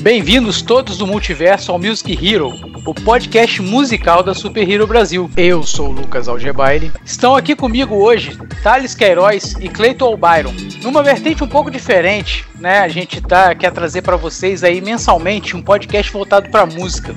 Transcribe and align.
Bem-vindos 0.00 0.62
todos 0.62 0.96
do 0.96 1.06
multiverso 1.06 1.70
ao 1.70 1.78
Music 1.78 2.18
Hero, 2.26 2.54
o 2.86 2.94
podcast 2.94 3.60
musical 3.60 4.22
da 4.22 4.32
Super 4.32 4.68
Hero 4.68 4.86
Brasil. 4.86 5.30
Eu 5.36 5.62
sou 5.62 5.88
o 5.88 5.92
Lucas 5.92 6.26
Algebaile. 6.26 6.90
Estão 7.04 7.36
aqui 7.36 7.54
comigo 7.54 7.94
hoje 7.96 8.38
Thales 8.62 8.94
Queiroz 8.94 9.56
e 9.60 9.68
Cleiton 9.68 10.06
Albyron. 10.06 10.54
Numa 10.82 11.02
vertente 11.02 11.44
um 11.44 11.46
pouco 11.46 11.70
diferente, 11.70 12.46
né? 12.58 12.80
A 12.80 12.88
gente 12.88 13.20
tá, 13.20 13.54
quer 13.54 13.70
trazer 13.72 14.00
para 14.00 14.16
vocês 14.16 14.64
aí 14.64 14.80
mensalmente 14.80 15.54
um 15.54 15.60
podcast 15.60 16.10
voltado 16.10 16.48
para 16.48 16.64
música. 16.64 17.14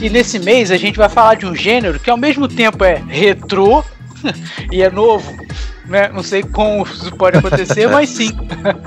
E 0.00 0.08
nesse 0.08 0.38
mês 0.38 0.70
a 0.70 0.76
gente 0.76 0.98
vai 0.98 1.08
falar 1.08 1.34
de 1.34 1.44
um 1.44 1.56
gênero 1.56 1.98
que 1.98 2.08
ao 2.08 2.16
mesmo 2.16 2.46
tempo 2.46 2.84
é 2.84 3.02
retrô 3.08 3.82
e 4.70 4.80
é 4.80 4.88
novo. 4.88 5.28
Né? 5.86 6.08
Não 6.14 6.22
sei 6.22 6.44
como 6.44 6.84
isso 6.84 7.10
pode 7.16 7.38
acontecer, 7.38 7.88
mas 7.90 8.08
sim. 8.10 8.30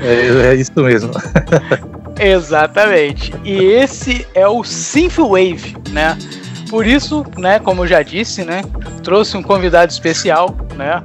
É, 0.02 0.54
é 0.54 0.56
isso 0.56 0.72
mesmo. 0.78 1.12
Exatamente. 2.20 3.34
E 3.44 3.56
esse 3.64 4.28
é 4.34 4.48
o 4.48 4.64
Synthwave, 4.64 5.76
né? 5.92 6.18
Por 6.70 6.86
isso, 6.86 7.26
né, 7.38 7.60
como 7.60 7.84
eu 7.84 7.88
já 7.88 8.02
disse, 8.02 8.44
né, 8.44 8.64
trouxe 9.04 9.38
um 9.38 9.44
convidado 9.44 9.92
especial, 9.92 10.56
né? 10.76 11.02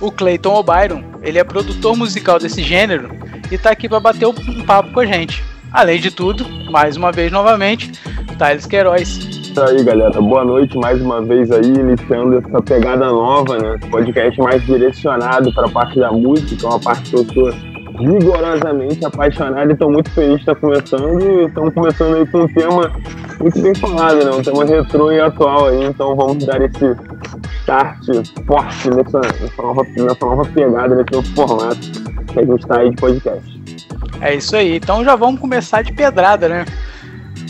O 0.00 0.10
Clayton 0.10 0.54
O'Byron. 0.54 1.04
Ele 1.22 1.38
é 1.38 1.44
produtor 1.44 1.96
musical 1.96 2.38
desse 2.38 2.62
gênero 2.62 3.10
e 3.50 3.58
tá 3.58 3.70
aqui 3.70 3.88
para 3.88 4.00
bater 4.00 4.26
um 4.26 4.64
papo 4.64 4.92
com 4.92 5.00
a 5.00 5.06
gente. 5.06 5.42
Além 5.72 6.00
de 6.00 6.10
tudo, 6.10 6.46
mais 6.70 6.96
uma 6.96 7.12
vez 7.12 7.30
novamente, 7.30 7.92
Thales 8.38 8.66
Queiroz. 8.66 9.08
Isso 9.08 9.60
aí, 9.60 9.82
galera. 9.84 10.20
Boa 10.20 10.44
noite 10.44 10.76
mais 10.78 11.00
uma 11.00 11.20
vez 11.22 11.50
aí, 11.50 11.66
iniciando 11.66 12.38
essa 12.38 12.62
pegada 12.62 13.06
nova, 13.06 13.58
né? 13.58 13.78
Podcast 13.90 14.40
mais 14.40 14.64
direcionado 14.64 15.52
para 15.52 15.66
a 15.66 15.70
parte 15.70 15.98
da 15.98 16.10
música, 16.10 16.66
uma 16.66 16.80
parte 16.80 17.10
que 17.10 17.16
eu 17.16 17.24
sou 17.26 17.69
rigorosamente 18.00 19.04
apaixonado 19.04 19.70
e 19.70 19.72
estou 19.72 19.90
muito 19.90 20.10
feliz 20.10 20.36
de 20.36 20.40
estar 20.40 20.54
começando. 20.54 21.20
E 21.20 21.46
estamos 21.46 21.74
começando 21.74 22.16
aí 22.16 22.26
com 22.26 22.38
um 22.38 22.48
tema 22.48 22.90
muito 23.38 23.60
bem 23.60 23.74
falado, 23.74 24.24
né? 24.24 24.30
Um 24.30 24.42
tema 24.42 24.64
retrô 24.64 25.12
e 25.12 25.20
atual 25.20 25.66
aí, 25.66 25.84
então 25.84 26.16
vamos 26.16 26.44
dar 26.44 26.60
esse 26.62 26.96
start 27.60 28.06
forte 28.46 28.90
nessa, 28.90 29.20
nessa, 29.20 29.62
nova, 29.62 29.82
nessa 29.82 30.26
nova 30.26 30.44
pegada, 30.46 30.96
nesse 30.96 31.12
novo 31.12 31.34
formato 31.34 31.80
que 32.32 32.38
a 32.38 32.44
gente 32.44 32.60
está 32.60 32.78
aí 32.78 32.90
de 32.90 32.96
podcast. 32.96 33.60
É 34.20 34.34
isso 34.34 34.56
aí, 34.56 34.76
então 34.76 35.04
já 35.04 35.16
vamos 35.16 35.40
começar 35.40 35.82
de 35.82 35.92
pedrada, 35.92 36.48
né? 36.48 36.64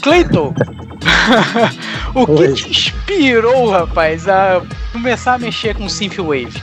Cleiton, 0.03 0.55
o 2.15 2.27
que 2.27 2.33
Oi. 2.33 2.53
te 2.55 2.71
inspirou, 2.71 3.71
rapaz, 3.71 4.29
a 4.29 4.63
começar 4.93 5.35
a 5.35 5.39
mexer 5.39 5.75
com 5.75 5.89
Synthwave? 5.89 6.63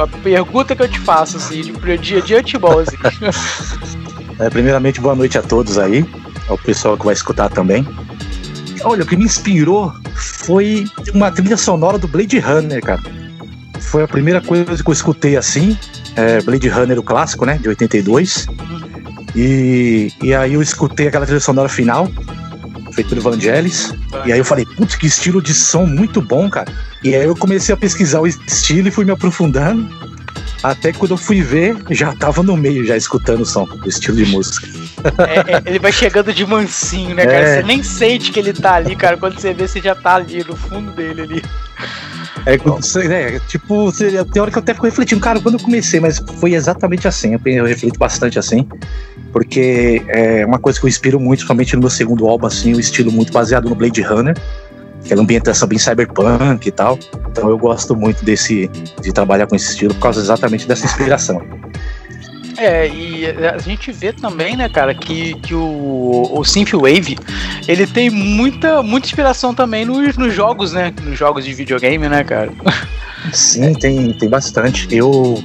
A 0.00 0.06
pergunta 0.22 0.74
que 0.74 0.82
eu 0.82 0.88
te 0.88 0.98
faço, 0.98 1.36
assim, 1.36 1.62
de 1.62 1.98
dia 1.98 2.20
de 2.20 2.34
antemão, 2.34 2.78
assim. 2.78 2.96
é, 4.38 4.50
primeiramente, 4.50 5.00
boa 5.00 5.14
noite 5.14 5.38
a 5.38 5.42
todos 5.42 5.78
aí, 5.78 6.04
ao 6.48 6.58
pessoal 6.58 6.96
que 6.96 7.04
vai 7.04 7.14
escutar 7.14 7.48
também. 7.48 7.86
Olha, 8.84 9.04
o 9.04 9.06
que 9.06 9.16
me 9.16 9.24
inspirou 9.24 9.92
foi 10.14 10.84
uma 11.14 11.30
trilha 11.30 11.56
sonora 11.56 11.98
do 11.98 12.08
Blade 12.08 12.38
Runner, 12.40 12.82
cara. 12.82 13.00
Foi 13.80 14.02
a 14.02 14.08
primeira 14.08 14.40
coisa 14.40 14.82
que 14.82 14.88
eu 14.88 14.92
escutei 14.92 15.36
assim, 15.36 15.78
é 16.16 16.40
Blade 16.42 16.68
Runner, 16.68 16.98
o 16.98 17.02
clássico, 17.02 17.44
né, 17.44 17.58
de 17.58 17.68
82. 17.68 18.46
E, 19.34 20.12
e 20.22 20.34
aí 20.34 20.54
eu 20.54 20.62
escutei 20.62 21.08
aquela 21.08 21.24
trilha 21.24 21.40
sonora 21.40 21.68
final, 21.68 22.08
feito 22.92 23.10
pelo 23.10 23.22
Vangelis. 23.22 23.94
E 24.24 24.32
aí 24.32 24.38
eu 24.38 24.44
falei, 24.44 24.64
putz, 24.64 24.94
que 24.94 25.06
estilo 25.06 25.42
de 25.42 25.54
som 25.54 25.86
muito 25.86 26.20
bom, 26.20 26.48
cara. 26.48 26.70
E 27.02 27.14
aí 27.14 27.24
eu 27.24 27.36
comecei 27.36 27.72
a 27.74 27.76
pesquisar 27.76 28.20
o 28.20 28.26
estilo 28.26 28.88
e 28.88 28.90
fui 28.90 29.04
me 29.04 29.10
aprofundando. 29.10 29.88
Até 30.62 30.92
quando 30.92 31.12
eu 31.12 31.16
fui 31.16 31.42
ver, 31.42 31.76
já 31.90 32.14
tava 32.14 32.42
no 32.42 32.56
meio, 32.56 32.86
já 32.86 32.96
escutando 32.96 33.40
o 33.40 33.46
som, 33.46 33.66
o 33.84 33.88
estilo 33.88 34.16
de 34.16 34.26
música. 34.26 34.68
É, 35.18 35.56
é, 35.56 35.62
ele 35.66 35.80
vai 35.80 35.90
chegando 35.90 36.32
de 36.32 36.46
mansinho, 36.46 37.14
né, 37.16 37.26
cara? 37.26 37.38
É. 37.38 37.56
Você 37.56 37.62
nem 37.64 37.82
sente 37.82 38.30
que 38.30 38.38
ele 38.38 38.52
tá 38.52 38.74
ali, 38.74 38.94
cara. 38.94 39.16
Quando 39.16 39.40
você 39.40 39.52
vê, 39.52 39.66
você 39.66 39.80
já 39.80 39.94
tá 39.94 40.14
ali, 40.14 40.44
no 40.44 40.54
fundo 40.54 40.92
dele 40.92 41.22
ali. 41.22 41.42
É, 42.46 42.54
é, 42.54 43.38
tipo, 43.40 43.92
tem 44.32 44.42
hora 44.42 44.50
que 44.50 44.58
eu 44.58 44.62
até 44.62 44.74
fico 44.74 44.86
refletindo, 44.86 45.20
cara, 45.20 45.40
quando 45.40 45.58
eu 45.58 45.60
comecei, 45.60 46.00
mas 46.00 46.20
foi 46.40 46.54
exatamente 46.54 47.06
assim, 47.06 47.38
eu 47.44 47.64
reflito 47.64 47.98
bastante 47.98 48.38
assim, 48.38 48.66
porque 49.32 50.02
é 50.08 50.44
uma 50.44 50.58
coisa 50.58 50.78
que 50.78 50.84
eu 50.84 50.88
inspiro 50.88 51.18
muito, 51.18 51.44
somente 51.44 51.74
no 51.74 51.80
meu 51.80 51.90
segundo 51.90 52.28
álbum, 52.28 52.46
assim, 52.46 52.74
o 52.74 52.76
um 52.76 52.80
estilo 52.80 53.10
muito 53.10 53.32
baseado 53.32 53.68
no 53.68 53.74
Blade 53.74 54.02
Runner, 54.02 54.36
aquela 55.04 55.22
ambientação 55.22 55.66
bem 55.66 55.78
cyberpunk 55.78 56.66
e 56.66 56.70
tal, 56.70 56.98
então 57.30 57.48
eu 57.48 57.58
gosto 57.58 57.96
muito 57.96 58.24
desse, 58.24 58.68
de 59.00 59.12
trabalhar 59.12 59.46
com 59.46 59.56
esse 59.56 59.70
estilo 59.70 59.94
por 59.94 60.02
causa 60.02 60.20
exatamente 60.20 60.68
dessa 60.68 60.84
inspiração. 60.86 61.42
É, 62.58 62.86
e 62.88 63.26
a 63.26 63.58
gente 63.58 63.90
vê 63.90 64.12
também, 64.12 64.56
né, 64.56 64.68
cara, 64.68 64.94
que, 64.94 65.34
que 65.40 65.54
o, 65.54 66.30
o 66.32 66.44
Synthwave, 66.44 67.18
ele 67.66 67.86
tem 67.86 68.10
muita, 68.10 68.82
muita 68.82 69.06
inspiração 69.06 69.54
também 69.54 69.84
nos, 69.84 70.16
nos 70.16 70.34
jogos, 70.34 70.72
né, 70.72 70.92
nos 71.02 71.18
jogos 71.18 71.44
de 71.44 71.54
videogame, 71.54 72.08
né, 72.08 72.22
cara? 72.22 72.52
Sim, 73.32 73.72
tem, 73.74 74.12
tem 74.12 74.28
bastante. 74.28 74.86
Eu, 74.90 75.42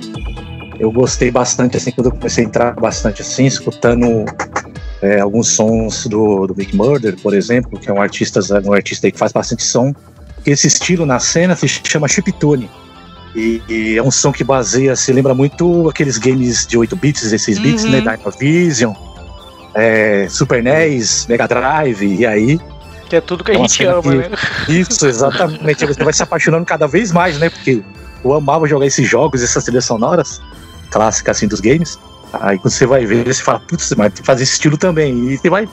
eu 0.79 0.91
gostei 0.91 1.31
bastante, 1.31 1.77
assim, 1.77 1.91
quando 1.91 2.07
eu 2.07 2.11
comecei 2.11 2.43
a 2.43 2.47
entrar 2.47 2.73
bastante, 2.73 3.21
assim, 3.21 3.45
escutando 3.45 4.25
é, 5.01 5.19
alguns 5.19 5.49
sons 5.49 6.05
do, 6.07 6.47
do 6.47 6.53
Big 6.53 6.75
Murder, 6.75 7.15
por 7.21 7.33
exemplo, 7.33 7.79
que 7.79 7.89
é 7.89 7.93
um 7.93 8.01
artista, 8.01 8.39
um 8.65 8.73
artista 8.73 9.09
que 9.11 9.17
faz 9.17 9.31
bastante 9.31 9.63
som. 9.63 9.93
Esse 10.45 10.67
estilo 10.67 11.05
na 11.05 11.19
cena 11.19 11.55
se 11.55 11.67
chama 11.67 12.07
chiptune. 12.07 12.69
E, 13.35 13.61
e, 13.69 13.97
é 13.97 14.01
um 14.01 14.09
som 14.09 14.31
que 14.31 14.43
baseia, 14.43 14.95
se 14.95 15.11
lembra 15.11 15.33
muito 15.33 15.87
aqueles 15.89 16.17
games 16.17 16.65
de 16.65 16.77
8 16.77 16.95
bits, 16.95 17.21
16 17.23 17.59
bits, 17.59 17.83
né? 17.83 17.99
uhum. 17.99 18.05
né? 18.05 18.17
Dynavision, 18.17 18.93
é, 19.75 20.27
Super 20.29 20.63
NES, 20.63 21.27
Mega 21.27 21.47
Drive, 21.47 22.03
e 22.03 22.25
aí. 22.25 22.59
Que 23.07 23.17
é 23.17 23.21
tudo 23.21 23.43
que 23.43 23.51
a 23.51 23.53
gente 23.53 23.85
ama, 23.85 24.01
que, 24.01 24.09
né? 24.09 24.29
Isso, 24.67 25.05
exatamente. 25.05 25.85
Você 25.85 26.03
vai 26.03 26.13
se 26.13 26.23
apaixonando 26.23 26.65
cada 26.65 26.87
vez 26.87 27.11
mais, 27.11 27.37
né? 27.37 27.49
Porque 27.49 27.83
eu 28.23 28.33
amava 28.33 28.67
jogar 28.67 28.85
esses 28.85 29.07
jogos, 29.07 29.43
essas 29.43 29.63
trilhas 29.63 29.85
sonoras, 29.85 30.41
clássicas 30.89 31.37
assim 31.37 31.47
dos 31.47 31.59
games. 31.59 31.99
Aí 32.33 32.57
quando 32.57 32.73
você 32.73 32.85
vai 32.85 33.05
ver, 33.05 33.33
você 33.33 33.41
fala, 33.41 33.59
putz, 33.59 33.93
mas 33.95 34.13
tem 34.13 34.21
que 34.21 34.25
fazer 34.25 34.43
esse 34.43 34.53
estilo 34.53 34.77
também. 34.77 35.29
E 35.29 35.37
você 35.37 35.49
vai, 35.49 35.69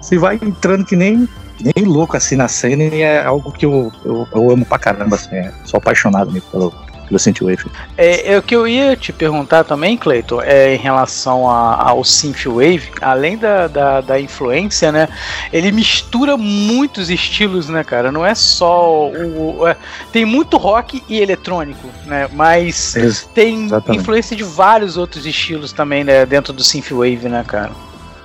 você 0.00 0.18
vai 0.18 0.38
entrando 0.42 0.84
que 0.84 0.96
nem, 0.96 1.28
nem 1.60 1.84
louco 1.84 2.16
assim 2.16 2.36
na 2.36 2.48
cena 2.48 2.84
e 2.84 3.00
é 3.00 3.24
algo 3.24 3.50
que 3.52 3.64
eu, 3.64 3.92
eu, 4.04 4.28
eu 4.32 4.50
amo 4.50 4.64
pra 4.64 4.78
caramba, 4.78 5.16
assim, 5.16 5.34
é, 5.34 5.52
sou 5.64 5.78
apaixonado 5.78 6.30
mesmo 6.30 6.50
pelo, 6.50 6.74
pelo 7.04 7.18
Synthwave. 7.18 7.64
É, 7.96 8.32
é, 8.32 8.38
o 8.38 8.42
que 8.42 8.54
eu 8.54 8.66
ia 8.66 8.96
te 8.96 9.12
perguntar 9.12 9.64
também, 9.64 9.96
Cleiton, 9.96 10.40
é 10.42 10.74
em 10.74 10.78
relação 10.78 11.48
a, 11.48 11.90
ao 11.90 12.04
Synthwave, 12.04 12.90
além 13.00 13.36
da, 13.36 13.66
da, 13.68 14.00
da, 14.00 14.20
influência, 14.20 14.90
né? 14.90 15.08
Ele 15.52 15.70
mistura 15.70 16.36
muitos 16.36 17.10
estilos, 17.10 17.68
né, 17.68 17.84
cara? 17.84 18.10
Não 18.10 18.24
é 18.24 18.34
só 18.34 19.08
o. 19.08 19.66
É, 19.66 19.76
tem 20.12 20.24
muito 20.24 20.56
rock 20.56 21.02
e 21.08 21.20
eletrônico, 21.20 21.88
né? 22.06 22.28
Mas 22.32 22.96
Ex 22.96 23.28
tem 23.34 23.66
exatamente. 23.66 24.00
influência 24.00 24.36
de 24.36 24.44
vários 24.44 24.96
outros 24.96 25.26
estilos 25.26 25.72
também, 25.72 26.04
né? 26.04 26.26
Dentro 26.26 26.52
do 26.52 26.64
Synthwave, 26.64 27.28
né, 27.28 27.44
cara? 27.46 27.70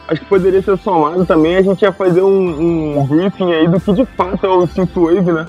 Acho 0.08 0.22
que 0.22 0.28
poderia 0.28 0.62
ser 0.62 0.76
somado 0.80 1.24
também, 1.24 1.56
a 1.56 1.62
gente 1.62 1.84
ia 1.84 1.92
fazer 1.92 2.24
um, 2.24 3.00
um 3.00 3.06
briefing 3.06 3.54
aí 3.54 3.68
do 3.68 3.80
que 3.80 3.94
de 3.94 4.06
fato 4.06 4.44
é 4.44 4.50
o 4.50 4.66
Synthwave, 4.66 5.32
né? 5.32 5.46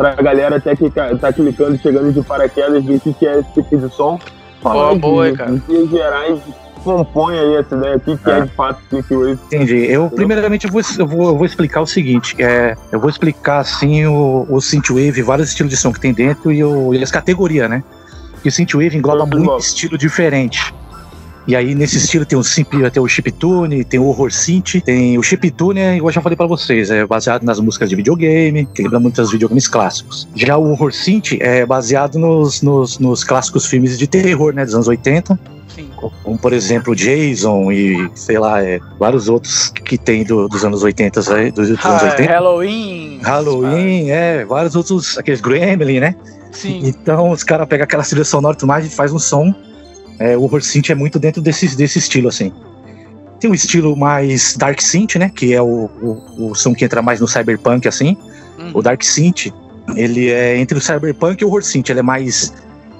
Pra 0.00 0.22
galera 0.22 0.56
até 0.56 0.74
que 0.74 0.90
tá 0.90 1.32
clicando, 1.32 1.78
chegando 1.78 2.12
de 2.12 2.22
paraquedas, 2.22 2.84
ver 2.84 3.00
o 3.04 3.14
que 3.14 3.26
é 3.26 3.40
esse 3.40 3.52
tipo 3.52 3.76
de 3.76 3.94
som. 3.94 4.18
Falar 4.62 4.94
boa, 4.94 5.32
cara. 5.32 5.60
Em 5.68 5.88
gerais, 5.88 6.38
compõe 6.82 7.38
aí 7.38 7.56
essa 7.56 7.76
ideia 7.76 7.96
aqui, 7.96 8.16
que 8.16 8.30
é, 8.30 8.38
é 8.38 8.40
de 8.42 8.52
fato 8.52 8.80
Synthwave. 8.90 9.38
Entendi. 9.46 9.90
Eu, 9.90 10.10
primeiramente, 10.10 10.66
eu 10.66 10.72
vou, 10.72 10.82
eu 10.98 11.06
vou, 11.06 11.28
eu 11.28 11.36
vou 11.36 11.46
explicar 11.46 11.80
o 11.80 11.86
seguinte: 11.86 12.34
é, 12.38 12.76
eu 12.92 13.00
vou 13.00 13.08
explicar, 13.08 13.58
assim, 13.58 14.06
o, 14.06 14.46
o 14.48 14.60
Synthwave, 14.60 15.22
vários 15.22 15.48
estilos 15.48 15.70
de 15.70 15.76
som 15.76 15.92
que 15.92 16.00
tem 16.00 16.12
dentro 16.12 16.52
e, 16.52 16.62
o, 16.62 16.94
e 16.94 17.02
as 17.02 17.10
categorias, 17.10 17.68
né? 17.68 17.82
Porque 18.32 18.48
o 18.48 18.52
Synthwave 18.52 18.96
engloba 18.96 19.26
muito 19.26 19.58
estilo 19.58 19.98
diferente. 19.98 20.74
E 21.46 21.56
aí, 21.56 21.74
nesse 21.74 21.96
estilo, 21.96 22.24
tem 22.24 22.38
o 22.38 22.42
Simple, 22.42 22.90
tem 22.90 23.02
o 23.02 23.08
Chiptune, 23.08 23.84
tem 23.84 23.98
o 23.98 24.04
Horror 24.04 24.30
Synth, 24.30 24.82
tem 24.84 25.18
o 25.18 25.22
Chiptune, 25.22 25.96
igual 25.96 26.10
eu 26.10 26.12
já 26.12 26.20
falei 26.20 26.36
pra 26.36 26.46
vocês, 26.46 26.90
é 26.90 27.04
baseado 27.06 27.42
nas 27.42 27.58
músicas 27.58 27.88
de 27.88 27.96
videogame, 27.96 28.66
que 28.66 28.82
lembra 28.82 29.00
muitos 29.00 29.32
videogames 29.32 29.66
clássicos. 29.66 30.28
Já 30.34 30.56
o 30.56 30.70
Horror 30.70 30.92
Synth 30.92 31.38
é 31.40 31.64
baseado 31.64 32.18
nos, 32.18 32.62
nos, 32.62 32.98
nos 32.98 33.24
clássicos 33.24 33.66
filmes 33.66 33.98
de 33.98 34.06
terror, 34.06 34.52
né, 34.52 34.64
dos 34.64 34.74
anos 34.74 34.88
80. 34.88 35.38
Sim. 35.74 35.88
Como, 36.22 36.38
por 36.38 36.52
exemplo, 36.52 36.94
Jason 36.94 37.72
e, 37.72 38.10
sei 38.14 38.38
lá, 38.38 38.62
é, 38.62 38.80
vários 38.98 39.28
outros 39.28 39.70
que 39.70 39.96
tem 39.96 40.24
do, 40.24 40.48
dos 40.48 40.64
anos 40.64 40.82
80, 40.82 41.34
aí, 41.34 41.50
dos, 41.50 41.68
dos 41.68 41.84
anos 41.84 42.02
80. 42.02 42.30
Halloween. 42.30 43.20
Halloween, 43.22 44.10
é, 44.10 44.44
vários 44.44 44.76
outros, 44.76 45.16
aqueles 45.16 45.40
Gremlin, 45.40 46.00
né? 46.00 46.14
Sim. 46.52 46.80
Então 46.84 47.30
os 47.30 47.44
caras 47.44 47.66
pegam 47.68 47.84
aquela 47.84 48.02
trilha 48.02 48.24
sonora 48.24 48.54
e 48.54 48.58
tudo 48.58 48.68
mais 48.68 48.84
e 48.84 48.90
faz 48.90 49.12
um 49.12 49.18
som 49.18 49.54
é, 50.20 50.36
o 50.36 50.42
horror 50.42 50.62
synth 50.62 50.90
é 50.90 50.94
muito 50.94 51.18
dentro 51.18 51.40
desse, 51.40 51.74
desse 51.74 51.98
estilo, 51.98 52.28
assim. 52.28 52.52
Tem 53.40 53.50
um 53.50 53.54
estilo 53.54 53.96
mais 53.96 54.54
dark 54.54 54.78
synth, 54.78 55.16
né? 55.16 55.30
Que 55.34 55.54
é 55.54 55.62
o, 55.62 55.88
o, 56.02 56.50
o 56.50 56.54
som 56.54 56.74
que 56.74 56.84
entra 56.84 57.00
mais 57.00 57.20
no 57.20 57.26
cyberpunk, 57.26 57.88
assim. 57.88 58.18
Uhum. 58.58 58.72
O 58.74 58.82
dark 58.82 59.02
synth, 59.02 59.46
ele 59.96 60.28
é 60.28 60.58
entre 60.58 60.76
o 60.76 60.80
cyberpunk 60.80 61.40
e 61.40 61.44
o 61.46 61.48
horror 61.48 61.62
synth. 61.62 61.88
Ele 61.88 62.00
é 62.00 62.02
mais, 62.02 62.52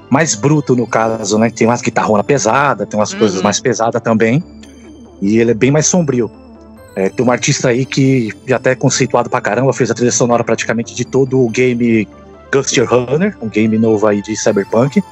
mais 0.09 0.35
bruto, 0.35 0.75
no 0.75 0.87
caso, 0.87 1.39
né? 1.39 1.51
Tem 1.51 1.67
umas 1.67 1.83
guitarronas 1.83 2.25
pesadas, 2.25 2.89
tem 2.89 2.99
umas 2.99 3.13
uhum. 3.13 3.19
coisas 3.19 3.43
mais 3.43 3.61
pesadas 3.61 4.01
também. 4.01 4.43
E 5.21 5.39
ele 5.39 5.51
é 5.51 5.55
bem 5.55 5.71
mais 5.71 5.87
sombrio. 5.87 6.31
É, 6.97 7.11
tem 7.11 7.23
uma 7.23 7.35
artista 7.35 7.69
aí 7.69 7.85
que 7.85 8.33
já 8.47 8.57
até 8.57 8.71
é 8.71 8.75
conceituado 8.75 9.29
pra 9.29 9.43
caramba, 9.43 9.75
fez 9.75 9.91
a 9.91 9.95
trilha 9.95 10.11
sonora 10.11 10.43
praticamente 10.43 10.95
de 10.95 11.05
todo 11.05 11.39
o 11.39 11.51
game 11.51 12.09
Guster 12.51 12.89
Runner, 12.89 13.37
um 13.43 13.49
game 13.49 13.79
novo 13.79 14.07
aí 14.07 14.23
de 14.23 14.35
Cyberpunk. 14.35 15.03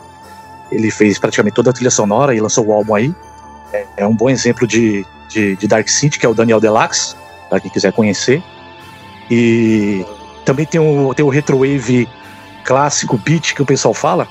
Ele 0.71 0.91
fez 0.91 1.19
praticamente 1.19 1.55
toda 1.55 1.71
a 1.71 1.73
trilha 1.73 1.91
sonora 1.91 2.35
e 2.35 2.41
lançou 2.41 2.67
o 2.67 2.73
álbum 2.73 2.95
aí. 2.95 3.15
É, 3.73 3.87
é 3.99 4.07
um 4.07 4.15
bom 4.15 4.29
exemplo 4.29 4.67
de, 4.67 5.05
de, 5.29 5.57
de, 5.57 5.67
Dark 5.67 5.89
City, 5.89 6.19
que 6.19 6.27
é 6.27 6.29
o 6.29 6.35
Daniel 6.35 6.61
Deluxe, 6.61 7.15
para 7.49 7.61
quem 7.61 7.71
quiser 7.71 7.93
conhecer. 7.93 8.43
E 9.31 10.05
também 10.45 10.65
tem 10.65 10.81
o, 10.81 11.13
tem 11.15 11.25
o 11.25 11.29
Retrowave 11.29 12.09
clássico 12.65 13.17
beat 13.17 13.55
que 13.55 13.63
o 13.63 13.67
pessoal 13.67 13.95
fala, 13.95 14.29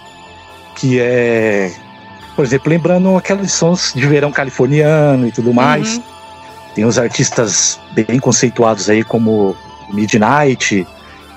que 0.76 1.00
é, 1.00 1.72
por 2.36 2.46
exemplo, 2.46 2.70
lembrando 2.70 3.16
aqueles 3.16 3.52
sons 3.52 3.94
de 3.96 4.06
verão 4.06 4.32
californiano 4.32 5.28
e 5.28 5.32
tudo 5.32 5.54
mais. 5.54 5.98
Uhum. 5.98 6.04
Tem 6.76 6.86
os 6.86 7.00
artistas 7.00 7.80
bem 7.94 8.20
conceituados 8.20 8.90
aí, 8.90 9.04
como 9.04 9.56
Midnight, 9.92 10.86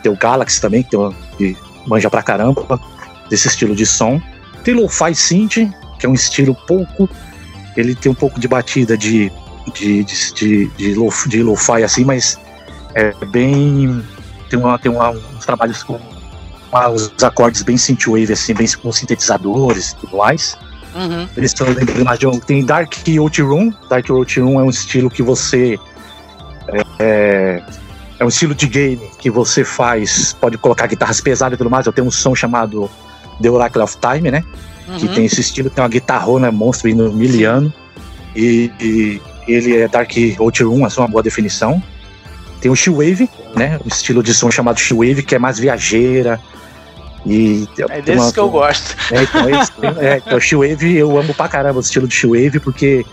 tem 0.02 0.12
o 0.12 0.16
Galaxy 0.16 0.60
também, 0.60 0.82
que, 0.82 0.90
tem, 0.90 1.16
que 1.38 1.56
manja 1.86 2.10
pra 2.10 2.22
caramba 2.22 2.78
desse 3.28 3.48
estilo 3.48 3.74
de 3.74 3.86
som. 3.86 4.20
Tem 4.64 4.74
Lo-Fi 4.74 5.14
Synth, 5.14 5.70
que 5.98 6.06
é 6.06 6.08
um 6.08 6.14
estilo 6.14 6.54
pouco. 6.66 7.08
Ele 7.76 7.94
tem 7.94 8.10
um 8.10 8.14
pouco 8.14 8.40
de 8.40 8.48
batida 8.48 8.96
de, 8.96 9.30
de, 9.74 10.04
de, 10.04 10.32
de, 10.34 10.66
de, 10.68 10.94
lo, 10.94 11.08
de 11.26 11.42
lo-fi 11.42 11.84
assim, 11.84 12.04
mas 12.04 12.38
é 12.94 13.12
bem. 13.26 14.02
Tem, 14.48 14.58
uma, 14.58 14.78
tem 14.78 14.90
uma, 14.90 15.10
uns 15.10 15.46
trabalhos 15.46 15.82
com 15.82 16.00
uma, 16.72 16.88
os 16.88 17.12
acordes 17.22 17.62
bem 17.62 17.76
synthwave, 17.76 18.32
assim, 18.32 18.54
bem 18.54 18.66
com 18.82 18.90
sintetizadores 18.90 19.90
e 19.92 19.96
tudo 19.96 20.16
mais. 20.16 20.56
Uhum. 20.94 21.28
Eles 21.36 21.52
estão 21.52 21.68
lembrando 21.68 22.18
de 22.18 22.40
tem 22.40 22.64
Dark 22.64 22.92
Out 23.18 23.42
Room. 23.42 23.72
Dark 23.88 24.10
Out 24.10 24.40
Room 24.40 24.58
é 24.58 24.64
um 24.64 24.70
estilo 24.70 25.08
que 25.08 25.22
você 25.22 25.78
é, 26.66 26.82
é, 26.98 27.62
é, 28.18 28.24
um 28.24 28.28
estilo 28.28 28.54
de 28.54 28.66
game 28.66 29.00
que 29.18 29.30
você 29.30 29.64
faz, 29.64 30.32
pode 30.32 30.58
colocar 30.58 30.86
guitarras 30.88 31.20
pesadas 31.20 31.54
e 31.54 31.58
tudo 31.58 31.70
mais. 31.70 31.86
Eu 31.86 31.92
tenho 31.92 32.08
um 32.08 32.10
som 32.10 32.34
chamado 32.34 32.90
The 33.40 33.50
Oracle 33.50 33.82
of 33.82 33.96
Time, 33.98 34.30
né? 34.30 34.44
Uhum. 34.88 34.98
Que 34.98 35.08
tem 35.08 35.24
esse 35.24 35.40
estilo, 35.40 35.70
tem 35.70 35.82
uma 35.82 35.88
guitarrona 35.90 36.50
monstro 36.50 36.88
indo 36.88 37.12
miliano. 37.12 37.72
E, 38.34 38.70
e 38.80 39.20
ele 39.48 39.76
é 39.76 39.88
Dark 39.88 40.12
Out 40.38 40.62
Room, 40.62 40.86
essa 40.86 41.00
é 41.00 41.02
uma 41.02 41.08
boa 41.08 41.22
definição. 41.22 41.82
Tem 42.60 42.70
o 42.70 42.76
Shewave, 42.76 43.28
né? 43.56 43.78
Um 43.84 43.88
estilo 43.88 44.22
de 44.22 44.34
som 44.34 44.50
chamado 44.50 44.78
Shewave, 44.78 45.22
que 45.22 45.34
é 45.34 45.38
mais 45.38 45.58
viajeira, 45.58 46.38
e 47.26 47.68
é 47.90 48.00
desse 48.00 48.18
uma, 48.18 48.32
que 48.32 48.40
eu 48.40 48.48
gosto. 48.48 48.96
É, 49.10 49.22
então, 49.22 49.50
esse, 49.50 49.72
é, 50.00 50.16
então, 50.18 50.38
o 50.38 50.40
Shewave, 50.40 50.96
eu 50.96 51.18
amo 51.18 51.34
pra 51.34 51.48
caramba 51.48 51.78
o 51.78 51.82
estilo 51.82 52.08
de 52.08 52.14
Shewave, 52.14 52.60
porque 52.60 53.04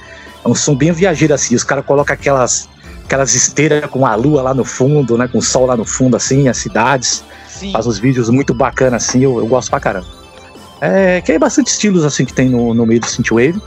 é 0.43 0.47
um 0.47 0.55
som 0.55 0.75
bem 0.75 0.91
viajeiro 0.91 1.33
assim. 1.33 1.55
Os 1.55 1.63
caras 1.63 1.85
colocam 1.85 2.13
aquelas, 2.13 2.69
aquelas 3.07 3.33
esteiras 3.33 3.89
com 3.89 4.05
a 4.05 4.13
lua 4.15 4.41
lá 4.41 4.53
no 4.53 4.65
fundo, 4.65 5.17
né? 5.17 5.27
Com 5.27 5.37
o 5.37 5.41
sol 5.41 5.65
lá 5.65 5.77
no 5.77 5.85
fundo, 5.85 6.17
assim, 6.17 6.49
as 6.49 6.57
cidades. 6.57 7.23
Sim. 7.47 7.71
Faz 7.71 7.87
uns 7.87 7.97
vídeos 7.97 8.29
muito 8.29 8.53
bacanas 8.53 9.07
assim, 9.07 9.23
eu, 9.23 9.39
eu 9.39 9.47
gosto 9.47 9.69
pra 9.69 9.79
caramba. 9.79 10.07
É, 10.79 11.21
que 11.21 11.31
é 11.31 11.39
bastante 11.39 11.67
estilos 11.67 12.05
assim 12.05 12.23
que 12.23 12.33
tem 12.33 12.49
no, 12.49 12.73
no 12.73 12.85
meio 12.85 12.99
do 12.99 13.07
Synthwave. 13.07 13.59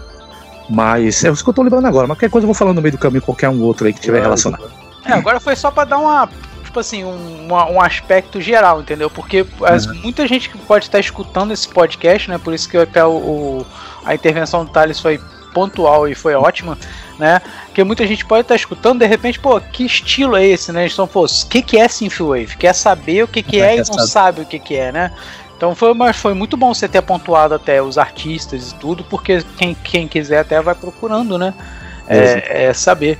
Mas 0.68 1.24
é 1.24 1.30
isso 1.30 1.42
que 1.42 1.50
eu 1.50 1.54
tô 1.54 1.62
lembrando 1.62 1.86
agora. 1.86 2.06
Mas 2.06 2.16
qualquer 2.16 2.30
coisa 2.30 2.44
eu 2.44 2.46
vou 2.46 2.54
falando 2.54 2.76
no 2.76 2.82
meio 2.82 2.92
do 2.92 2.98
caminho, 2.98 3.22
qualquer 3.22 3.48
um 3.48 3.62
outro 3.62 3.86
aí 3.86 3.92
que 3.92 4.00
tiver 4.00 4.20
relacionado. 4.20 4.70
É, 5.04 5.12
agora 5.12 5.40
foi 5.40 5.56
só 5.56 5.70
pra 5.70 5.84
dar 5.84 5.98
uma 5.98 6.28
tipo 6.62 6.78
assim, 6.78 7.02
um, 7.02 7.48
um 7.48 7.80
aspecto 7.80 8.40
geral, 8.40 8.80
entendeu? 8.80 9.10
Porque 9.10 9.44
as, 9.64 9.86
uhum. 9.86 9.94
muita 10.04 10.24
gente 10.28 10.48
que 10.48 10.56
pode 10.56 10.84
estar 10.84 11.00
escutando 11.00 11.52
esse 11.52 11.68
podcast, 11.68 12.30
né? 12.30 12.38
Por 12.38 12.54
isso 12.54 12.68
que 12.68 12.76
até 12.76 13.04
o, 13.04 13.10
o 13.10 13.66
a 14.04 14.14
intervenção 14.14 14.64
do 14.64 14.70
Thales 14.70 15.00
foi 15.00 15.20
pontual 15.52 16.08
e 16.08 16.14
foi 16.14 16.34
ótima, 16.34 16.78
né? 17.18 17.40
Porque 17.66 17.84
muita 17.84 18.06
gente 18.06 18.24
pode 18.24 18.42
estar 18.42 18.56
escutando, 18.56 19.00
de 19.00 19.06
repente, 19.06 19.38
pô, 19.38 19.60
que 19.60 19.84
estilo 19.84 20.36
é 20.36 20.46
esse, 20.46 20.72
né? 20.72 20.86
Então, 20.86 21.06
pô, 21.06 21.24
o 21.24 21.48
que, 21.48 21.62
que 21.62 21.78
é 21.78 21.88
Synthwave? 21.88 22.56
Quer 22.56 22.74
saber 22.74 23.24
o 23.24 23.28
que, 23.28 23.42
que 23.42 23.60
é, 23.60 23.76
é 23.76 23.80
e 23.80 23.90
não 23.90 24.06
sabe 24.06 24.42
o 24.42 24.46
que, 24.46 24.58
que 24.58 24.76
é, 24.76 24.90
né? 24.92 25.12
Então 25.56 25.74
foi, 25.74 25.92
mas 25.92 26.16
foi 26.16 26.32
muito 26.32 26.56
bom 26.56 26.72
você 26.72 26.88
ter 26.88 27.02
pontuado 27.02 27.54
até 27.54 27.82
os 27.82 27.98
artistas 27.98 28.70
e 28.70 28.74
tudo, 28.76 29.04
porque 29.04 29.44
quem, 29.58 29.74
quem 29.74 30.08
quiser 30.08 30.38
até 30.38 30.60
vai 30.62 30.74
procurando, 30.74 31.36
né? 31.36 31.52
É, 32.08 32.68
é 32.68 32.72
saber. 32.72 33.18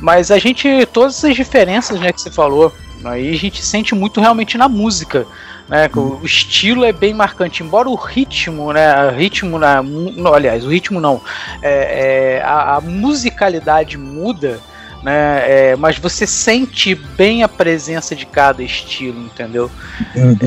Mas 0.00 0.30
a 0.30 0.38
gente, 0.38 0.86
todas 0.86 1.18
essas 1.18 1.36
diferenças 1.36 2.00
né, 2.00 2.12
que 2.12 2.20
você 2.20 2.30
falou, 2.30 2.72
aí 3.04 3.30
a 3.30 3.36
gente 3.36 3.62
sente 3.62 3.94
muito 3.94 4.20
realmente 4.20 4.56
na 4.56 4.68
música. 4.68 5.26
Né, 5.68 5.90
o 5.96 6.20
estilo 6.24 6.84
é 6.84 6.92
bem 6.92 7.12
marcante, 7.12 7.62
embora 7.62 7.88
o 7.88 7.96
ritmo, 7.96 8.72
né, 8.72 9.10
ritmo 9.10 9.58
na, 9.58 9.82
no, 9.82 10.32
aliás, 10.32 10.64
o 10.64 10.68
ritmo 10.68 11.00
não, 11.00 11.20
é, 11.60 12.36
é 12.38 12.42
a, 12.42 12.76
a, 12.76 12.80
musicalidade 12.80 13.98
muda, 13.98 14.60
né, 15.02 15.70
é, 15.70 15.76
mas 15.76 15.98
você 15.98 16.24
sente 16.24 16.94
bem 16.94 17.42
a 17.42 17.48
presença 17.48 18.14
de 18.14 18.24
cada 18.24 18.62
estilo, 18.62 19.20
entendeu? 19.20 19.68
Uhum. 20.14 20.38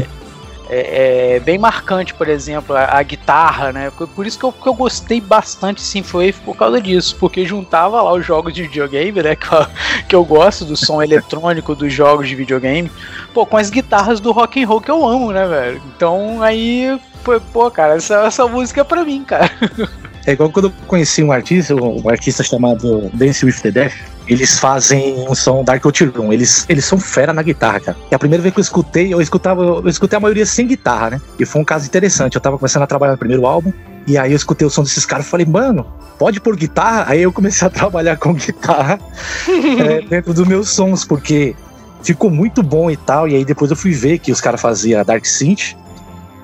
É, 0.70 1.36
é, 1.36 1.40
bem 1.40 1.58
marcante, 1.58 2.14
por 2.14 2.30
exemplo, 2.30 2.76
a, 2.76 3.00
a, 3.00 3.02
guitarra, 3.02 3.74
né? 3.74 3.92
Por 4.16 4.28
isso 4.28 4.38
que 4.38 4.46
eu, 4.46 4.52
que 4.52 4.68
eu 4.68 4.74
gostei 4.76 5.20
bastante 5.20 5.82
Synthwave 5.82 6.36
por 6.46 6.56
causa 6.56 6.80
disso, 6.80 7.16
porque 7.20 7.44
juntava 7.44 8.00
lá 8.02 8.14
os 8.14 8.24
jogos 8.24 8.54
de 8.54 8.64
videogame, 8.64 9.24
né? 9.24 9.36
Que 9.40 9.54
eu, 9.54 9.68
que 10.10 10.16
eu 10.16 10.26
gosto 10.26 10.66
do 10.66 10.78
som 10.78 11.02
eletrônico 11.02 11.74
dos 11.74 11.92
jogos 11.92 12.28
de 12.28 12.36
videogame, 12.36 12.92
pô, 13.34 13.46
com 13.46 13.58
as 13.58 13.70
guitarras 13.70 14.20
do 14.20 14.32
rock 14.32 14.62
and 14.62 14.68
roll 14.68 14.82
que 14.82 14.92
eu 14.92 15.08
amo, 15.08 15.32
né, 15.32 15.48
velho? 15.48 15.82
Então 15.96 16.42
aí, 16.44 17.00
pô, 17.24 17.40
pô 17.40 17.72
cara, 17.72 17.96
essa, 17.96 18.26
essa 18.26 18.48
música 18.48 18.82
é 18.82 18.84
pra 18.84 19.04
mim, 19.04 19.24
cara. 19.24 19.50
É 20.28 20.34
igual 20.34 20.52
quando 20.52 20.66
eu 20.66 20.74
conheci 20.86 21.24
um 21.24 21.32
artista, 21.32 21.74
um 21.74 22.08
artista 22.08 22.44
chamado 22.44 23.10
Dance 23.14 23.44
with 23.44 23.62
the 23.64 23.72
Death 23.72 23.94
eles 24.30 24.60
fazem 24.60 25.28
um 25.28 25.34
som 25.34 25.64
Dark 25.64 25.84
Room. 25.84 26.32
Eles, 26.32 26.64
eles 26.70 26.86
são 26.86 27.00
fera 27.00 27.34
na 27.34 27.42
guitarra, 27.42 27.80
cara. 27.80 27.98
E 28.12 28.16
a 28.16 28.20
primeira 28.20 28.44
vez 28.44 28.54
que 28.54 28.60
eu 28.60 28.62
escutei, 28.62 29.12
eu 29.12 29.20
escutava, 29.20 29.64
eu 29.64 29.88
escutei 29.88 30.18
a 30.18 30.20
maioria 30.20 30.46
sem 30.46 30.68
guitarra, 30.68 31.10
né? 31.10 31.22
E 31.40 31.46
foi 31.46 31.60
um 31.60 31.66
caso 31.66 31.88
interessante. 31.88 32.36
Eu 32.36 32.42
tava 32.42 32.56
começando 32.56 32.84
a 32.84 32.88
trabalhar 32.88 33.14
no 33.14 33.18
primeiro 33.18 33.48
álbum, 33.48 33.74
e 34.06 34.20
aí 34.20 34.32
eu 34.32 34.36
escutei 34.36 34.68
o 34.68 34.70
som 34.70 34.84
desses 34.84 35.04
caras 35.04 35.26
e 35.26 35.30
falei, 35.30 35.48
mano, 35.48 35.84
pode 36.20 36.40
pôr 36.40 36.56
guitarra? 36.56 37.06
Aí 37.08 37.24
eu 37.24 37.34
comecei 37.34 37.68
a 37.68 37.72
trabalhar 37.72 38.18
com 38.18 38.36
guitarra 38.36 39.00
é, 39.48 40.02
dentro 40.08 40.32
dos 40.32 40.48
meus 40.48 40.70
sons, 40.70 41.04
porque 41.04 41.56
ficou 42.04 42.30
muito 42.30 42.62
bom 42.62 42.92
e 42.92 42.98
tal. 42.98 43.28
E 43.28 43.36
aí 43.36 43.44
depois 43.44 43.72
eu 43.72 43.78
fui 43.78 43.94
ver 43.94 44.20
que 44.20 44.32
os 44.32 44.40
caras 44.40 44.62
faziam 44.62 45.04
Dark 45.04 45.26
Synth, 45.26 45.76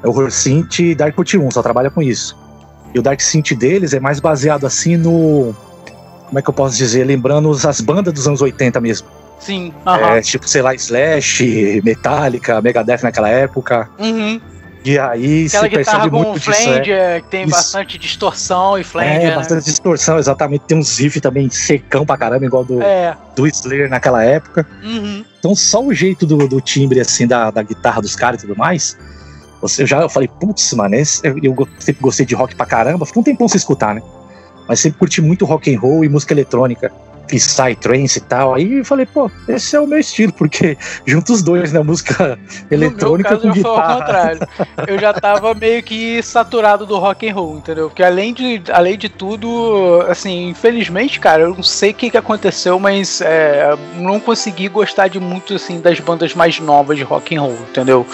Horror 0.04 0.32
Synth 0.32 0.80
e 0.80 0.96
Dark 0.96 1.16
Room, 1.16 1.52
só 1.52 1.62
trabalha 1.62 1.92
com 1.92 2.02
isso. 2.02 2.36
E 2.96 3.00
o 3.00 3.02
Dark 3.04 3.22
Synth 3.22 3.52
deles 3.52 3.94
é 3.94 4.00
mais 4.00 4.20
baseado 4.20 4.66
assim 4.66 4.98
no 4.98 5.54
como 6.26 6.40
é 6.40 6.42
que 6.42 6.50
eu 6.50 6.54
posso 6.54 6.78
dizer? 6.78 7.04
Lembrando 7.04 7.52
as 7.52 7.82
bandas 7.82 8.14
dos 8.14 8.28
anos 8.28 8.42
80 8.42 8.80
mesmo. 8.82 9.08
Sim. 9.40 9.74
É, 9.86 10.22
tipo, 10.22 10.48
sei 10.48 10.62
lá, 10.62 10.74
Slash, 10.74 11.82
Metallica, 11.84 12.62
Megadeth 12.62 13.04
naquela 13.04 13.30
época. 13.30 13.90
Uhum. 14.00 14.40
E 14.86 15.00
aí 15.00 15.48
Aquela 15.48 15.64
você 15.64 15.70
percebe 15.70 16.12
muito 16.12 16.40
flanger, 16.40 16.82
disso. 16.82 16.94
É. 16.94 17.22
que 17.22 17.28
tem 17.28 17.42
Isso. 17.42 17.52
bastante 17.52 17.98
distorção 17.98 18.78
e 18.78 18.84
flanger. 18.84 19.16
É, 19.16 19.30
né? 19.30 19.36
bastante 19.36 19.66
distorção, 19.66 20.20
exatamente. 20.20 20.62
Tem 20.68 20.78
uns 20.78 21.00
riffs 21.00 21.20
também 21.20 21.50
secão 21.50 22.06
pra 22.06 22.16
caramba, 22.16 22.46
igual 22.46 22.64
do, 22.64 22.80
é. 22.84 23.18
do 23.36 23.48
Slayer 23.48 23.90
naquela 23.90 24.24
época. 24.24 24.66
Uhum. 24.84 25.26
Então 25.40 25.56
só 25.56 25.84
o 25.84 25.92
jeito 25.92 26.24
do, 26.28 26.48
do 26.48 26.62
timbre, 26.62 27.00
assim, 27.00 27.26
da, 27.26 27.50
da 27.50 27.64
guitarra 27.64 28.00
dos 28.00 28.16
caras 28.16 28.44
e 28.44 28.48
tudo 28.48 28.56
mais. 28.56 28.96
Você, 29.60 29.82
eu 29.82 29.88
já 29.88 30.02
eu 30.02 30.10
falei, 30.10 30.28
putz, 30.28 30.72
mano, 30.74 30.94
esse, 30.94 31.20
eu, 31.26 31.36
eu 31.42 31.68
sempre 31.80 32.04
gostei 32.04 32.24
de 32.24 32.36
rock 32.36 32.56
pra 32.56 32.68
caramba. 32.68 33.08
Ficou 33.08 33.22
um 33.22 33.24
tempão 33.24 33.48
sem 33.48 33.58
escutar, 33.58 33.96
né? 33.96 34.04
Mas 34.68 34.80
sempre 34.80 35.00
curti 35.00 35.22
muito 35.22 35.46
rock 35.46 35.74
and 35.74 35.80
roll 35.80 36.04
e 36.04 36.10
música 36.10 36.34
eletrônica 36.34 36.92
e 37.32 37.38
psytrance 37.38 38.20
e 38.20 38.22
tal. 38.22 38.54
Aí 38.54 38.80
eu 38.80 38.86
falei, 38.86 39.06
pô, 39.06 39.30
esse 39.48 39.76
é 39.76 39.80
o 39.80 39.88
meu 39.88 40.00
estilo, 40.00 40.32
porque 40.34 40.78
junto 41.06 41.34
os 41.34 41.42
dois, 41.42 41.72
né? 41.72 41.82
Música 41.82 42.38
eletrônica 42.70 43.36
no 43.36 43.42
meu 43.42 43.42
caso, 43.42 43.48
com 43.48 43.54
guitarra. 43.54 43.84
Foi 43.84 43.94
ao 43.94 44.00
contrário. 44.00 44.40
Eu 44.88 45.00
já 45.00 45.14
tava 45.14 45.54
meio 45.54 45.82
que 45.82 46.22
saturado 46.22 46.86
do 46.86 46.98
rock 46.98 47.28
and 47.28 47.34
roll, 47.34 47.58
entendeu? 47.58 47.90
Porque 47.90 48.04
além 48.04 48.34
de, 48.34 48.62
além 48.72 48.98
de 48.98 49.10
tudo, 49.10 50.04
assim, 50.08 50.50
infelizmente, 50.50 51.20
cara, 51.20 51.44
eu 51.44 51.56
não 51.56 51.64
sei 51.64 51.92
o 51.92 51.94
que, 51.94 52.10
que 52.10 52.18
aconteceu, 52.18 52.80
mas 52.80 53.22
é, 53.22 53.76
não 53.96 54.20
consegui 54.20 54.68
gostar 54.68 55.08
de 55.08 55.20
muito, 55.20 55.56
assim, 55.56 55.80
das 55.80 56.00
bandas 56.00 56.34
mais 56.36 56.60
novas 56.60 56.98
de 56.98 57.04
rock 57.04 57.36
and 57.36 57.42
roll, 57.42 57.58
entendeu? 57.70 58.06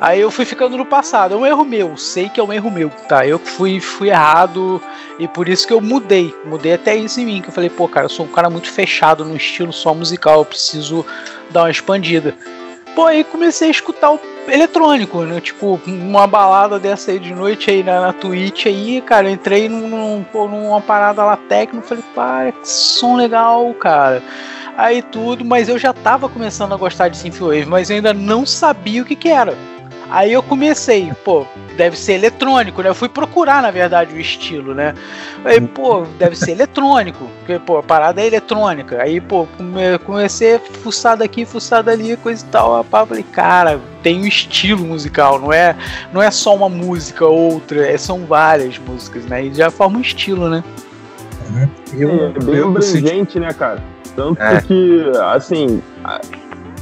Aí 0.00 0.20
eu 0.20 0.30
fui 0.30 0.44
ficando 0.44 0.76
no 0.76 0.84
passado. 0.84 1.34
É 1.34 1.36
um 1.36 1.46
erro 1.46 1.64
meu, 1.64 1.96
sei 1.96 2.28
que 2.28 2.40
é 2.40 2.42
um 2.44 2.52
erro 2.52 2.70
meu, 2.70 2.90
tá? 3.08 3.26
Eu 3.26 3.38
fui, 3.38 3.80
fui 3.80 4.10
errado 4.10 4.82
e 5.18 5.28
por 5.28 5.48
isso 5.48 5.66
que 5.66 5.72
eu 5.72 5.80
mudei. 5.80 6.34
Mudei 6.44 6.74
até 6.74 6.96
isso 6.96 7.20
em 7.20 7.26
mim, 7.26 7.42
que 7.42 7.48
eu 7.48 7.52
falei, 7.52 7.70
pô, 7.70 7.88
cara, 7.88 8.06
eu 8.06 8.10
sou 8.10 8.26
um 8.26 8.30
cara 8.30 8.50
muito 8.50 8.70
fechado 8.70 9.24
no 9.24 9.36
estilo 9.36 9.72
só 9.72 9.94
musical, 9.94 10.40
eu 10.40 10.44
preciso 10.44 11.04
dar 11.50 11.62
uma 11.62 11.70
expandida. 11.70 12.34
Pô, 12.94 13.06
aí 13.06 13.24
comecei 13.24 13.68
a 13.68 13.70
escutar 13.70 14.12
o 14.12 14.20
eletrônico, 14.46 15.22
né? 15.22 15.40
Tipo, 15.40 15.80
uma 15.86 16.26
balada 16.26 16.78
dessa 16.78 17.10
aí 17.10 17.18
de 17.18 17.34
noite 17.34 17.70
aí 17.70 17.82
na, 17.82 18.00
na 18.00 18.12
Twitch 18.12 18.66
aí, 18.66 19.00
cara, 19.00 19.30
entrei 19.30 19.68
num, 19.68 19.88
num, 19.88 20.48
numa 20.48 20.80
parada 20.80 21.24
lá 21.24 21.36
técnica, 21.36 21.86
falei, 21.86 22.04
para, 22.14 22.52
que 22.52 22.68
som 22.68 23.16
legal, 23.16 23.72
cara. 23.74 24.22
Aí 24.76 25.02
tudo, 25.02 25.44
mas 25.44 25.68
eu 25.68 25.78
já 25.78 25.92
tava 25.92 26.28
começando 26.28 26.72
a 26.72 26.76
gostar 26.76 27.08
de 27.08 27.16
Synthwave, 27.16 27.66
mas 27.66 27.90
eu 27.90 27.96
ainda 27.96 28.12
não 28.12 28.44
sabia 28.44 29.02
o 29.02 29.04
que 29.04 29.14
que 29.14 29.28
era. 29.28 29.56
Aí 30.14 30.32
eu 30.32 30.44
comecei, 30.44 31.12
pô, 31.24 31.44
deve 31.76 31.98
ser 31.98 32.12
eletrônico, 32.12 32.80
né? 32.80 32.88
Eu 32.88 32.94
fui 32.94 33.08
procurar, 33.08 33.60
na 33.60 33.72
verdade, 33.72 34.14
o 34.14 34.20
estilo, 34.20 34.72
né? 34.72 34.94
Aí, 35.44 35.60
pô, 35.60 36.06
deve 36.16 36.36
ser 36.36 36.52
eletrônico, 36.52 37.28
porque, 37.40 37.58
pô, 37.58 37.78
a 37.78 37.82
parada 37.82 38.20
é 38.20 38.26
eletrônica. 38.28 39.02
Aí, 39.02 39.20
pô, 39.20 39.48
comecei 40.04 40.54
a 40.54 40.60
fuçar 40.60 41.16
daqui, 41.16 41.44
fuçar 41.44 41.82
dali, 41.82 42.16
coisa 42.16 42.44
e 42.44 42.48
tal. 42.48 42.76
A 42.76 42.84
falei, 42.84 43.24
cara, 43.24 43.80
tem 44.04 44.20
um 44.20 44.24
estilo 44.24 44.84
musical, 44.84 45.40
não 45.40 45.52
é, 45.52 45.74
não 46.12 46.22
é 46.22 46.30
só 46.30 46.54
uma 46.54 46.68
música, 46.68 47.26
outra, 47.26 47.84
é, 47.84 47.98
são 47.98 48.24
várias 48.24 48.78
músicas, 48.78 49.24
né? 49.26 49.46
E 49.46 49.52
já 49.52 49.68
forma 49.68 49.98
um 49.98 50.00
estilo, 50.00 50.48
né? 50.48 50.62
Uhum. 51.50 51.68
Eu, 51.92 52.10
é, 52.10 52.26
é 52.26 52.44
bem 52.44 52.62
abrangente, 52.62 53.40
né, 53.40 53.52
cara? 53.52 53.82
Tanto 54.14 54.40
é. 54.40 54.60
que, 54.62 55.10
assim, 55.32 55.82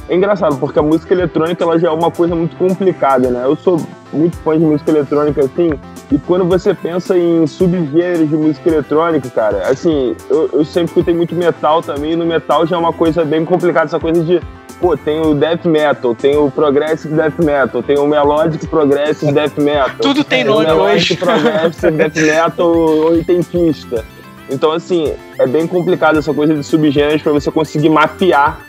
é 0.09 0.15
engraçado, 0.15 0.57
porque 0.57 0.79
a 0.79 0.81
música 0.81 1.13
eletrônica 1.13 1.63
ela 1.63 1.79
já 1.79 1.87
é 1.87 1.91
uma 1.91 2.11
coisa 2.11 2.35
muito 2.35 2.55
complicada, 2.57 3.29
né? 3.29 3.43
Eu 3.45 3.55
sou 3.55 3.81
muito 4.11 4.35
fã 4.37 4.57
de 4.57 4.63
música 4.63 4.91
eletrônica, 4.91 5.43
assim, 5.43 5.71
e 6.11 6.17
quando 6.19 6.45
você 6.45 6.73
pensa 6.73 7.17
em 7.17 7.47
subgêneros 7.47 8.29
de 8.29 8.35
música 8.35 8.69
eletrônica, 8.69 9.29
cara, 9.29 9.67
assim, 9.69 10.15
eu, 10.29 10.49
eu 10.53 10.65
sempre 10.65 10.89
escutei 10.89 11.13
muito 11.13 11.33
metal 11.33 11.81
também, 11.81 12.11
e 12.11 12.15
no 12.15 12.25
metal 12.25 12.67
já 12.67 12.75
é 12.75 12.79
uma 12.79 12.93
coisa 12.93 13.23
bem 13.23 13.45
complicada, 13.45 13.85
essa 13.85 13.99
coisa 13.99 14.23
de 14.23 14.41
pô, 14.79 14.97
tem 14.97 15.21
o 15.21 15.33
death 15.33 15.63
metal, 15.63 16.13
tem 16.13 16.35
o 16.35 16.51
progressive 16.51 17.15
death 17.15 17.39
metal, 17.39 17.81
tem 17.81 17.97
o 17.97 18.05
melodic 18.05 18.67
progressive 18.67 19.31
death 19.31 19.57
metal. 19.57 19.95
Tudo 20.01 20.25
tem 20.25 20.43
nome 20.43 20.69
hoje. 20.69 21.15
progressive 21.15 21.91
death 21.91 22.17
metal 22.17 22.75
oitentista. 23.07 24.03
Então, 24.49 24.73
assim, 24.73 25.13
é 25.39 25.47
bem 25.47 25.65
complicado 25.65 26.19
essa 26.19 26.33
coisa 26.33 26.53
de 26.53 26.63
subgêneros 26.63 27.21
para 27.21 27.31
você 27.31 27.49
conseguir 27.49 27.87
mapear 27.87 28.59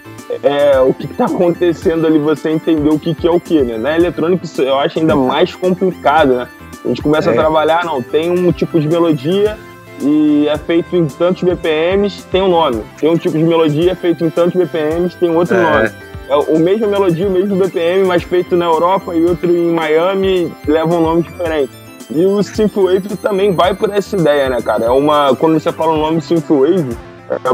é, 0.43 0.81
o 0.81 0.93
que 0.93 1.07
está 1.07 1.27
acontecendo 1.27 2.07
ali, 2.07 2.19
você 2.19 2.51
entender 2.51 2.89
o 2.89 2.99
que, 2.99 3.15
que 3.15 3.27
é 3.27 3.31
o 3.31 3.41
que, 3.41 3.63
né? 3.63 3.79
Na 3.79 3.97
eletrônica 3.97 4.47
eu 4.59 4.79
acho 4.79 4.99
ainda 4.99 5.15
mais 5.15 5.55
complicado, 5.55 6.35
né? 6.35 6.49
A 6.85 6.89
gente 6.89 7.03
começa 7.03 7.31
é. 7.31 7.33
a 7.33 7.37
trabalhar, 7.37 7.85
não, 7.85 8.03
tem 8.03 8.31
um 8.31 8.53
tipo 8.53 8.79
de 8.79 8.89
melodia 8.89 9.57
e 10.01 10.47
é 10.49 10.59
feito 10.59 10.97
em 10.97 11.07
tantos 11.07 11.43
BPMs, 11.43 12.25
tem 12.31 12.43
um 12.43 12.49
nome. 12.49 12.83
Tem 12.99 13.11
um 13.11 13.17
tipo 13.17 13.37
de 13.39 13.45
melodia 13.45 13.93
é 13.93 13.95
feito 13.95 14.25
em 14.25 14.31
tantos 14.31 14.55
BPMs, 14.55 15.17
tem 15.17 15.35
outro 15.35 15.57
é. 15.57 15.63
nome. 15.63 15.91
É 16.29 16.37
o 16.37 16.59
mesmo 16.59 16.87
melodia, 16.89 17.27
o 17.27 17.31
mesmo 17.31 17.57
BPM, 17.57 18.07
mas 18.07 18.23
feito 18.23 18.57
na 18.57 18.65
Europa 18.65 19.15
e 19.15 19.25
outro 19.25 19.51
em 19.51 19.71
Miami, 19.71 20.53
leva 20.67 20.95
um 20.95 21.03
nome 21.03 21.23
diferente. 21.23 21.71
E 22.11 22.25
o 22.25 22.43
Synthwave 22.43 23.17
também 23.17 23.53
vai 23.53 23.75
por 23.75 23.91
essa 23.91 24.17
ideia, 24.17 24.49
né, 24.49 24.61
cara? 24.61 24.85
É 24.85 24.91
uma. 24.91 25.35
Quando 25.37 25.59
você 25.59 25.73
fala 25.73 25.93
o 25.93 25.97
nome 25.99 26.21
Synthwave, 26.21 26.97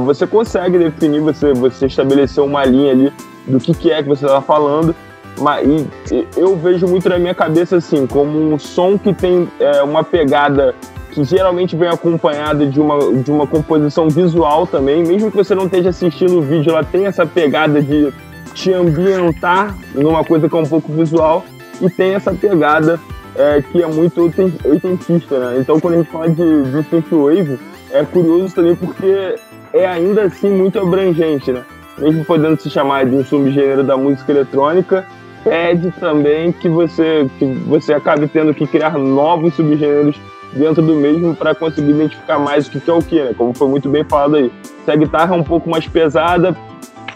você 0.01 0.27
consegue 0.27 0.79
definir, 0.79 1.21
você, 1.21 1.53
você 1.53 1.87
estabelecer 1.87 2.43
uma 2.43 2.65
linha 2.65 2.93
ali 2.93 3.13
do 3.47 3.59
que, 3.59 3.75
que 3.75 3.91
é 3.91 4.03
que 4.03 4.09
você 4.09 4.27
está 4.27 4.41
falando. 4.41 4.95
Mas 5.39 5.67
e, 6.11 6.27
eu 6.37 6.57
vejo 6.57 6.87
muito 6.87 7.09
na 7.09 7.19
minha 7.19 7.35
cabeça 7.35 7.77
assim, 7.77 8.07
como 8.07 8.39
um 8.39 8.59
som 8.59 8.99
que 8.99 9.13
tem 9.13 9.49
é, 9.59 9.83
uma 9.83 10.03
pegada 10.03 10.75
que 11.13 11.25
geralmente 11.25 11.77
vem 11.77 11.89
acompanhada 11.89 12.67
de 12.67 12.81
uma, 12.81 13.13
de 13.13 13.31
uma 13.31 13.47
composição 13.47 14.09
visual 14.09 14.67
também, 14.67 15.03
mesmo 15.03 15.31
que 15.31 15.37
você 15.37 15.55
não 15.55 15.65
esteja 15.65 15.89
assistindo 15.89 16.39
o 16.39 16.43
vídeo, 16.43 16.71
ela 16.71 16.85
tem 16.85 17.07
essa 17.07 17.27
pegada 17.27 17.83
de 17.83 18.13
te 18.55 18.73
ambientar 18.73 19.77
numa 19.95 20.25
coisa 20.25 20.49
que 20.49 20.57
é 20.57 20.59
um 20.59 20.67
pouco 20.67 20.93
visual 20.93 21.45
e 21.81 21.89
tem 21.89 22.15
essa 22.15 22.33
pegada 22.33 23.01
é, 23.35 23.63
que 23.63 23.83
é 23.83 23.87
muito 23.87 24.21
oitentista, 24.65 25.39
né? 25.39 25.59
Então 25.59 25.81
quando 25.81 25.95
a 25.95 25.97
gente 25.99 26.11
fala 26.11 26.29
de, 26.29 26.63
de 26.63 26.83
synthwave, 26.91 27.59
é 27.91 28.05
curioso 28.05 28.55
também 28.55 28.77
porque 28.77 29.35
é 29.73 29.87
ainda 29.87 30.25
assim 30.25 30.51
muito 30.51 30.79
abrangente, 30.79 31.53
né? 31.53 31.65
Mesmo 31.99 32.25
podendo 32.25 32.61
se 32.61 32.71
chamar 32.71 33.07
de 33.07 33.15
um 33.15 33.25
subgênero 33.25 33.83
da 33.85 33.97
música 33.97 34.33
eletrônica, 34.33 35.07
pede 35.45 35.91
também 35.93 36.53
que 36.53 36.69
você, 36.69 37.29
que 37.39 37.45
você 37.45 37.93
acabe 37.93 38.29
tendo 38.29 38.55
que 38.55 38.67
criar 38.67 38.99
novos 38.99 39.55
subgêneros 39.55 40.17
dentro 40.53 40.83
do 40.83 40.95
mesmo 40.95 41.35
para 41.35 41.55
conseguir 41.55 41.91
identificar 41.91 42.39
mais 42.39 42.67
o 42.67 42.71
que 42.71 42.91
é 42.91 42.93
o 42.93 43.03
que, 43.03 43.23
né? 43.23 43.35
Como 43.37 43.55
foi 43.55 43.69
muito 43.69 43.89
bem 43.89 44.05
falado 44.05 44.37
aí. 44.37 44.53
Se 44.85 44.91
a 44.91 44.97
guitarra 44.97 45.35
é 45.35 45.39
um 45.39 45.45
pouco 45.45 45.69
mais 45.69 45.87
pesada, 45.87 46.57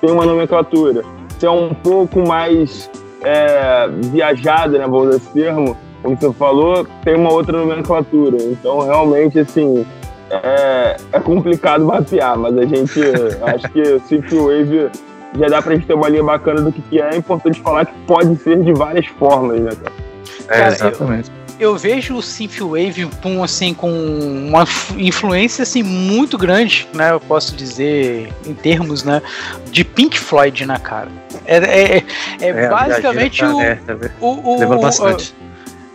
tem 0.00 0.10
uma 0.10 0.24
nomenclatura. 0.24 1.02
Se 1.38 1.46
é 1.46 1.50
um 1.50 1.74
pouco 1.74 2.26
mais 2.26 2.90
é, 3.22 3.88
viajada, 4.12 4.78
né, 4.78 4.86
vamos 4.86 5.16
esse 5.16 5.28
termo, 5.32 5.76
como 6.02 6.16
você 6.16 6.32
falou, 6.34 6.86
tem 7.02 7.16
uma 7.16 7.32
outra 7.32 7.58
nomenclatura. 7.58 8.36
Então, 8.42 8.80
realmente, 8.80 9.38
assim, 9.38 9.84
é, 10.30 10.96
é 11.12 11.20
complicado 11.20 11.84
mapear, 11.84 12.36
mas 12.38 12.56
a 12.56 12.64
gente 12.64 13.00
acho 13.42 13.68
que 13.70 13.80
o 13.80 14.00
Synth 14.00 14.32
Wave 14.32 14.90
já 15.38 15.48
dá 15.48 15.60
pra 15.60 15.74
gente 15.74 15.86
ter 15.86 15.94
uma 15.94 16.08
linha 16.08 16.22
bacana 16.22 16.60
do 16.60 16.72
que, 16.72 16.80
que 16.82 17.00
é. 17.00 17.10
É 17.14 17.16
importante 17.16 17.60
falar 17.60 17.86
que 17.86 17.92
pode 18.06 18.36
ser 18.36 18.62
de 18.62 18.72
várias 18.72 19.06
formas, 19.06 19.60
né, 19.60 19.70
cara? 19.70 19.92
É, 20.48 20.58
cara, 20.58 20.72
exatamente. 20.72 21.30
Eu, 21.58 21.70
eu, 21.72 21.76
vejo 21.76 22.16
o 22.16 22.22
Synthwave 22.22 23.06
com, 23.22 23.42
assim, 23.42 23.74
com 23.74 23.90
uma 23.90 24.64
influência 24.96 25.62
assim, 25.62 25.82
muito 25.82 26.38
grande, 26.38 26.88
né? 26.94 27.12
Eu 27.12 27.20
posso 27.20 27.54
dizer, 27.54 28.32
em 28.46 28.54
termos 28.54 29.04
né, 29.04 29.20
de 29.70 29.84
Pink 29.84 30.18
Floyd 30.18 30.64
na 30.66 30.78
cara. 30.78 31.08
É, 31.46 31.56
é, 31.56 31.96
é, 31.96 32.04
é, 32.40 32.48
é 32.48 32.68
basicamente 32.68 33.40
tá 33.40 33.52
o, 34.20 34.26
o, 34.26 34.54
o, 34.54 34.58
Leva 34.60 34.78
bastante 34.78 35.34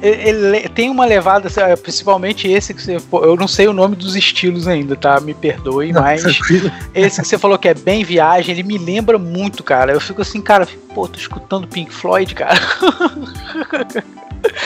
ele 0.01 0.70
tem 0.70 0.89
uma 0.89 1.06
levada, 1.06 1.50
principalmente 1.77 2.48
esse 2.48 2.74
que 2.74 2.82
você. 2.82 2.98
Eu 3.12 3.36
não 3.36 3.48
sei 3.48 3.68
o 3.68 3.74
nome 3.74 3.96
dos 3.96 4.15
estilos 4.15 4.68
ainda, 4.68 4.96
tá? 4.96 5.20
Me 5.20 5.34
perdoe, 5.34 5.91
mas. 5.91 6.24
esse 6.96 7.22
que 7.22 7.27
você 7.27 7.38
falou 7.38 7.58
que 7.58 7.68
é 7.68 7.74
bem 7.74 8.03
viagem, 8.03 8.53
ele 8.53 8.63
me 8.63 8.77
lembra 8.77 9.18
muito, 9.18 9.63
cara. 9.63 9.91
Eu 9.91 10.00
fico 10.00 10.22
assim, 10.22 10.41
cara, 10.41 10.68
pô, 10.96 11.08
tô 11.08 11.20
escutando 11.20 11.68
Pink 11.68 11.94
Floyd, 11.94 12.34
cara. 12.34 12.60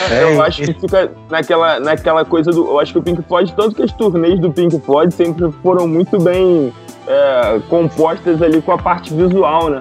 É, 0.08 0.22
eu 0.22 0.40
acho 0.40 0.62
que 0.62 0.72
fica 0.72 1.10
naquela, 1.28 1.80
naquela 1.80 2.24
coisa 2.24 2.52
do. 2.52 2.64
Eu 2.64 2.78
acho 2.78 2.92
que 2.92 2.98
o 3.00 3.02
Pink 3.02 3.22
Floyd, 3.22 3.52
tanto 3.56 3.74
que 3.74 3.82
as 3.82 3.92
turnês 3.92 4.38
do 4.38 4.50
Pink 4.52 4.80
Floyd 4.80 5.12
sempre 5.12 5.50
foram 5.62 5.88
muito 5.88 6.16
bem 6.20 6.72
é, 7.08 7.60
compostas 7.68 8.40
ali 8.40 8.62
com 8.62 8.72
a 8.72 8.78
parte 8.78 9.12
visual, 9.12 9.70
né? 9.70 9.80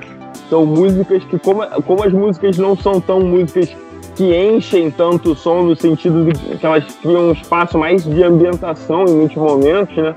São 0.50 0.66
músicas 0.66 1.24
que, 1.26 1.38
como, 1.38 1.64
como 1.84 2.04
as 2.04 2.12
músicas 2.12 2.58
não 2.58 2.76
são 2.76 3.00
tão 3.00 3.22
músicas 3.22 3.70
que 4.16 4.36
enchem 4.36 4.92
tanto 4.92 5.32
o 5.32 5.36
som 5.36 5.64
no 5.64 5.76
sentido 5.76 6.26
de 6.26 6.58
que 6.58 6.66
elas 6.66 6.84
criam 7.02 7.30
um 7.30 7.32
espaço 7.32 7.78
mais 7.78 8.04
de 8.04 8.24
ambientação 8.24 9.06
em 9.06 9.16
muitos 9.16 9.38
momentos, 9.38 9.96
né? 9.96 10.14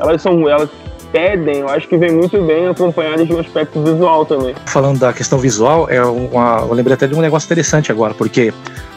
Elas 0.00 0.20
são, 0.20 0.48
elas 0.48 0.68
pedem, 1.12 1.60
eu 1.60 1.68
acho 1.68 1.88
que 1.88 1.96
vem 1.96 2.12
muito 2.12 2.40
bem 2.42 2.66
acompanhadas 2.66 3.26
de 3.26 3.32
um 3.32 3.38
aspecto 3.38 3.82
visual 3.82 4.26
também. 4.26 4.54
Falando 4.66 4.98
da 4.98 5.12
questão 5.12 5.38
visual, 5.38 5.88
é 5.88 6.04
uma, 6.04 6.66
eu 6.68 6.74
lembrei 6.74 6.94
até 6.94 7.06
de 7.06 7.14
um 7.14 7.20
negócio 7.20 7.46
interessante 7.46 7.90
agora, 7.92 8.12
porque 8.14 8.52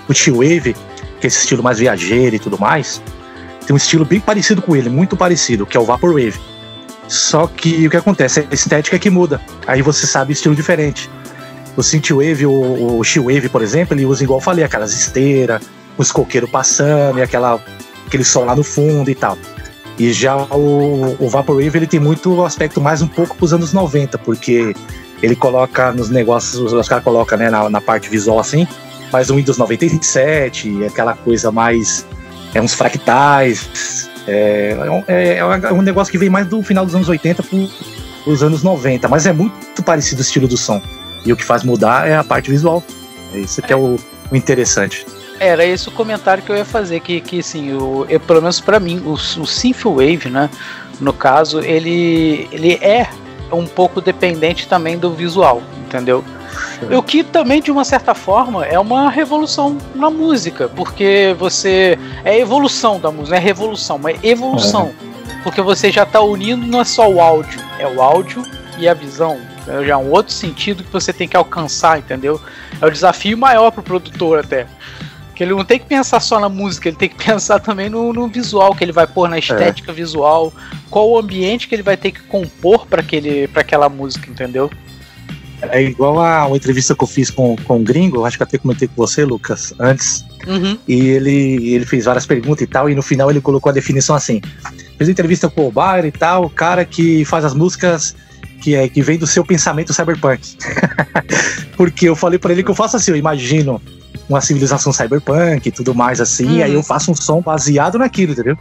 o 0.08 0.14
T-Wave, 0.14 0.76
que 1.20 1.26
é 1.26 1.28
esse 1.28 1.40
estilo 1.40 1.64
mais 1.64 1.80
viajeiro 1.80 2.36
e 2.36 2.40
tudo 2.40 2.60
mais, 2.60 3.02
tem 3.66 3.74
um 3.74 3.78
estilo 3.78 4.04
bem 4.04 4.20
parecido 4.20 4.62
com 4.62 4.76
ele, 4.76 4.90
muito 4.90 5.16
parecido, 5.16 5.66
que 5.66 5.78
é 5.78 5.80
o 5.80 5.86
Vaporwave. 5.86 6.40
Só 7.08 7.48
que 7.48 7.88
o 7.88 7.90
que 7.90 7.98
acontece? 7.98 8.48
A 8.50 8.54
estética 8.54 8.96
é 8.96 9.00
que 9.00 9.10
muda. 9.10 9.40
Aí 9.66 9.82
você 9.82 10.06
sabe 10.06 10.34
estilo 10.34 10.56
diferente. 10.56 11.10
O 11.76 11.84
Synthwave, 11.84 12.46
o, 12.46 12.98
o 12.98 13.04
She-Wave, 13.04 13.50
por 13.50 13.62
exemplo, 13.62 13.96
ele 13.96 14.06
usa, 14.06 14.24
igual 14.24 14.40
eu 14.40 14.44
falei, 14.44 14.66
aquelas 14.66 14.94
esteiras, 14.94 15.62
os 15.98 16.12
coqueiros 16.12 16.50
passando 16.50 17.20
e 17.20 17.22
aquela, 17.22 17.64
aquele 18.06 18.24
som 18.24 18.46
lá 18.46 18.56
no 18.56 18.64
fundo 18.64 19.10
e 19.10 19.16
tal. 19.16 19.38
E 19.98 20.14
já 20.14 20.36
o, 20.36 21.16
o 21.20 21.30
Vaporwave, 21.30 21.78
ele 21.78 21.88
tem 21.88 22.00
muito 22.00 22.44
aspecto 22.44 22.80
mais 22.80 23.02
um 23.02 23.08
pouco 23.08 23.36
pros 23.36 23.54
anos 23.54 23.74
90, 23.74 24.18
porque 24.20 24.74
ele 25.22 25.36
coloca 25.36 25.92
nos 25.92 26.10
negócios, 26.10 26.72
os 26.72 26.88
caras 26.88 27.04
colocam 27.04 27.38
né, 27.38 27.50
na, 27.50 27.70
na 27.70 27.82
parte 27.82 28.10
visual 28.10 28.40
assim, 28.40 28.66
mais 29.12 29.30
um 29.30 29.36
Windows 29.36 29.58
97, 29.58 30.86
aquela 30.86 31.16
coisa 31.16 31.52
mais. 31.52 32.06
É 32.54 32.62
uns 32.62 32.74
fractais. 32.74 34.10
É, 34.28 34.76
é, 35.08 35.38
é 35.38 35.74
um 35.74 35.82
negócio 35.82 36.12
que 36.12 36.18
vem 36.18 36.30
mais 36.30 36.48
do 36.48 36.62
final 36.64 36.86
dos 36.86 36.96
anos 36.96 37.10
80 37.10 37.44
para 37.44 37.60
os 38.28 38.44
anos 38.44 38.64
90, 38.64 39.08
mas 39.08 39.26
é 39.26 39.34
muito 39.34 39.84
parecido 39.84 40.20
o 40.20 40.24
estilo 40.24 40.48
do 40.48 40.58
som. 40.58 40.82
E 41.26 41.34
o 41.34 41.36
que 41.36 41.44
faz 41.44 41.64
mudar 41.64 42.08
é 42.08 42.16
a 42.16 42.24
parte 42.24 42.50
visual. 42.50 42.84
É 43.34 43.40
isso 43.40 43.62
que 43.62 43.72
é 43.72 43.76
o, 43.76 43.98
o 44.32 44.36
interessante. 44.36 45.06
Era 45.40 45.66
esse 45.66 45.88
o 45.88 45.92
comentário 45.92 46.44
que 46.44 46.52
eu 46.52 46.56
ia 46.56 46.66
fazer, 46.66 47.00
que, 47.00 47.22
que 47.22 47.40
assim, 47.40 47.74
o, 47.74 48.06
eu, 48.10 48.20
pelo 48.20 48.42
menos 48.42 48.60
para 48.60 48.80
mim, 48.80 49.02
o, 49.06 49.14
o 49.14 49.46
Synthwave, 49.46 50.30
né, 50.30 50.50
no 51.00 51.14
caso, 51.14 51.62
ele, 51.62 52.48
ele 52.52 52.74
é 52.74 53.08
um 53.52 53.66
pouco 53.66 54.02
dependente 54.02 54.68
também 54.68 54.98
do 54.98 55.12
visual, 55.12 55.64
entendeu? 55.86 56.24
O 56.92 57.04
que 57.04 57.24
também, 57.24 57.62
de 57.62 57.72
uma 57.72 57.84
certa 57.84 58.14
forma, 58.14 58.66
é 58.66 58.80
uma 58.80 59.10
revolução 59.10 59.78
na 59.96 60.10
música, 60.10 60.70
porque 60.70 61.36
você. 61.38 61.98
É 62.24 62.38
evolução 62.38 63.00
da 63.00 63.12
música, 63.12 63.32
não 63.32 63.38
é 63.38 63.40
revolução, 63.40 63.98
mas 63.98 64.22
evolução. 64.24 64.94
É. 65.06 65.42
Porque 65.44 65.62
você 65.62 65.92
já 65.92 66.04
está 66.04 66.22
unindo 66.22 66.66
não 66.66 66.82
é 66.82 66.86
só 66.86 67.10
o 67.10 67.22
áudio, 67.22 67.62
é 67.78 67.88
o 67.88 68.02
áudio 68.02 68.44
e 68.78 68.88
a 68.88 68.94
visão, 68.94 69.40
é 69.70 69.86
já 69.86 69.98
um 69.98 70.10
outro 70.10 70.34
sentido 70.34 70.84
que 70.84 70.92
você 70.92 71.14
tem 71.14 71.28
que 71.28 71.38
alcançar, 71.38 72.00
entendeu? 72.00 72.42
É 72.82 72.86
o 72.86 72.92
desafio 72.92 73.38
maior 73.38 73.72
pro 73.72 73.84
produtor 73.84 74.40
até. 74.40 74.66
Que 75.36 75.44
ele 75.44 75.54
não 75.54 75.64
tem 75.64 75.80
que 75.80 75.86
pensar 75.86 76.20
só 76.20 76.40
na 76.40 76.50
música, 76.50 76.90
ele 76.90 76.98
tem 76.98 77.08
que 77.08 77.16
pensar 77.24 77.60
também 77.60 77.90
no, 77.90 78.12
no 78.12 78.28
visual 78.28 78.74
que 78.76 78.84
ele 78.84 78.92
vai 78.92 79.06
pôr, 79.06 79.30
na 79.30 79.36
é. 79.36 79.40
estética 79.40 79.92
é. 79.92 79.96
visual, 79.96 80.52
qual 80.90 81.10
o 81.10 81.18
ambiente 81.18 81.68
que 81.68 81.76
ele 81.76 81.84
vai 81.84 81.96
ter 81.96 82.12
que 82.12 82.22
compor 82.24 82.88
para 82.88 83.04
aquela 83.56 83.88
música, 83.88 84.30
entendeu? 84.30 84.70
É 85.62 85.82
igual 85.84 86.20
a 86.20 86.48
uma 86.48 86.56
entrevista 86.56 86.96
que 86.96 87.04
eu 87.04 87.08
fiz 87.08 87.30
com, 87.30 87.56
com 87.58 87.78
um 87.78 87.84
gringo, 87.84 88.26
acho 88.26 88.38
que 88.38 88.44
até 88.44 88.58
comentei 88.58 88.88
com 88.88 88.96
você, 88.96 89.26
Lucas, 89.26 89.74
antes. 89.78 90.26
Uhum. 90.48 90.78
E 90.88 91.08
ele, 91.10 91.74
ele 91.74 91.86
fez 91.86 92.06
várias 92.06 92.26
perguntas 92.26 92.62
e 92.62 92.68
tal, 92.68 92.90
e 92.90 92.96
no 92.96 93.02
final 93.02 93.30
ele 93.30 93.42
colocou 93.42 93.70
a 93.70 93.74
definição 93.74 94.16
assim: 94.16 94.42
fez 94.98 95.10
entrevista 95.10 95.50
com 95.50 95.68
o 95.68 95.72
Bar 95.72 96.06
e 96.06 96.12
tal, 96.12 96.46
o 96.46 96.50
cara 96.50 96.86
que 96.86 97.26
faz 97.26 97.44
as 97.44 97.54
músicas 97.54 98.16
que, 98.62 98.76
é, 98.76 98.88
que 98.88 99.02
vem 99.02 99.18
do 99.18 99.28
seu 99.28 99.44
pensamento 99.44 99.94
cyberpunk. 99.94 100.58
Porque 101.76 102.08
eu 102.10 102.16
falei 102.16 102.38
para 102.38 102.52
ele 102.52 102.64
que 102.64 102.70
eu 102.70 102.76
faço 102.76 102.98
assim, 102.98 103.12
eu 103.12 103.18
imagino 103.18 103.82
uma 104.28 104.42
civilização 104.42 104.94
cyberpunk 104.94 105.68
e 105.68 105.72
tudo 105.72 105.96
mais 105.96 106.22
assim, 106.22 106.58
uhum. 106.58 106.64
aí 106.64 106.74
eu 106.74 106.84
faço 106.84 107.12
um 107.12 107.16
som 107.16 107.42
baseado 107.42 107.98
naquilo, 107.98 108.34
entendeu? 108.34 108.58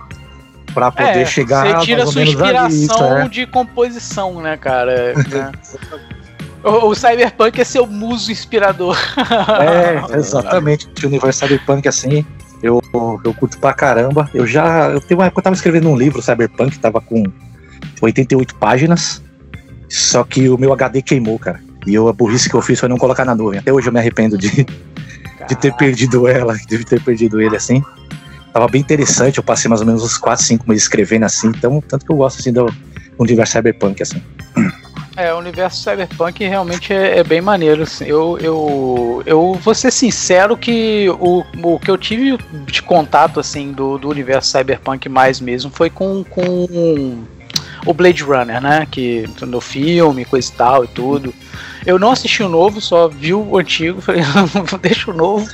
Pra 0.72 0.90
poder 0.90 1.20
é, 1.20 1.24
chegar. 1.26 1.78
Você 1.78 1.86
tira 1.86 2.04
a 2.04 2.06
sua 2.06 2.22
inspiração 2.22 3.12
ali, 3.12 3.26
é. 3.26 3.28
de 3.28 3.46
composição, 3.46 4.40
né, 4.40 4.56
cara? 4.56 5.14
né? 5.14 5.52
O, 6.60 6.88
o, 6.88 6.94
Cyberpunk 6.94 7.60
é 7.60 7.64
seu 7.64 7.86
muso 7.86 8.32
inspirador. 8.32 8.96
É, 10.12 10.16
exatamente. 10.18 10.88
O 11.04 11.06
universo 11.06 11.38
Cyberpunk, 11.38 11.86
assim, 11.86 12.26
eu, 12.62 12.82
eu 13.24 13.34
curto 13.34 13.58
pra 13.58 13.72
caramba. 13.72 14.28
Eu 14.34 14.46
já. 14.46 14.88
Eu, 14.88 15.00
tenho 15.00 15.20
uma, 15.20 15.32
eu 15.34 15.42
tava 15.42 15.54
escrevendo 15.54 15.88
um 15.88 15.96
livro, 15.96 16.20
Cyberpunk, 16.20 16.78
tava 16.78 17.00
com 17.00 17.22
88 18.02 18.54
páginas. 18.56 19.22
Só 19.88 20.24
que 20.24 20.48
o 20.48 20.58
meu 20.58 20.72
HD 20.72 21.02
queimou, 21.02 21.38
cara. 21.38 21.60
E 21.86 21.94
eu, 21.94 22.08
a 22.08 22.12
burrice 22.12 22.48
que 22.48 22.54
eu 22.54 22.62
fiz 22.62 22.78
foi 22.78 22.88
não 22.88 22.98
colocar 22.98 23.24
na 23.24 23.34
nuvem. 23.34 23.58
Até 23.58 23.72
hoje 23.72 23.88
eu 23.88 23.92
me 23.92 23.98
arrependo 23.98 24.36
de, 24.36 24.66
de 25.48 25.56
ter 25.56 25.74
perdido 25.74 26.28
ela, 26.28 26.54
de 26.54 26.84
ter 26.84 27.02
perdido 27.02 27.40
ele 27.40 27.56
assim. 27.56 27.82
Tava 28.52 28.68
bem 28.68 28.80
interessante, 28.80 29.38
eu 29.38 29.44
passei 29.44 29.68
mais 29.68 29.80
ou 29.80 29.86
menos 29.86 30.02
uns 30.02 30.18
4, 30.18 30.44
5 30.44 30.68
meses 30.68 30.84
escrevendo 30.84 31.24
assim, 31.24 31.48
então, 31.48 31.82
tanto 31.86 32.04
que 32.04 32.10
eu 32.10 32.16
gosto 32.16 32.40
assim 32.40 32.52
do 32.52 32.66
universo 33.18 33.52
cyberpunk 33.52 34.02
assim. 34.02 34.22
É, 35.16 35.34
o 35.34 35.38
universo 35.38 35.82
cyberpunk 35.82 36.46
realmente 36.46 36.92
é, 36.92 37.18
é, 37.18 37.24
bem 37.24 37.40
maneiro. 37.40 37.82
Assim. 37.82 38.04
Eu, 38.04 38.38
eu, 38.40 39.22
eu 39.26 39.54
vou 39.54 39.74
ser 39.74 39.90
sincero 39.90 40.56
que 40.56 41.08
o, 41.18 41.44
o 41.60 41.78
que 41.80 41.90
eu 41.90 41.98
tive 41.98 42.38
de 42.64 42.80
contato 42.82 43.40
assim 43.40 43.72
do, 43.72 43.98
do 43.98 44.08
universo 44.08 44.50
cyberpunk 44.56 45.08
mais 45.08 45.40
mesmo 45.40 45.72
foi 45.72 45.90
com, 45.90 46.22
com 46.22 47.24
o 47.86 47.94
Blade 47.94 48.22
Runner, 48.22 48.60
né? 48.60 48.86
Que 48.90 49.28
no 49.42 49.60
filme, 49.60 50.24
coisa 50.24 50.50
e 50.50 50.56
tal 50.56 50.84
e 50.84 50.88
tudo. 50.88 51.34
Eu 51.86 51.98
não 51.98 52.10
assisti 52.10 52.42
o 52.42 52.48
novo, 52.48 52.80
só 52.80 53.08
vi 53.08 53.32
o 53.32 53.56
antigo, 53.56 54.00
falei, 54.02 54.22
deixa 54.82 55.10
o 55.10 55.14
novo. 55.14 55.48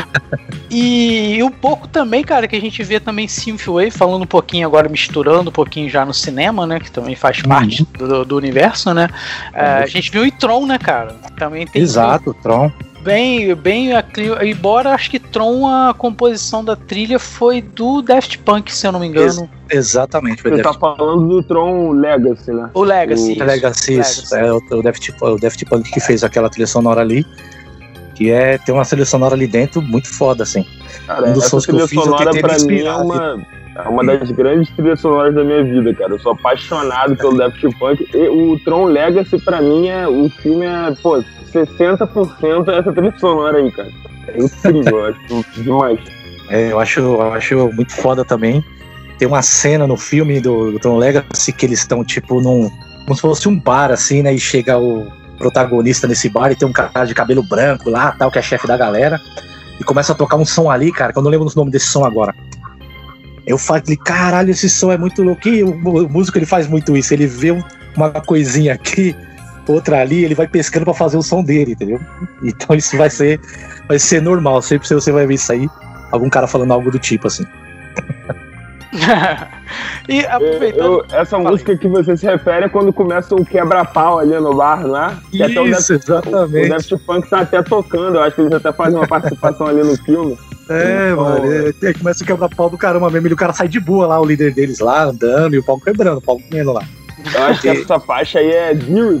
e, 0.70 1.36
e 1.36 1.42
um 1.42 1.50
pouco 1.50 1.88
também, 1.88 2.22
cara, 2.22 2.46
que 2.46 2.56
a 2.56 2.60
gente 2.60 2.82
vê 2.82 3.00
também 3.00 3.26
Synthwave, 3.26 3.90
falando 3.90 4.22
um 4.22 4.26
pouquinho 4.26 4.66
agora, 4.66 4.88
misturando 4.88 5.50
um 5.50 5.52
pouquinho 5.52 5.88
já 5.88 6.04
no 6.04 6.12
cinema, 6.12 6.66
né? 6.66 6.78
Que 6.78 6.90
também 6.90 7.14
faz 7.14 7.38
uhum. 7.38 7.48
parte 7.48 7.86
do, 7.98 8.24
do 8.24 8.36
universo, 8.36 8.92
né? 8.92 9.08
É, 9.54 9.64
a 9.64 9.86
gente 9.86 10.10
viu 10.10 10.24
o 10.24 10.32
Tron, 10.32 10.66
né, 10.66 10.78
cara? 10.78 11.14
Também 11.38 11.66
tem. 11.66 11.80
Exato, 11.80 12.34
Tron 12.42 12.70
bem, 13.02 13.54
bem 13.54 13.92
a, 13.92 14.04
embora 14.42 14.90
acho 14.94 15.10
que 15.10 15.18
Tron 15.18 15.66
a 15.66 15.92
composição 15.92 16.64
da 16.64 16.76
trilha 16.76 17.18
foi 17.18 17.60
do 17.60 18.00
Daft 18.00 18.38
Punk, 18.38 18.72
se 18.72 18.86
eu 18.86 18.92
não 18.92 19.00
me 19.00 19.06
engano. 19.06 19.48
Ex 19.70 19.88
exatamente. 19.92 20.42
Você 20.42 20.62
tá 20.62 20.72
falando 20.72 21.28
do 21.28 21.42
Tron 21.42 21.92
Legacy, 21.92 22.52
né? 22.52 22.70
O 22.74 22.82
Legacy. 22.82 23.40
O 23.40 23.44
Legacy, 23.44 23.90
Legacy. 23.96 24.34
é 24.34 24.52
o, 24.52 24.62
o, 24.70 24.82
Daft, 24.82 25.14
o 25.20 25.36
Daft 25.36 25.64
Punk 25.64 25.90
que 25.90 26.00
fez 26.00 26.22
aquela 26.22 26.48
trilha 26.48 26.66
sonora 26.66 27.00
ali. 27.00 27.26
Que 28.14 28.30
é, 28.30 28.58
tem 28.58 28.74
uma 28.74 28.84
trilha 28.84 29.06
sonora 29.06 29.34
ali 29.34 29.46
dentro 29.46 29.80
muito 29.82 30.08
foda, 30.08 30.42
assim. 30.42 30.64
Cara, 31.06 31.28
um 31.28 31.32
dos 31.32 31.44
essa 31.44 31.60
trilha 31.60 31.88
fiz, 31.88 32.02
sonora 32.02 32.30
pra 32.40 32.58
mim 32.58 32.82
é 32.82 32.92
uma, 32.94 33.46
é 33.74 33.88
uma 33.88 34.04
das 34.04 34.30
grandes 34.30 34.70
trilhas 34.76 35.00
sonoras 35.00 35.34
da 35.34 35.42
minha 35.42 35.64
vida, 35.64 35.94
cara. 35.94 36.12
Eu 36.12 36.20
sou 36.20 36.32
apaixonado 36.32 37.16
pelo 37.16 37.36
Daft 37.36 37.62
Punk. 37.78 38.06
E 38.14 38.28
o 38.28 38.58
Tron 38.64 38.84
Legacy, 38.84 39.38
pra 39.38 39.60
mim, 39.60 39.88
é, 39.88 40.06
o 40.06 40.28
filme 40.28 40.66
é, 40.66 40.94
pô, 41.02 41.22
60% 41.52 42.68
é 42.68 42.78
essa 42.78 42.92
trilha 42.92 43.14
sonora 43.18 43.58
aí, 43.58 43.70
cara. 43.70 43.90
É 44.28 44.42
incrível, 44.42 44.98
eu 44.98 45.06
acho 45.06 45.62
demais. 45.62 46.00
É, 46.48 46.72
eu 46.72 46.78
acho, 46.80 47.00
eu 47.00 47.32
acho 47.32 47.72
muito 47.72 47.92
foda 47.92 48.24
também. 48.24 48.64
Tem 49.18 49.28
uma 49.28 49.42
cena 49.42 49.86
no 49.86 49.96
filme 49.96 50.40
do, 50.40 50.72
do 50.72 50.78
Tron 50.78 50.98
Legacy 50.98 51.52
que 51.52 51.66
eles 51.66 51.80
estão, 51.80 52.04
tipo, 52.04 52.40
num. 52.40 52.70
Como 53.04 53.14
se 53.14 53.20
fosse 53.20 53.48
um 53.48 53.58
bar, 53.58 53.90
assim, 53.90 54.22
né? 54.22 54.32
E 54.34 54.38
chega 54.38 54.78
o 54.78 55.06
protagonista 55.38 56.06
nesse 56.06 56.28
bar 56.28 56.50
e 56.50 56.56
tem 56.56 56.68
um 56.68 56.72
cara 56.72 57.04
de 57.04 57.14
cabelo 57.14 57.42
branco 57.42 57.90
lá, 57.90 58.12
tal, 58.12 58.30
que 58.30 58.38
é 58.38 58.42
chefe 58.42 58.66
da 58.66 58.76
galera. 58.76 59.20
E 59.80 59.84
começa 59.84 60.12
a 60.12 60.14
tocar 60.14 60.36
um 60.36 60.44
som 60.44 60.70
ali, 60.70 60.92
cara, 60.92 61.12
que 61.12 61.18
eu 61.18 61.22
não 61.22 61.30
lembro 61.30 61.48
o 61.48 61.56
nome 61.56 61.70
desse 61.70 61.86
som 61.86 62.04
agora. 62.04 62.34
Eu 63.46 63.58
falei, 63.58 63.96
caralho, 63.96 64.50
esse 64.50 64.68
som 64.68 64.92
é 64.92 64.98
muito 64.98 65.22
louco. 65.22 65.48
E 65.48 65.64
o, 65.64 65.70
o 65.70 66.08
músico 66.08 66.38
ele 66.38 66.46
faz 66.46 66.68
muito 66.68 66.96
isso. 66.96 67.12
Ele 67.12 67.26
vê 67.26 67.50
uma 67.96 68.10
coisinha 68.10 68.74
aqui 68.74 69.16
outra 69.66 70.00
ali, 70.00 70.24
ele 70.24 70.34
vai 70.34 70.46
pescando 70.46 70.84
para 70.84 70.94
fazer 70.94 71.16
o 71.16 71.22
som 71.22 71.42
dele, 71.42 71.72
entendeu? 71.72 72.00
Então 72.42 72.76
isso 72.76 72.96
vai 72.96 73.10
ser 73.10 73.40
vai 73.88 73.98
ser 73.98 74.22
normal, 74.22 74.62
sempre 74.62 74.88
você 74.88 75.12
vai 75.12 75.26
ver 75.26 75.34
isso 75.34 75.52
aí, 75.52 75.68
algum 76.10 76.28
cara 76.28 76.46
falando 76.46 76.72
algo 76.72 76.90
do 76.90 76.98
tipo 76.98 77.26
assim. 77.26 77.44
e 80.08 80.20
aproveitando. 80.26 80.84
Eu, 80.84 81.06
essa 81.12 81.36
Falei. 81.36 81.46
música 81.48 81.76
que 81.76 81.88
você 81.88 82.16
se 82.16 82.26
refere 82.26 82.66
é 82.66 82.68
quando 82.68 82.92
começa 82.92 83.34
o 83.34 83.44
quebra-pau 83.44 84.18
ali 84.18 84.38
no 84.38 84.54
bar, 84.54 84.86
não 84.86 84.96
é? 84.96 85.16
Que 85.30 85.42
Isso, 85.44 85.70
Daft, 85.70 85.90
exatamente. 85.90 86.66
O 86.66 86.68
Daft 86.68 86.98
Punk 87.06 87.28
tá 87.28 87.40
até 87.40 87.62
tocando, 87.62 88.16
eu 88.16 88.22
acho 88.22 88.36
que 88.36 88.42
eles 88.42 88.52
até 88.52 88.72
fazem 88.72 88.98
uma 88.98 89.08
participação 89.08 89.66
ali 89.66 89.82
no 89.82 89.96
filme. 90.04 90.38
É, 90.68 91.10
então, 91.12 91.24
mano, 91.24 91.52
é, 91.52 91.72
é, 91.82 91.92
começa 91.94 92.22
o 92.22 92.26
quebra-pau 92.26 92.70
do 92.70 92.78
caramba 92.78 93.10
mesmo, 93.10 93.28
e 93.28 93.32
o 93.32 93.36
cara 93.36 93.52
sai 93.52 93.68
de 93.68 93.80
boa 93.80 94.06
lá, 94.06 94.20
o 94.20 94.24
líder 94.24 94.52
deles 94.54 94.78
lá, 94.78 95.04
andando, 95.04 95.54
e 95.54 95.58
o 95.58 95.64
pau 95.64 95.80
quebrando, 95.80 96.18
o 96.18 96.22
pau 96.22 96.38
comendo 96.38 96.72
lá. 96.72 96.82
Eu 97.34 97.42
acho 97.44 97.60
que 97.62 97.68
essa 97.68 98.00
faixa 98.00 98.38
aí 98.38 98.50
é 98.50 98.74
Dear 98.74 99.14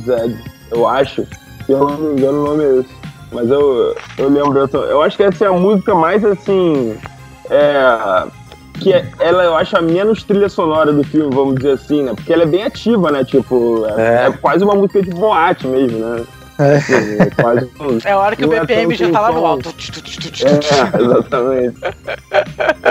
eu 0.70 0.88
acho. 0.88 1.26
Se 1.66 1.72
eu 1.72 1.78
não 1.78 1.98
me 1.98 2.12
engano, 2.12 2.42
o 2.42 2.46
nome 2.46 2.64
é 2.64 2.80
esse. 2.80 3.02
Mas 3.30 3.50
eu, 3.50 3.96
eu 4.18 4.28
lembro, 4.28 4.58
eu, 4.58 4.80
eu 4.82 5.02
acho 5.02 5.16
que 5.16 5.22
essa 5.22 5.44
é 5.44 5.48
a 5.48 5.52
música 5.52 5.94
mais 5.94 6.24
assim. 6.24 6.96
É, 7.50 8.26
que 8.80 8.92
é, 8.92 9.08
ela 9.20 9.44
eu 9.44 9.56
acho 9.56 9.76
a 9.76 9.80
menos 9.80 10.22
trilha 10.24 10.48
sonora 10.48 10.92
do 10.92 11.04
filme, 11.04 11.34
vamos 11.34 11.56
dizer 11.56 11.72
assim, 11.72 12.02
né? 12.02 12.12
Porque 12.14 12.32
ela 12.32 12.42
é 12.42 12.46
bem 12.46 12.64
ativa, 12.64 13.10
né? 13.10 13.24
Tipo, 13.24 13.86
é, 13.96 14.24
é. 14.24 14.26
é 14.26 14.32
quase 14.32 14.64
uma 14.64 14.74
música 14.74 15.02
de 15.02 15.10
boate 15.10 15.66
mesmo, 15.66 15.98
né? 15.98 16.24
É. 16.58 17.22
é, 17.22 17.30
quase 17.30 17.70
é 18.04 18.12
a 18.12 18.18
hora 18.18 18.36
que 18.36 18.44
o 18.44 18.48
BPM 18.48 18.94
já 18.94 19.10
tá 19.10 19.20
lá 19.20 19.32
no 19.32 19.46
alto. 19.46 19.74
É, 20.42 21.02
exatamente. 21.02 21.80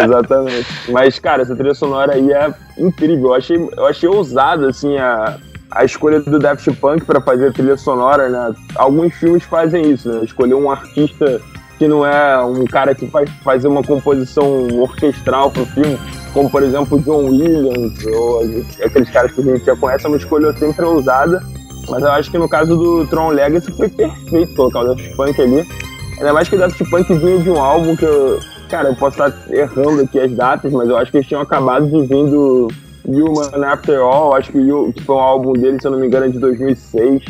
exatamente. 0.04 0.68
Mas, 0.92 1.20
cara, 1.20 1.44
essa 1.44 1.56
trilha 1.56 1.74
sonora 1.74 2.14
aí 2.14 2.32
é 2.32 2.54
incrível. 2.78 3.28
Eu 3.28 3.34
achei, 3.36 3.58
eu 3.78 3.86
achei 3.86 4.10
ousada, 4.10 4.70
assim, 4.70 4.98
a, 4.98 5.38
a 5.72 5.86
escolha 5.86 6.20
do 6.20 6.40
Daft 6.40 6.70
Punk 6.74 7.06
para 7.06 7.22
fazer 7.22 7.50
a 7.50 7.52
trilha 7.52 7.78
sonora, 7.78 8.30
né? 8.30 8.54
Alguns 8.76 9.14
filmes 9.14 9.44
fazem 9.44 9.92
isso, 9.92 10.12
né? 10.12 10.24
Escolher 10.24 10.56
um 10.56 10.70
artista 10.70 11.40
que 11.78 11.88
não 11.88 12.06
é 12.06 12.44
um 12.44 12.66
cara 12.66 12.94
que 12.94 13.08
vai 13.08 13.26
fazer 13.44 13.68
uma 13.68 13.84
composição 13.84 14.68
orquestral 14.80 15.50
pro 15.50 15.66
filme, 15.66 16.00
como 16.32 16.48
por 16.48 16.62
exemplo 16.62 16.96
o 16.96 17.02
John 17.02 17.26
Williams, 17.26 18.06
ou 18.06 18.42
aqueles 18.86 19.10
caras 19.10 19.32
que 19.32 19.42
a 19.42 19.44
gente 19.44 19.66
já 19.66 19.76
conhece, 19.76 20.06
é 20.06 20.08
uma 20.08 20.18
escolha 20.18 20.54
sempre 20.54 20.86
ousada 20.86 21.42
mas 21.90 22.02
eu 22.04 22.12
acho 22.12 22.32
que 22.32 22.38
no 22.38 22.48
caso 22.48 22.76
do 22.76 23.08
Tron 23.08 23.30
Legacy 23.30 23.72
foi 23.72 23.90
perfeito 23.90 24.56
colocar 24.56 24.82
o 24.82 24.88
Daft 24.88 25.16
Punk 25.16 25.42
ali. 25.42 25.68
Ainda 26.18 26.34
mais 26.34 26.48
que 26.48 26.56
o 26.56 26.60
Daft 26.60 26.84
Punk 26.90 27.14
vinha 27.16 27.40
de 27.40 27.50
um 27.50 27.60
álbum 27.60 27.96
que 27.96 28.06
eu. 28.06 28.40
Cara, 28.70 28.90
eu 28.90 28.96
posso 28.96 29.22
estar 29.22 29.54
errando 29.54 30.02
aqui 30.02 30.20
as 30.20 30.32
datas, 30.32 30.72
mas 30.72 30.88
eu 30.88 30.96
acho 30.96 31.12
que 31.12 31.18
eles 31.18 31.28
tinham 31.28 31.42
acabado 31.42 31.88
de 31.88 32.02
vir 32.08 32.30
do 32.30 32.70
Human 33.06 33.66
After 33.66 34.00
All. 34.00 34.34
Acho 34.36 34.52
que, 34.52 34.60
que 34.94 35.04
foi 35.04 35.16
um 35.16 35.20
álbum 35.20 35.54
dele, 35.54 35.78
se 35.82 35.88
eu 35.88 35.92
não 35.92 36.00
me 36.00 36.08
engano, 36.08 36.28
é 36.28 36.30
de 36.30 36.40
2006, 36.40 37.24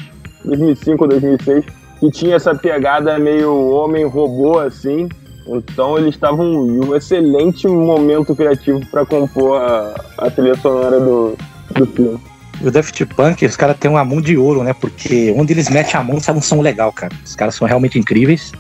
2005 0.46 1.04
ou 1.04 1.10
2006, 1.10 1.66
que 2.00 2.12
tinha 2.12 2.36
essa 2.36 2.54
pegada 2.54 3.18
meio 3.18 3.70
homem-robô 3.70 4.60
assim. 4.60 5.10
Então 5.48 5.98
eles 5.98 6.14
estavam 6.14 6.46
em 6.46 6.86
um 6.86 6.96
excelente 6.96 7.68
momento 7.68 8.36
criativo 8.36 8.80
para 8.92 9.06
compor 9.06 9.60
a, 9.60 9.96
a 10.20 10.30
trilha 10.30 10.56
sonora 10.56 11.00
do, 11.00 11.36
do 11.74 11.86
filme. 11.88 12.31
E 12.62 12.68
o 12.68 12.72
Daft 12.72 13.06
Punk, 13.08 13.44
os 13.44 13.56
caras 13.56 13.76
têm 13.78 13.90
uma 13.90 14.06
mão 14.06 14.22
de 14.22 14.38
ouro, 14.38 14.64
né? 14.64 14.74
Porque 14.74 15.34
onde 15.36 15.52
eles 15.52 15.68
metem 15.68 15.96
a 16.00 16.04
mão, 16.04 16.20
sai 16.20 16.36
um 16.36 16.42
som 16.42 16.62
legal, 16.62 16.92
cara. 16.92 17.14
Os 17.26 17.36
caras 17.36 17.56
são 17.56 17.68
realmente 17.68 17.98
incríveis. 17.98 18.52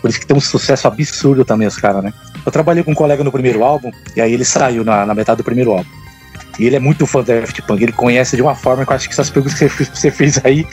Por 0.00 0.08
isso 0.08 0.18
que 0.18 0.26
tem 0.26 0.36
um 0.36 0.40
sucesso 0.40 0.88
absurdo 0.88 1.44
também, 1.44 1.68
os 1.68 1.76
caras, 1.76 2.02
né? 2.02 2.12
Eu 2.46 2.50
trabalhei 2.50 2.82
com 2.82 2.92
um 2.92 2.94
colega 2.94 3.22
no 3.22 3.32
primeiro 3.32 3.62
álbum, 3.64 3.90
e 4.16 4.20
aí 4.20 4.32
ele 4.32 4.44
saiu 4.44 4.84
na, 4.84 5.04
na 5.04 5.14
metade 5.14 5.38
do 5.38 5.44
primeiro 5.44 5.72
álbum. 5.72 5.90
E 6.58 6.66
ele 6.66 6.76
é 6.76 6.80
muito 6.80 7.06
fã 7.06 7.20
do 7.20 7.26
Daft 7.26 7.60
Punk, 7.62 7.82
ele 7.82 7.92
conhece 7.92 8.34
de 8.34 8.42
uma 8.42 8.54
forma 8.54 8.84
que 8.84 8.92
eu 8.92 8.96
acho 8.96 9.08
que 9.08 9.12
essas 9.12 9.28
perguntas 9.28 9.58
que 9.58 9.84
você 9.84 10.10
fez 10.10 10.40
aí, 10.44 10.66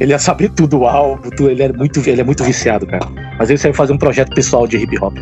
ele 0.00 0.12
ia 0.12 0.18
saber 0.18 0.50
tudo 0.50 0.78
do 0.78 0.84
álbum, 0.86 1.30
tudo, 1.30 1.50
ele, 1.50 1.62
é 1.62 1.72
muito, 1.72 2.00
ele 2.08 2.20
é 2.20 2.24
muito 2.24 2.42
viciado, 2.42 2.86
cara. 2.86 3.06
Mas 3.38 3.48
ele 3.48 3.58
vai 3.58 3.72
fazer 3.72 3.92
um 3.92 3.98
projeto 3.98 4.34
pessoal 4.34 4.66
de 4.66 4.78
hip 4.78 4.98
hop. 5.00 5.16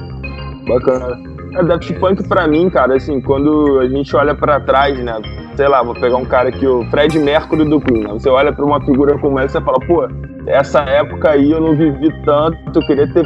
Bacana. 0.66 1.37
É, 1.54 1.62
Daft 1.62 1.92
Punk 1.94 2.26
pra 2.28 2.46
mim, 2.46 2.68
cara, 2.70 2.96
assim, 2.96 3.20
quando 3.20 3.78
a 3.80 3.88
gente 3.88 4.14
olha 4.14 4.34
para 4.34 4.60
trás, 4.60 4.98
né? 4.98 5.14
Sei 5.56 5.66
lá, 5.68 5.82
vou 5.82 5.94
pegar 5.94 6.16
um 6.16 6.24
cara 6.24 6.48
aqui, 6.48 6.66
o 6.66 6.84
Fred 6.90 7.18
Mercury 7.18 7.64
do 7.64 7.80
Queen, 7.80 8.04
né? 8.04 8.12
Você 8.12 8.28
olha 8.28 8.52
pra 8.52 8.64
uma 8.64 8.80
figura 8.80 9.18
como 9.18 9.38
essa 9.38 9.58
e 9.58 9.62
fala, 9.62 9.78
pô, 9.86 10.06
essa 10.46 10.80
época 10.82 11.30
aí 11.30 11.50
eu 11.50 11.60
não 11.60 11.76
vivi 11.76 12.12
tanto, 12.24 12.78
eu 12.78 12.86
queria 12.86 13.12
ter, 13.12 13.24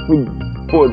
pô, 0.70 0.88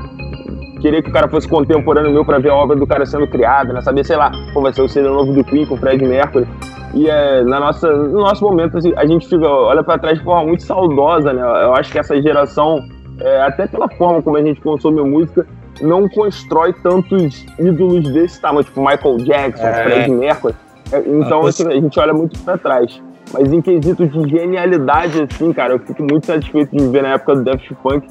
queria 0.82 1.02
que 1.02 1.10
o 1.10 1.14
cara 1.14 1.28
fosse 1.28 1.48
contemporâneo 1.48 2.12
meu 2.12 2.26
para 2.26 2.40
ver 2.40 2.50
a 2.50 2.56
obra 2.56 2.76
do 2.76 2.88
cara 2.88 3.06
sendo 3.06 3.28
criada, 3.28 3.74
né? 3.74 3.82
Saber, 3.82 4.06
sei 4.06 4.16
lá, 4.16 4.32
pô, 4.54 4.62
vai 4.62 4.74
ser 4.74 4.82
o 4.82 4.90
CD 4.90 5.08
novo 5.08 5.34
do 5.34 5.44
Queen 5.44 5.66
com 5.66 5.76
o 5.76 5.78
Fred 5.78 6.04
Mercury. 6.06 6.48
E 6.94 7.08
é, 7.08 7.44
na 7.44 7.60
nossa, 7.60 7.92
no 7.92 8.20
nosso 8.20 8.44
momento, 8.44 8.78
assim, 8.78 8.92
a 8.96 9.06
gente 9.06 9.28
fica, 9.28 9.48
olha 9.48 9.84
para 9.84 10.00
trás 10.00 10.18
de 10.18 10.24
forma 10.24 10.48
muito 10.48 10.64
saudosa, 10.64 11.32
né? 11.32 11.42
Eu 11.42 11.76
acho 11.76 11.92
que 11.92 12.00
essa 12.00 12.20
geração, 12.20 12.80
é, 13.20 13.42
até 13.42 13.68
pela 13.68 13.88
forma 13.90 14.22
como 14.22 14.38
a 14.38 14.42
gente 14.42 14.60
consome 14.60 15.02
música, 15.04 15.46
não 15.82 16.08
constrói 16.10 16.74
tantos 16.74 17.46
ídolos 17.58 18.12
desse 18.12 18.40
tamanho, 18.42 18.64
tipo 18.64 18.80
Michael 18.80 19.18
Jackson, 19.18 19.68
é. 19.68 19.84
Fred 19.84 20.12
Mercury. 20.12 20.56
É, 20.92 21.00
então, 21.00 21.46
ah, 21.46 21.50
assim, 21.50 21.68
a 21.68 21.76
gente 21.76 22.00
olha 22.00 22.14
muito 22.14 22.38
para 22.40 22.58
trás. 22.58 23.02
Mas 23.32 23.52
em 23.52 23.62
quesito 23.62 24.08
de 24.08 24.30
genialidade, 24.30 25.22
assim, 25.22 25.54
cara, 25.54 25.74
eu 25.74 25.80
fico 25.80 26.02
muito 26.04 26.26
satisfeito 26.26 26.76
de 26.76 26.88
ver 26.88 27.04
na 27.04 27.10
época 27.10 27.36
do 27.36 27.44
Daft 27.44 27.76
Punk. 27.84 28.08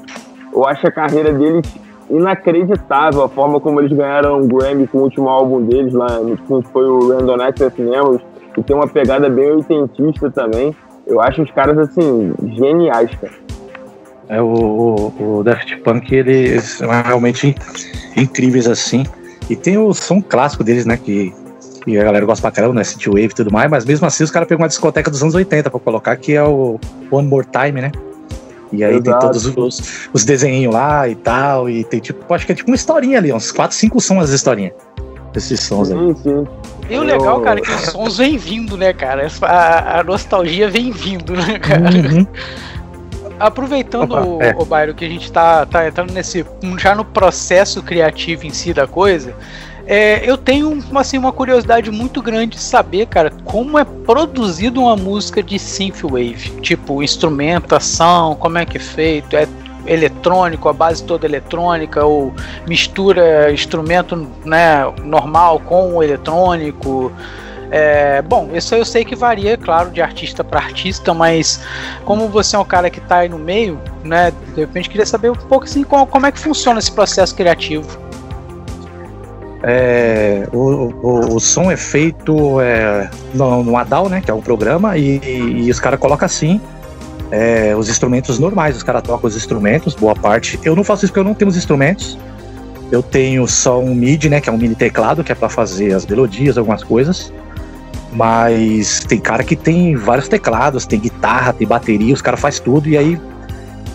Eu 0.52 0.64
acho 0.66 0.86
a 0.86 0.90
carreira 0.90 1.32
deles 1.32 1.66
inacreditável, 2.08 3.22
a 3.22 3.28
forma 3.28 3.60
como 3.60 3.80
eles 3.80 3.92
ganharam 3.92 4.40
um 4.40 4.48
Grammy 4.48 4.86
com 4.86 4.98
o 4.98 5.02
último 5.02 5.28
álbum 5.28 5.62
deles, 5.62 5.92
lá, 5.92 6.06
que 6.06 6.72
foi 6.72 6.88
o 6.88 7.08
Random 7.08 7.42
Access 7.42 7.80
Memories, 7.80 8.22
que 8.54 8.62
tem 8.62 8.74
uma 8.74 8.88
pegada 8.88 9.28
bem 9.28 9.50
oitentista 9.50 10.30
também. 10.30 10.74
Eu 11.06 11.20
acho 11.20 11.42
os 11.42 11.50
caras, 11.50 11.76
assim, 11.78 12.32
geniais, 12.54 13.10
cara. 13.20 13.47
É, 14.28 14.40
o, 14.42 15.12
o 15.18 15.42
Daft 15.42 15.76
Punk, 15.78 16.14
eles 16.14 16.64
são 16.64 16.88
realmente 16.88 17.54
incríveis, 18.16 18.66
assim. 18.66 19.04
E 19.48 19.56
tem 19.56 19.78
o 19.78 19.92
som 19.94 20.20
clássico 20.20 20.62
deles, 20.62 20.84
né, 20.84 20.96
que 20.96 21.32
e 21.86 21.98
a 21.98 22.04
galera 22.04 22.26
gosta 22.26 22.42
pra 22.42 22.50
caramba, 22.50 22.74
né? 22.74 22.84
City 22.84 23.08
Wave 23.08 23.24
e 23.24 23.28
tudo 23.28 23.50
mais, 23.50 23.70
mas 23.70 23.84
mesmo 23.86 24.06
assim 24.06 24.22
os 24.22 24.30
caras 24.30 24.46
pegam 24.46 24.62
uma 24.62 24.68
discoteca 24.68 25.10
dos 25.10 25.22
anos 25.22 25.34
80 25.34 25.70
pra 25.70 25.80
colocar, 25.80 26.16
que 26.16 26.34
é 26.34 26.42
o 26.42 26.78
One 27.10 27.26
More 27.26 27.46
Time, 27.50 27.80
né? 27.80 27.92
E 28.70 28.84
aí 28.84 28.96
Exato. 28.96 29.04
tem 29.04 29.18
todos 29.18 29.46
os, 29.46 30.08
os 30.12 30.24
desenhinhos 30.24 30.74
lá 30.74 31.08
e 31.08 31.14
tal, 31.14 31.70
e 31.70 31.84
tem 31.84 31.98
tipo, 31.98 32.34
acho 32.34 32.44
que 32.44 32.52
é 32.52 32.54
tipo 32.54 32.70
uma 32.70 32.74
historinha 32.74 33.16
ali, 33.16 33.32
uns 33.32 33.50
4, 33.50 33.74
5 33.74 34.00
sons 34.00 34.24
as 34.24 34.30
historinhas. 34.30 34.74
Esses 35.34 35.60
sons 35.60 35.90
aí. 35.90 35.96
Sim, 35.96 36.14
sim. 36.16 36.46
E 36.90 36.98
o 36.98 37.02
legal, 37.02 37.40
cara, 37.40 37.60
é 37.60 37.62
que 37.62 37.70
os 37.70 37.80
sons 37.82 38.18
vêm 38.18 38.36
vindo, 38.36 38.76
né, 38.76 38.92
cara? 38.92 39.28
A, 39.42 40.00
a 40.00 40.04
nostalgia 40.04 40.68
vem 40.68 40.90
vindo, 40.90 41.34
né, 41.34 41.58
cara? 41.58 41.90
Uhum. 41.90 42.26
Aproveitando, 43.38 44.12
Opa, 44.12 44.44
é. 44.44 44.54
o, 44.56 44.64
Bairro, 44.64 44.94
que 44.94 45.04
a 45.04 45.08
gente 45.08 45.30
tá, 45.30 45.64
tá 45.66 45.86
entrando 45.86 46.12
nesse. 46.12 46.44
já 46.78 46.94
no 46.94 47.04
processo 47.04 47.82
criativo 47.82 48.46
em 48.46 48.50
si 48.50 48.72
da 48.72 48.86
coisa. 48.86 49.34
É, 49.86 50.28
eu 50.28 50.36
tenho 50.36 50.84
assim, 50.96 51.16
uma 51.16 51.32
curiosidade 51.32 51.90
muito 51.90 52.20
grande 52.20 52.56
de 52.56 52.62
saber, 52.62 53.06
cara, 53.06 53.32
como 53.42 53.78
é 53.78 53.84
produzido 53.84 54.82
uma 54.82 54.94
música 54.94 55.42
de 55.42 55.58
synthwave. 55.58 56.50
Tipo, 56.60 57.02
instrumentação, 57.02 58.34
como 58.34 58.58
é 58.58 58.66
que 58.66 58.76
é 58.76 58.80
feito, 58.80 59.34
é 59.34 59.48
eletrônico, 59.86 60.68
a 60.68 60.74
base 60.74 61.02
toda 61.02 61.26
eletrônica, 61.26 62.04
ou 62.04 62.34
mistura 62.66 63.50
instrumento 63.50 64.28
né, 64.44 64.84
normal 65.02 65.58
com 65.60 65.94
o 65.94 66.02
eletrônico. 66.02 67.10
É, 67.70 68.22
bom, 68.22 68.50
isso 68.54 68.74
eu 68.74 68.84
sei 68.84 69.04
que 69.04 69.14
varia, 69.14 69.56
claro, 69.56 69.90
de 69.90 70.00
artista 70.00 70.42
para 70.42 70.58
artista, 70.58 71.12
mas 71.12 71.60
como 72.04 72.28
você 72.28 72.56
é 72.56 72.58
um 72.58 72.64
cara 72.64 72.88
que 72.88 72.98
está 72.98 73.18
aí 73.18 73.28
no 73.28 73.38
meio, 73.38 73.78
né, 74.02 74.32
de 74.54 74.60
repente 74.60 74.88
queria 74.88 75.04
saber 75.04 75.30
um 75.30 75.34
pouco 75.34 75.64
assim 75.64 75.84
como, 75.84 76.06
como 76.06 76.26
é 76.26 76.32
que 76.32 76.38
funciona 76.38 76.78
esse 76.78 76.90
processo 76.90 77.34
criativo. 77.34 77.86
É, 79.62 80.48
o, 80.52 80.58
o, 81.02 81.34
o, 81.34 81.40
som 81.40 81.70
é 81.70 81.76
feito 81.76 82.60
é, 82.60 83.10
no, 83.34 83.62
no 83.62 83.76
ADAL, 83.76 84.08
né, 84.08 84.20
que 84.20 84.30
é 84.30 84.34
um 84.34 84.40
programa, 84.40 84.96
e, 84.96 85.20
e 85.64 85.70
os 85.70 85.78
caras 85.78 86.00
colocam 86.00 86.24
assim 86.24 86.60
é, 87.30 87.74
os 87.76 87.88
instrumentos 87.88 88.38
normais, 88.38 88.76
os 88.76 88.82
caras 88.82 89.02
tocam 89.02 89.28
os 89.28 89.36
instrumentos, 89.36 89.94
boa 89.94 90.14
parte. 90.14 90.58
Eu 90.64 90.74
não 90.74 90.84
faço 90.84 91.04
isso 91.04 91.12
porque 91.12 91.20
eu 91.20 91.24
não 91.24 91.34
tenho 91.34 91.50
os 91.50 91.56
instrumentos. 91.56 92.18
Eu 92.90 93.02
tenho 93.02 93.46
só 93.46 93.78
um 93.78 93.94
MIDI, 93.94 94.30
né, 94.30 94.40
que 94.40 94.48
é 94.48 94.52
um 94.52 94.56
mini 94.56 94.74
teclado, 94.74 95.22
que 95.22 95.30
é 95.30 95.34
para 95.34 95.48
fazer 95.48 95.92
as 95.92 96.06
melodias, 96.06 96.56
algumas 96.56 96.82
coisas. 96.82 97.32
Mas 98.18 98.98
tem 99.04 99.20
cara 99.20 99.44
que 99.44 99.54
tem 99.54 99.94
vários 99.94 100.26
teclados, 100.26 100.84
tem 100.84 100.98
guitarra, 100.98 101.52
tem 101.52 101.68
bateria, 101.68 102.12
os 102.12 102.20
caras 102.20 102.40
faz 102.40 102.58
tudo 102.58 102.88
e 102.88 102.98
aí 102.98 103.20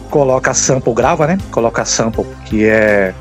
coloca 0.10 0.54
sample, 0.54 0.94
grava, 0.94 1.28
né? 1.28 1.38
Coloca 1.52 1.84
sample, 1.84 2.24
que 2.46 2.64
é, 2.64 3.14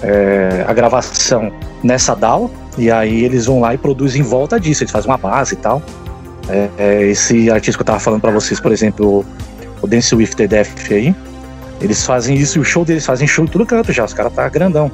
é 0.00 0.64
a 0.64 0.72
gravação 0.72 1.50
nessa 1.82 2.14
DAW, 2.14 2.48
e 2.76 2.88
aí 2.88 3.24
eles 3.24 3.46
vão 3.46 3.58
lá 3.58 3.74
e 3.74 3.78
produzem 3.78 4.20
em 4.20 4.24
volta 4.24 4.60
disso, 4.60 4.84
eles 4.84 4.92
fazem 4.92 5.10
uma 5.10 5.18
base 5.18 5.54
e 5.54 5.56
tal. 5.56 5.82
É, 6.48 6.68
é, 6.78 7.02
esse 7.08 7.50
artista 7.50 7.76
que 7.76 7.82
eu 7.82 7.86
tava 7.86 7.98
falando 7.98 8.20
para 8.20 8.30
vocês, 8.30 8.60
por 8.60 8.70
exemplo, 8.70 9.24
o 9.82 9.86
Dance 9.88 10.14
With 10.14 10.28
The 10.36 10.46
Death 10.46 10.92
aí, 10.92 11.12
eles 11.80 12.06
fazem 12.06 12.36
isso, 12.36 12.60
o 12.60 12.64
show 12.64 12.84
deles 12.84 13.04
fazem 13.04 13.26
show 13.26 13.44
em 13.44 13.48
tudo 13.48 13.66
canto 13.66 13.92
já, 13.92 14.04
os 14.04 14.14
caras 14.14 14.32
tá 14.32 14.48
grandão. 14.48 14.88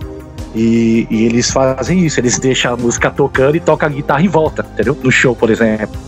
E, 0.54 1.06
e, 1.10 1.24
eles 1.24 1.50
fazem 1.50 2.06
isso, 2.06 2.20
eles 2.20 2.38
deixam 2.38 2.74
a 2.74 2.76
música 2.76 3.10
tocando 3.10 3.56
e 3.56 3.60
tocam 3.60 3.88
a 3.88 3.92
guitarra 3.92 4.22
em 4.22 4.28
volta, 4.28 4.64
entendeu? 4.72 4.96
No 5.02 5.10
show, 5.10 5.34
por 5.34 5.50
exemplo. 5.50 5.98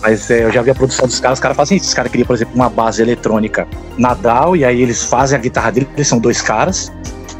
Mas 0.00 0.30
é, 0.30 0.44
eu 0.44 0.52
já 0.52 0.62
vi 0.62 0.70
a 0.70 0.74
produção 0.74 1.06
dos 1.06 1.18
caras, 1.18 1.38
os 1.38 1.42
caras 1.42 1.56
fazem 1.56 1.76
isso. 1.76 1.88
Os 1.88 1.94
caras 1.94 2.10
queriam, 2.10 2.26
por 2.26 2.34
exemplo, 2.34 2.54
uma 2.54 2.68
base 2.68 3.02
eletrônica 3.02 3.66
Nadal, 3.96 4.54
e 4.54 4.64
aí 4.64 4.80
eles 4.80 5.02
fazem 5.04 5.38
a 5.38 5.40
guitarra 5.40 5.72
deles, 5.72 5.88
eles 5.94 6.06
são 6.06 6.18
dois 6.18 6.42
caras, 6.42 6.92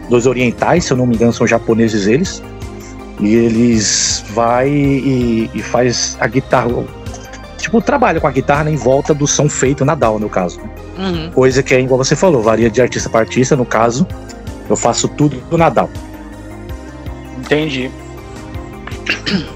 dois 0.09 0.27
orientais, 0.27 0.85
se 0.85 0.93
eu 0.93 0.97
não 0.97 1.07
me 1.07 1.15
engano, 1.15 1.33
são 1.33 1.47
japoneses 1.47 2.07
eles. 2.07 2.43
E 3.21 3.35
eles 3.35 4.25
vai 4.31 4.69
e, 4.69 5.51
e 5.53 5.63
faz 5.63 6.17
a 6.21 6.27
guitarra, 6.27 6.69
tipo, 7.57 7.83
trabalha 7.83 8.21
com 8.21 8.27
a 8.27 8.31
guitarra 8.31 8.71
em 8.71 8.77
volta 8.77 9.13
do 9.13 9.27
som 9.27 9.49
feito 9.49 9.85
na 9.85 9.95
DAW, 9.95 10.19
no 10.19 10.29
caso. 10.29 10.61
Uhum. 10.97 11.31
Coisa 11.33 11.63
que 11.63 11.75
é 11.75 11.81
igual 11.81 11.99
você 11.99 12.17
falou, 12.17 12.43
varia 12.43 12.71
de 12.71 12.81
artista 12.81 13.09
para 13.09 13.21
artista, 13.21 13.57
no 13.57 13.67
caso, 13.67 14.07
eu 14.71 14.77
faço 14.77 15.09
tudo 15.09 15.41
na 15.57 15.69
DAW. 15.69 15.91
Entendi. 17.49 17.91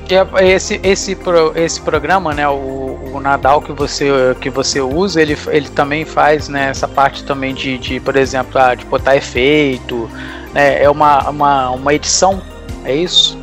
É, 0.09 0.49
esse, 0.49 0.81
esse, 0.83 1.17
esse 1.57 1.81
programa, 1.83 2.33
né, 2.33 2.49
o, 2.49 2.99
o 3.13 3.21
Nadal 3.21 3.61
que 3.61 3.73
você, 3.73 4.09
que 4.41 4.49
você 4.49 4.81
usa, 4.81 5.21
ele, 5.21 5.37
ele 5.49 5.69
também 5.69 6.07
faz 6.07 6.49
né, 6.49 6.71
essa 6.71 6.89
parte 6.89 7.23
também 7.25 7.55
de, 7.55 7.77
de 7.77 8.01
por 8.01 8.17
exemplo, 8.17 8.59
ah, 8.59 8.75
de 8.75 8.87
botar 8.87 9.15
efeito, 9.15 10.09
né, 10.55 10.83
é 10.83 10.89
uma, 10.89 11.29
uma, 11.29 11.71
uma 11.71 11.95
edição, 11.95 12.43
é 12.85 12.95
isso? 12.95 13.39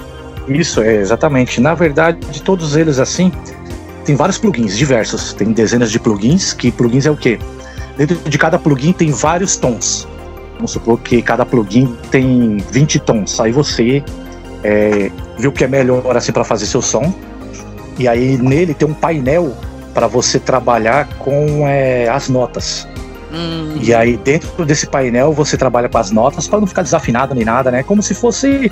Isso, 0.48 0.82
é 0.82 0.96
exatamente. 0.96 1.62
Na 1.62 1.76
verdade, 1.76 2.20
de 2.28 2.42
todos 2.42 2.76
eles 2.76 2.98
assim, 2.98 3.32
tem 4.04 4.16
vários 4.16 4.40
plugins 4.40 4.76
diversos, 4.76 5.34
tem 5.34 5.52
dezenas 5.52 5.92
de 5.92 6.00
plugins, 6.00 6.54
que 6.54 6.72
plugins 6.72 7.06
é 7.06 7.12
o 7.12 7.18
quê? 7.18 7.40
Dentro 7.96 8.18
de 8.18 8.38
cada 8.38 8.58
plugin 8.58 8.94
tem 8.94 9.12
vários 9.12 9.58
tons. 9.58 10.08
Vamos 10.56 10.72
supor 10.72 11.00
que 11.00 11.22
cada 11.22 11.46
plugin 11.46 11.96
tem 12.10 12.58
20 12.72 13.00
tons. 13.00 13.40
Aí 13.40 13.52
você 13.52 14.04
é, 14.64 15.12
o 15.46 15.52
que 15.52 15.64
é 15.64 15.68
melhor 15.68 16.16
assim 16.16 16.32
para 16.32 16.44
fazer 16.44 16.66
seu 16.66 16.82
som. 16.82 17.14
E 17.98 18.08
aí 18.08 18.38
nele 18.38 18.74
tem 18.74 18.88
um 18.88 18.94
painel 18.94 19.54
para 19.94 20.08
você 20.08 20.40
trabalhar 20.40 21.08
com 21.20 21.68
é, 21.68 22.08
as 22.08 22.30
notas. 22.30 22.88
Hum. 23.32 23.78
E 23.82 23.94
aí 23.94 24.18
dentro 24.18 24.66
desse 24.66 24.88
painel 24.88 25.34
você 25.34 25.58
trabalha 25.58 25.88
com 25.88 25.98
as 25.98 26.12
notas 26.12 26.48
para 26.48 26.60
não 26.60 26.68
ficar 26.68 26.82
desafinado 26.82 27.36
nem 27.36 27.46
nada, 27.46 27.70
né? 27.70 27.84
Como 27.84 28.02
se 28.02 28.14
fosse 28.14 28.72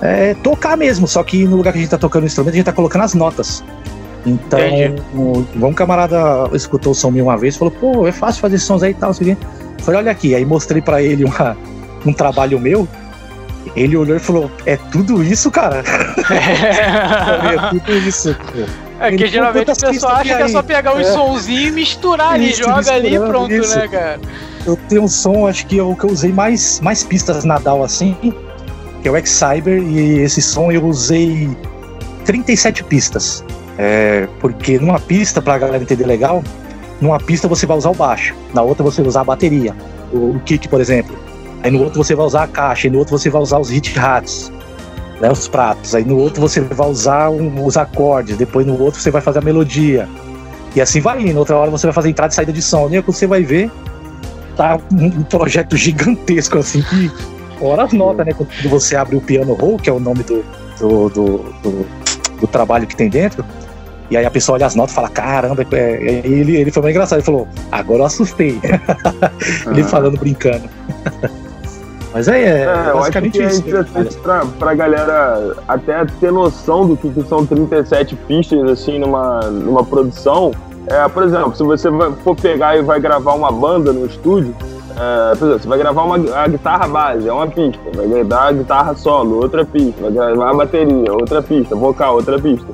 é, 0.00 0.34
tocar 0.34 0.76
mesmo, 0.76 1.06
só 1.06 1.22
que 1.22 1.44
no 1.44 1.56
lugar 1.56 1.72
que 1.72 1.78
a 1.78 1.82
gente 1.82 1.90
tá 1.90 1.98
tocando 1.98 2.24
o 2.24 2.26
instrumento, 2.26 2.54
a 2.54 2.56
gente 2.56 2.66
tá 2.66 2.72
colocando 2.72 3.02
as 3.02 3.14
notas. 3.14 3.64
Então, 4.24 4.60
um 5.56 5.72
camarada 5.72 6.48
escutou 6.52 6.92
o 6.92 6.94
som 6.94 7.08
uma 7.08 7.36
vez 7.36 7.56
falou: 7.56 7.72
pô, 7.72 8.06
é 8.06 8.12
fácil 8.12 8.40
fazer 8.40 8.58
sons 8.58 8.82
aí 8.82 8.92
e 8.92 8.94
tal, 8.94 9.10
assim. 9.10 9.36
Falei, 9.78 10.00
olha 10.00 10.12
aqui. 10.12 10.34
Aí 10.34 10.44
mostrei 10.44 10.80
para 10.80 11.02
ele 11.02 11.24
uma, 11.24 11.56
um 12.06 12.12
trabalho 12.12 12.58
meu. 12.58 12.86
Ele 13.74 13.96
olhou 13.96 14.16
e 14.16 14.20
falou: 14.20 14.50
É 14.66 14.76
tudo 14.76 15.22
isso, 15.22 15.50
cara? 15.50 15.82
É, 16.30 17.54
é 17.54 17.68
tudo 17.70 17.92
isso. 17.98 18.36
É 19.00 19.16
que 19.16 19.26
geralmente 19.26 19.70
o 19.70 19.76
pessoal 19.76 20.16
acha 20.16 20.36
que 20.36 20.42
é 20.42 20.48
só 20.48 20.62
pegar 20.62 20.94
um 20.94 21.00
é. 21.00 21.04
sonzinho 21.04 21.68
e 21.68 21.70
misturar 21.72 22.34
ali, 22.34 22.54
joga 22.54 22.92
ali 22.92 23.14
e 23.14 23.18
pronto, 23.18 23.52
isso. 23.52 23.76
né, 23.76 23.88
cara? 23.88 24.20
Eu 24.64 24.76
tenho 24.88 25.02
um 25.02 25.08
som, 25.08 25.48
acho 25.48 25.66
que 25.66 25.78
é 25.78 25.82
o 25.82 25.96
que 25.96 26.04
eu 26.04 26.10
usei 26.10 26.32
mais, 26.32 26.80
mais 26.80 27.02
pistas 27.02 27.44
na 27.44 27.58
DAW 27.58 27.82
assim, 27.82 28.16
que 29.02 29.08
é 29.08 29.10
o 29.10 29.16
X-Cyber, 29.16 29.82
e 29.82 30.20
esse 30.20 30.40
som 30.40 30.70
eu 30.70 30.84
usei 30.84 31.50
37 32.24 32.84
pistas. 32.84 33.44
É, 33.76 34.28
porque 34.40 34.78
numa 34.78 35.00
pista, 35.00 35.42
pra 35.42 35.58
galera 35.58 35.82
entender 35.82 36.06
legal, 36.06 36.44
numa 37.00 37.18
pista 37.18 37.48
você 37.48 37.66
vai 37.66 37.76
usar 37.76 37.90
o 37.90 37.94
baixo, 37.94 38.34
na 38.54 38.62
outra 38.62 38.84
você 38.84 39.00
vai 39.00 39.08
usar 39.08 39.22
a 39.22 39.24
bateria, 39.24 39.74
o, 40.12 40.36
o 40.36 40.40
kick, 40.44 40.68
por 40.68 40.80
exemplo. 40.80 41.18
Aí 41.62 41.70
no 41.70 41.82
outro 41.82 42.02
você 42.02 42.14
vai 42.14 42.26
usar 42.26 42.44
a 42.44 42.46
caixa, 42.48 42.86
e 42.86 42.90
no 42.90 42.98
outro 42.98 43.16
você 43.16 43.30
vai 43.30 43.40
usar 43.40 43.58
os 43.58 43.70
hit 43.70 43.98
hats, 43.98 44.52
né, 45.20 45.30
os 45.30 45.46
pratos. 45.46 45.94
Aí 45.94 46.04
no 46.04 46.18
outro 46.18 46.40
você 46.40 46.60
vai 46.60 46.88
usar 46.88 47.30
um, 47.30 47.64
os 47.64 47.76
acordes, 47.76 48.36
depois 48.36 48.66
no 48.66 48.80
outro 48.80 49.00
você 49.00 49.10
vai 49.10 49.22
fazer 49.22 49.38
a 49.38 49.42
melodia. 49.42 50.08
E 50.74 50.80
assim 50.80 51.00
vai 51.00 51.20
indo. 51.22 51.38
Outra 51.38 51.56
hora 51.56 51.70
você 51.70 51.86
vai 51.86 51.94
fazer 51.94 52.08
entrada 52.08 52.32
e 52.32 52.34
saída 52.34 52.52
de 52.52 52.62
som. 52.62 52.88
E 52.90 52.96
aí 52.96 53.02
você 53.02 53.26
vai 53.26 53.42
ver, 53.42 53.70
tá 54.56 54.78
um 54.90 55.22
projeto 55.22 55.76
gigantesco 55.76 56.58
assim 56.58 56.82
que 56.82 57.10
fora 57.58 57.84
as 57.84 57.92
notas, 57.92 58.26
né? 58.26 58.32
Quando 58.32 58.50
você 58.68 58.96
abre 58.96 59.16
o 59.16 59.20
piano 59.20 59.52
roll, 59.54 59.76
que 59.76 59.88
é 59.88 59.92
o 59.92 60.00
nome 60.00 60.24
do, 60.24 60.44
do, 60.80 61.08
do, 61.10 61.38
do, 61.62 61.86
do 62.40 62.46
trabalho 62.46 62.86
que 62.86 62.96
tem 62.96 63.08
dentro, 63.08 63.44
e 64.10 64.16
aí 64.16 64.26
a 64.26 64.30
pessoa 64.30 64.56
olha 64.56 64.66
as 64.66 64.74
notas 64.74 64.92
e 64.92 64.94
fala, 64.94 65.08
caramba, 65.08 65.64
é... 65.72 66.22
ele, 66.24 66.56
ele 66.56 66.70
foi 66.70 66.82
muito 66.82 66.94
engraçado, 66.94 67.18
ele 67.18 67.24
falou, 67.24 67.48
agora 67.70 68.00
eu 68.00 68.06
assustei. 68.06 68.60
ele 69.70 69.80
ah. 69.80 69.84
falando, 69.84 70.18
brincando. 70.18 70.68
Mas 72.12 72.28
aí 72.28 72.44
é, 72.44 72.62
é 72.62 72.92
basicamente 72.92 73.38
eu 73.38 73.46
acho 73.46 73.62
que 73.62 73.70
é 73.70 73.80
interessante 73.80 74.16
pra, 74.18 74.44
pra 74.58 74.74
galera 74.74 75.56
até 75.66 76.04
ter 76.20 76.30
noção 76.30 76.86
do 76.86 76.96
que, 76.96 77.08
que 77.08 77.22
são 77.24 77.46
37 77.46 78.14
pistas, 78.14 78.70
assim, 78.70 78.98
numa, 78.98 79.40
numa 79.42 79.84
produção. 79.84 80.52
É, 80.86 81.08
por 81.08 81.22
exemplo, 81.22 81.56
se 81.56 81.62
você 81.62 81.88
for 82.22 82.36
pegar 82.36 82.76
e 82.76 82.82
vai 82.82 83.00
gravar 83.00 83.32
uma 83.32 83.50
banda 83.50 83.92
no 83.92 84.04
estúdio, 84.04 84.54
é, 84.90 85.34
por 85.36 85.46
exemplo, 85.46 85.62
você 85.62 85.68
vai 85.68 85.78
gravar 85.78 86.02
uma 86.02 86.16
a 86.36 86.48
guitarra 86.48 86.86
base, 86.86 87.26
é 87.26 87.32
uma 87.32 87.46
pista, 87.46 87.80
vai 87.94 88.06
gravar 88.06 88.48
a 88.48 88.52
guitarra 88.52 88.94
solo, 88.94 89.36
outra 89.36 89.64
pista, 89.64 90.02
vai 90.02 90.12
gravar 90.12 90.50
a 90.50 90.54
bateria, 90.54 91.12
outra 91.12 91.40
pista, 91.40 91.74
vocal, 91.74 92.16
outra 92.16 92.38
pista. 92.38 92.66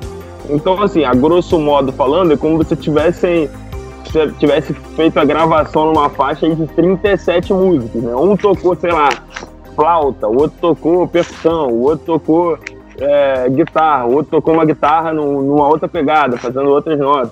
Então, 0.49 0.81
assim, 0.81 1.05
a 1.05 1.13
grosso 1.13 1.59
modo 1.59 1.93
falando, 1.93 2.33
é 2.33 2.37
como 2.37 2.61
se 2.63 2.75
tivessem 2.75 3.47
tivesse 3.47 3.68
feito 4.95 5.19
a 5.19 5.25
gravação 5.25 5.87
numa 5.93 6.09
faixa 6.09 6.49
de 6.49 6.67
37 6.67 7.53
músicos, 7.53 8.01
né? 8.01 8.15
Um 8.15 8.35
tocou, 8.35 8.75
sei 8.75 8.91
lá, 8.91 9.09
flauta, 9.75 10.27
o 10.27 10.41
outro 10.41 10.57
tocou 10.59 11.07
percussão, 11.07 11.69
o 11.69 11.83
outro 11.83 12.05
tocou 12.05 12.57
é, 12.99 13.49
guitarra, 13.49 14.05
o 14.05 14.13
outro 14.15 14.31
tocou 14.31 14.53
uma 14.53 14.65
guitarra 14.65 15.13
numa 15.13 15.67
outra 15.67 15.87
pegada, 15.87 16.37
fazendo 16.37 16.69
outras 16.69 16.99
notas. 16.99 17.31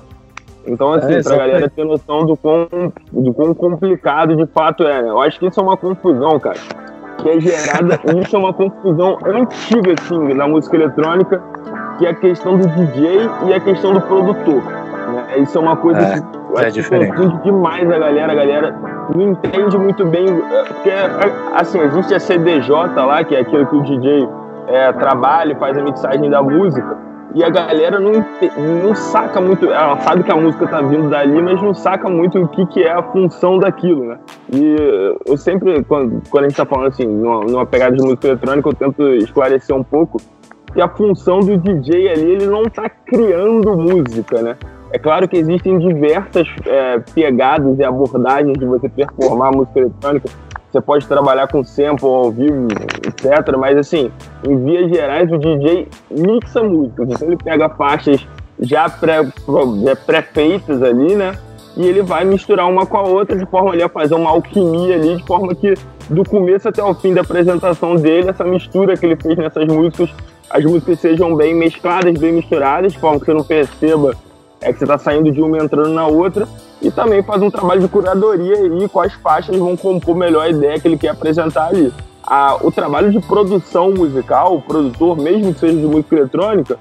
Então, 0.65 0.93
assim, 0.93 1.13
é, 1.13 1.23
pra 1.23 1.37
galera 1.37 1.69
ter 1.69 1.85
noção 1.85 2.25
do 2.25 2.35
quão, 2.35 2.67
do 3.11 3.33
quão 3.33 3.53
complicado 3.53 4.35
de 4.35 4.45
fato 4.47 4.83
é, 4.83 5.01
né? 5.01 5.09
Eu 5.09 5.21
acho 5.21 5.39
que 5.39 5.47
isso 5.47 5.59
é 5.59 5.63
uma 5.63 5.77
confusão, 5.77 6.39
cara. 6.39 6.59
Que 7.19 7.29
é 7.29 7.39
gerada, 7.39 7.99
isso 8.21 8.35
é 8.35 8.39
uma 8.39 8.53
confusão 8.53 9.17
antiga, 9.25 9.95
assim, 9.97 10.33
na 10.33 10.47
música 10.47 10.75
eletrônica, 10.75 11.41
que 11.97 12.05
é 12.05 12.09
a 12.09 12.13
questão 12.13 12.57
do 12.57 12.67
DJ 12.67 13.29
e 13.47 13.53
a 13.53 13.59
questão 13.59 13.93
do 13.93 14.01
produtor. 14.01 14.61
Né? 15.07 15.39
Isso 15.39 15.57
é 15.57 15.61
uma 15.61 15.75
coisa 15.77 15.99
é, 15.99 16.21
que 16.21 16.65
é 16.65 16.69
diferente. 16.69 17.15
confunde 17.15 17.43
demais 17.43 17.89
a 17.89 17.97
galera. 17.97 18.31
A 18.31 18.35
galera 18.35 18.75
não 19.15 19.31
entende 19.31 19.77
muito 19.77 20.05
bem. 20.05 20.27
É, 20.27 20.63
porque, 20.63 20.91
assim, 21.55 21.79
existe 21.79 22.13
a 22.13 22.19
CDJ 22.19 22.69
lá, 22.95 23.23
que 23.23 23.35
é 23.35 23.39
aquilo 23.39 23.65
que 23.65 23.75
o 23.75 23.81
DJ 23.81 24.27
é, 24.67 24.91
trabalha, 24.93 25.55
faz 25.55 25.77
a 25.77 25.81
mixagem 25.81 26.29
da 26.29 26.41
música. 26.41 26.97
E 27.35 27.43
a 27.43 27.49
galera 27.49 27.99
não, 27.99 28.25
não 28.83 28.95
saca 28.95 29.39
muito, 29.39 29.65
ela 29.65 29.99
sabe 29.99 30.23
que 30.23 30.31
a 30.31 30.35
música 30.35 30.65
tá 30.65 30.81
vindo 30.81 31.09
dali, 31.09 31.41
mas 31.41 31.61
não 31.61 31.73
saca 31.73 32.09
muito 32.09 32.41
o 32.41 32.47
que, 32.47 32.65
que 32.65 32.81
é 32.81 32.91
a 32.91 33.03
função 33.03 33.59
daquilo, 33.59 34.05
né? 34.05 34.17
E 34.51 35.13
eu 35.25 35.37
sempre, 35.37 35.83
quando, 35.83 36.23
quando 36.29 36.45
a 36.45 36.47
gente 36.47 36.57
tá 36.57 36.65
falando 36.65 36.87
assim, 36.87 37.05
numa, 37.05 37.41
numa 37.41 37.65
pegada 37.65 37.95
de 37.95 38.01
música 38.01 38.29
eletrônica, 38.29 38.69
eu 38.69 38.73
tento 38.73 39.07
esclarecer 39.15 39.75
um 39.75 39.83
pouco 39.83 40.19
que 40.73 40.81
a 40.81 40.87
função 40.87 41.39
do 41.39 41.57
DJ 41.57 42.09
ali, 42.09 42.31
ele 42.31 42.47
não 42.47 42.63
tá 42.65 42.89
criando 42.89 43.77
música, 43.77 44.41
né? 44.41 44.55
É 44.97 44.99
claro 44.99 45.27
que 45.27 45.37
existem 45.37 45.77
diversas 45.77 46.47
é, 46.65 46.97
pegadas 47.13 47.77
e 47.77 47.83
abordagens 47.83 48.57
de 48.57 48.65
você 48.65 48.89
performar 48.89 49.55
música 49.55 49.81
eletrônica. 49.81 50.27
Você 50.71 50.81
pode 50.81 51.05
trabalhar 51.05 51.47
com 51.47 51.63
sample 51.63 52.07
ao 52.07 52.31
vivo, 52.31 52.67
etc. 53.05 53.55
Mas, 53.59 53.77
assim, 53.77 54.11
em 54.43 54.63
vias 54.63 54.89
gerais, 54.89 55.31
o 55.31 55.37
DJ 55.37 55.87
mixa 56.09 56.63
músicas. 56.63 57.09
Então, 57.11 57.27
ele 57.27 57.37
pega 57.37 57.69
faixas 57.69 58.27
já 58.59 58.89
pré-feitas 58.89 60.79
pré 60.79 60.89
ali, 60.89 61.15
né? 61.15 61.37
E 61.75 61.85
ele 61.85 62.01
vai 62.01 62.25
misturar 62.25 62.67
uma 62.67 62.83
com 62.83 62.97
a 62.97 63.03
outra 63.03 63.37
de 63.37 63.45
forma 63.45 63.73
ali 63.73 63.83
a 63.83 63.89
fazer 63.89 64.15
uma 64.15 64.31
alquimia 64.31 64.95
ali, 64.95 65.17
de 65.17 65.27
forma 65.27 65.53
que 65.53 65.75
do 66.09 66.27
começo 66.27 66.67
até 66.67 66.83
o 66.83 66.95
fim 66.95 67.13
da 67.13 67.21
apresentação 67.21 67.95
dele, 67.97 68.31
essa 68.31 68.43
mistura 68.43 68.97
que 68.97 69.05
ele 69.05 69.15
fez 69.15 69.37
nessas 69.37 69.67
músicas, 69.67 70.09
as 70.49 70.65
músicas 70.65 70.99
sejam 70.99 71.35
bem 71.35 71.53
mescladas, 71.53 72.17
bem 72.17 72.33
misturadas, 72.33 72.93
de 72.93 72.99
forma 72.99 73.19
que 73.19 73.27
você 73.27 73.33
não 73.35 73.43
perceba 73.43 74.15
é 74.61 74.71
que 74.71 74.79
você 74.79 74.85
está 74.85 74.97
saindo 74.97 75.31
de 75.31 75.41
uma 75.41 75.57
entrando 75.57 75.89
na 75.89 76.07
outra 76.07 76.47
e 76.81 76.91
também 76.91 77.23
faz 77.23 77.41
um 77.41 77.49
trabalho 77.49 77.81
de 77.81 77.87
curadoria 77.87 78.55
aí 78.57 78.89
quais 78.89 79.13
faixas 79.13 79.57
vão 79.57 79.75
compor 79.75 80.15
melhor 80.15 80.41
a 80.41 80.49
ideia 80.49 80.79
que 80.79 80.87
ele 80.87 80.97
quer 80.97 81.09
apresentar 81.09 81.67
ali. 81.67 81.93
A, 82.23 82.57
o 82.61 82.71
trabalho 82.71 83.09
de 83.09 83.19
produção 83.21 83.91
musical, 83.91 84.55
o 84.55 84.61
produtor, 84.61 85.17
mesmo 85.17 85.53
que 85.53 85.59
seja 85.59 85.77
de 85.77 85.85
música 85.85 86.15
eletrônica, 86.15 86.77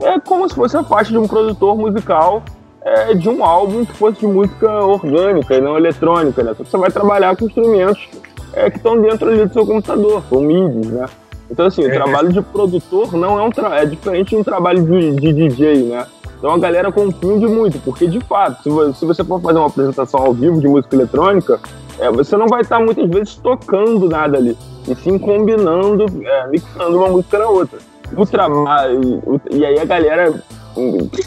é 0.00 0.18
como 0.18 0.48
se 0.48 0.54
fosse 0.54 0.76
a 0.76 0.82
faixa 0.82 1.10
de 1.10 1.18
um 1.18 1.26
produtor 1.26 1.76
musical 1.76 2.42
é, 2.82 3.14
de 3.14 3.28
um 3.28 3.44
álbum 3.44 3.84
que 3.84 3.92
fosse 3.92 4.20
de 4.20 4.26
música 4.26 4.70
orgânica 4.84 5.54
e 5.54 5.60
não 5.60 5.76
eletrônica, 5.76 6.42
né? 6.42 6.54
Só 6.56 6.64
que 6.64 6.70
você 6.70 6.78
vai 6.78 6.90
trabalhar 6.90 7.36
com 7.36 7.44
instrumentos 7.44 8.08
é, 8.52 8.70
que 8.70 8.78
estão 8.78 9.00
dentro 9.00 9.28
ali 9.28 9.44
do 9.44 9.52
seu 9.52 9.66
computador, 9.66 10.22
com 10.30 10.40
MIDI, 10.40 10.88
né? 10.88 11.06
Então, 11.50 11.66
assim, 11.66 11.82
o 11.82 11.90
é. 11.90 11.94
trabalho 11.94 12.32
de 12.32 12.40
produtor 12.40 13.12
não 13.14 13.38
é 13.38 13.42
um 13.42 13.50
é 13.74 13.86
diferente 13.86 14.30
de 14.30 14.36
um 14.36 14.44
trabalho 14.44 14.82
de, 14.84 15.12
de 15.16 15.32
DJ, 15.32 15.82
né? 15.84 16.06
Então 16.38 16.52
a 16.52 16.58
galera 16.58 16.92
confunde 16.92 17.46
muito, 17.46 17.78
porque 17.80 18.06
de 18.06 18.20
fato, 18.20 18.62
se 18.94 19.04
você 19.04 19.24
for 19.24 19.40
fazer 19.40 19.58
uma 19.58 19.66
apresentação 19.66 20.20
ao 20.20 20.32
vivo 20.32 20.60
de 20.60 20.68
música 20.68 20.94
eletrônica, 20.94 21.60
é, 21.98 22.10
você 22.10 22.36
não 22.36 22.46
vai 22.46 22.60
estar 22.60 22.78
muitas 22.78 23.08
vezes 23.10 23.34
tocando 23.36 24.08
nada 24.08 24.38
ali, 24.38 24.56
e 24.86 24.94
sim 24.94 25.18
combinando, 25.18 26.06
é, 26.24 26.46
mixando 26.46 26.96
uma 26.96 27.08
música 27.08 27.38
na 27.38 27.48
outra. 27.48 27.78
O 28.16 28.24
trabalho, 28.24 29.20
e 29.50 29.66
aí 29.66 29.78
a 29.78 29.84
galera 29.84 30.32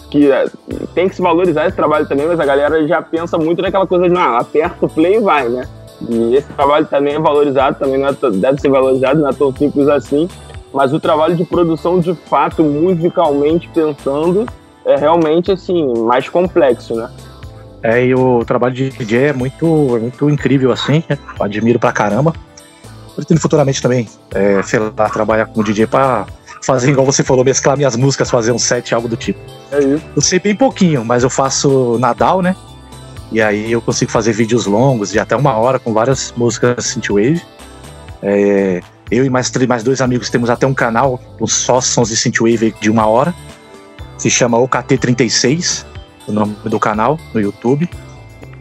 que 0.10 0.32
é, 0.32 0.45
tem 0.93 1.10
que 1.10 1.15
se 1.15 1.21
valorizar 1.21 1.67
esse 1.67 1.76
trabalho 1.76 2.08
também, 2.08 2.26
mas 2.26 2.39
a 2.39 2.45
galera 2.45 2.88
já 2.88 3.02
pensa 3.02 3.38
muito 3.38 3.62
naquela 3.62 3.86
coisa 3.86 4.08
de, 4.08 4.13
não, 4.13 4.38
aperta 4.38 4.86
o 4.86 4.89
play 4.89 5.17
e 5.17 5.19
vai, 5.19 5.50
né? 5.50 5.67
E 6.10 6.36
esse 6.36 6.47
trabalho 6.54 6.86
também 6.88 7.15
é 7.15 7.19
valorizado, 7.19 7.78
também 7.78 8.04
é, 8.04 8.12
deve 8.32 8.62
ser 8.62 8.69
valorizado, 8.69 9.19
não 9.19 9.30
é 9.30 9.34
tão 9.34 9.54
simples 9.56 9.88
assim, 9.88 10.28
mas 10.74 10.93
o 10.93 11.00
trabalho 11.00 11.36
de 11.36 11.43
produção 11.43 12.00
de 12.00 12.13
fato, 12.15 12.63
musicalmente 12.63 13.69
pensando, 13.74 14.45
é 14.86 14.96
realmente 14.96 15.52
assim, 15.52 15.94
mais 16.04 16.28
complexo, 16.28 16.96
né? 16.96 17.10
É, 17.84 18.06
e 18.06 18.13
o 18.13 18.46
trabalho 18.46 18.74
de 18.74 18.89
DJ 18.89 19.30
é 19.30 19.34
muito, 19.34 19.65
é 19.96 20.00
muito 20.00 20.30
incrível, 20.30 20.72
assim, 20.72 21.04
né? 21.10 21.17
admiro 21.39 21.80
pra 21.80 21.91
caramba. 21.91 22.34
Pretendo 23.15 23.41
futuramente 23.41 23.82
também, 23.82 24.08
é, 24.34 24.62
sei 24.63 24.80
lá, 24.80 25.10
trabalhar 25.10 25.48
como 25.48 25.63
DJ 25.63 25.88
pra 25.88 26.26
fazer, 26.62 26.91
igual 26.91 27.06
você 27.06 27.24
falou, 27.24 27.44
mesclar 27.44 27.76
minhas 27.76 27.96
músicas, 27.96 28.30
fazer 28.30 28.52
um 28.52 28.60
set, 28.60 28.94
algo 28.94 29.08
do 29.08 29.17
tipo. 29.17 29.39
É 29.72 29.80
isso. 29.80 30.04
Eu 30.15 30.22
sei 30.22 30.39
bem 30.39 30.56
pouquinho, 30.56 31.04
mas 31.04 31.24
eu 31.24 31.30
faço 31.30 31.98
Nadal, 32.00 32.41
né? 32.41 32.56
E 33.32 33.41
aí 33.41 33.72
eu 33.72 33.82
consigo 33.82 34.12
fazer 34.12 34.34
vídeos 34.34 34.65
longos, 34.65 35.12
de 35.12 35.20
até 35.20 35.36
uma 35.36 35.56
hora, 35.56 35.80
com 35.80 35.94
várias 35.94 36.34
músicas 36.38 36.86
synthwave. 36.86 37.41
É, 38.22 38.82
eu 39.10 39.26
e 39.26 39.30
mais, 39.30 39.52
mais 39.67 39.84
dois 39.84 40.02
amigos 40.02 40.30
temos 40.30 40.50
até 40.50 40.67
um 40.67 40.74
canal 40.74 41.20
com 41.38 41.48
só 41.48 41.82
sons 41.82 42.10
de 42.10 42.15
synthwave 42.15 42.76
de 42.80 42.89
uma 42.89 43.08
hora 43.08 43.34
se 44.21 44.29
chama 44.29 44.55
OKT36, 44.60 45.84
o 46.27 46.31
nome 46.31 46.55
do 46.65 46.79
canal 46.79 47.19
no 47.34 47.41
YouTube. 47.41 47.89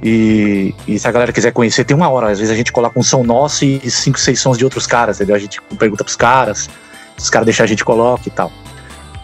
E, 0.02 0.74
e, 0.88 0.98
se 0.98 1.06
a 1.06 1.12
galera 1.12 1.30
quiser 1.30 1.52
conhecer, 1.52 1.84
tem 1.84 1.94
uma 1.94 2.08
hora. 2.08 2.30
Às 2.30 2.38
vezes 2.38 2.50
a 2.50 2.56
gente 2.56 2.72
coloca 2.72 2.98
um 2.98 3.02
som 3.02 3.22
nosso 3.22 3.66
e 3.66 3.90
cinco, 3.90 4.18
seis 4.18 4.40
sons 4.40 4.56
de 4.56 4.64
outros 4.64 4.86
caras, 4.86 5.18
entendeu? 5.18 5.36
A 5.36 5.38
gente 5.38 5.60
pergunta 5.78 6.02
pros 6.02 6.16
caras, 6.16 6.70
os 7.18 7.28
caras 7.28 7.44
deixam 7.44 7.64
a 7.64 7.66
gente 7.66 7.84
coloca 7.84 8.22
e 8.26 8.30
tal. 8.30 8.50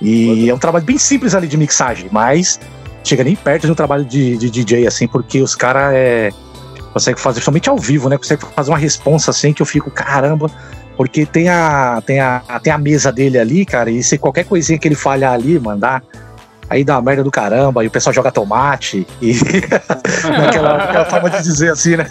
E 0.03 0.51
é 0.51 0.55
um 0.55 0.59
trabalho 0.59 0.85
bem 0.85 0.99
simples 0.99 1.35
ali 1.35 1.49
de 1.49 1.57
mixagem, 1.57 2.11
mas 2.12 2.61
chega 3.03 3.25
nem 3.25 3.35
perto 3.35 3.64
de 3.64 3.72
um 3.72 3.75
trabalho 3.75 4.05
de, 4.05 4.37
de 4.37 4.51
DJ, 4.51 4.87
assim, 4.87 5.09
porque 5.09 5.40
os 5.40 5.55
caras 5.55 5.94
é, 5.94 6.31
conseguem 6.92 7.18
fazer, 7.18 7.40
somente 7.40 7.70
ao 7.70 7.79
vivo, 7.79 8.11
né? 8.11 8.18
Consegue 8.18 8.44
fazer 8.55 8.70
uma 8.70 8.79
responsa 8.79 9.31
assim 9.31 9.55
que 9.55 9.62
eu 9.62 9.66
fico, 9.66 9.90
caramba, 9.90 10.51
porque 10.99 11.25
tem 11.25 11.49
a, 11.49 12.03
tem 12.05 12.20
a, 12.20 12.40
tem 12.62 12.70
a 12.70 12.77
mesa 12.77 13.11
dele 13.11 13.38
ali, 13.38 13.64
cara, 13.64 13.90
e 13.90 14.03
se 14.03 14.18
qualquer 14.18 14.44
coisinha 14.44 14.79
que 14.79 14.87
ele 14.87 14.94
falhar 14.94 15.33
ali, 15.33 15.59
mandar 15.59 16.03
aí 16.69 16.85
dá 16.85 16.97
uma 16.97 17.03
merda 17.03 17.25
do 17.25 17.31
caramba, 17.31 17.85
e 17.85 17.87
o 17.87 17.91
pessoal 17.91 18.13
joga 18.13 18.31
tomate, 18.31 19.07
e 19.21 19.35
naquela, 20.25 20.77
aquela 20.77 21.05
forma 21.05 21.31
de 21.31 21.43
dizer 21.43 21.73
assim, 21.73 21.97
né? 21.97 22.07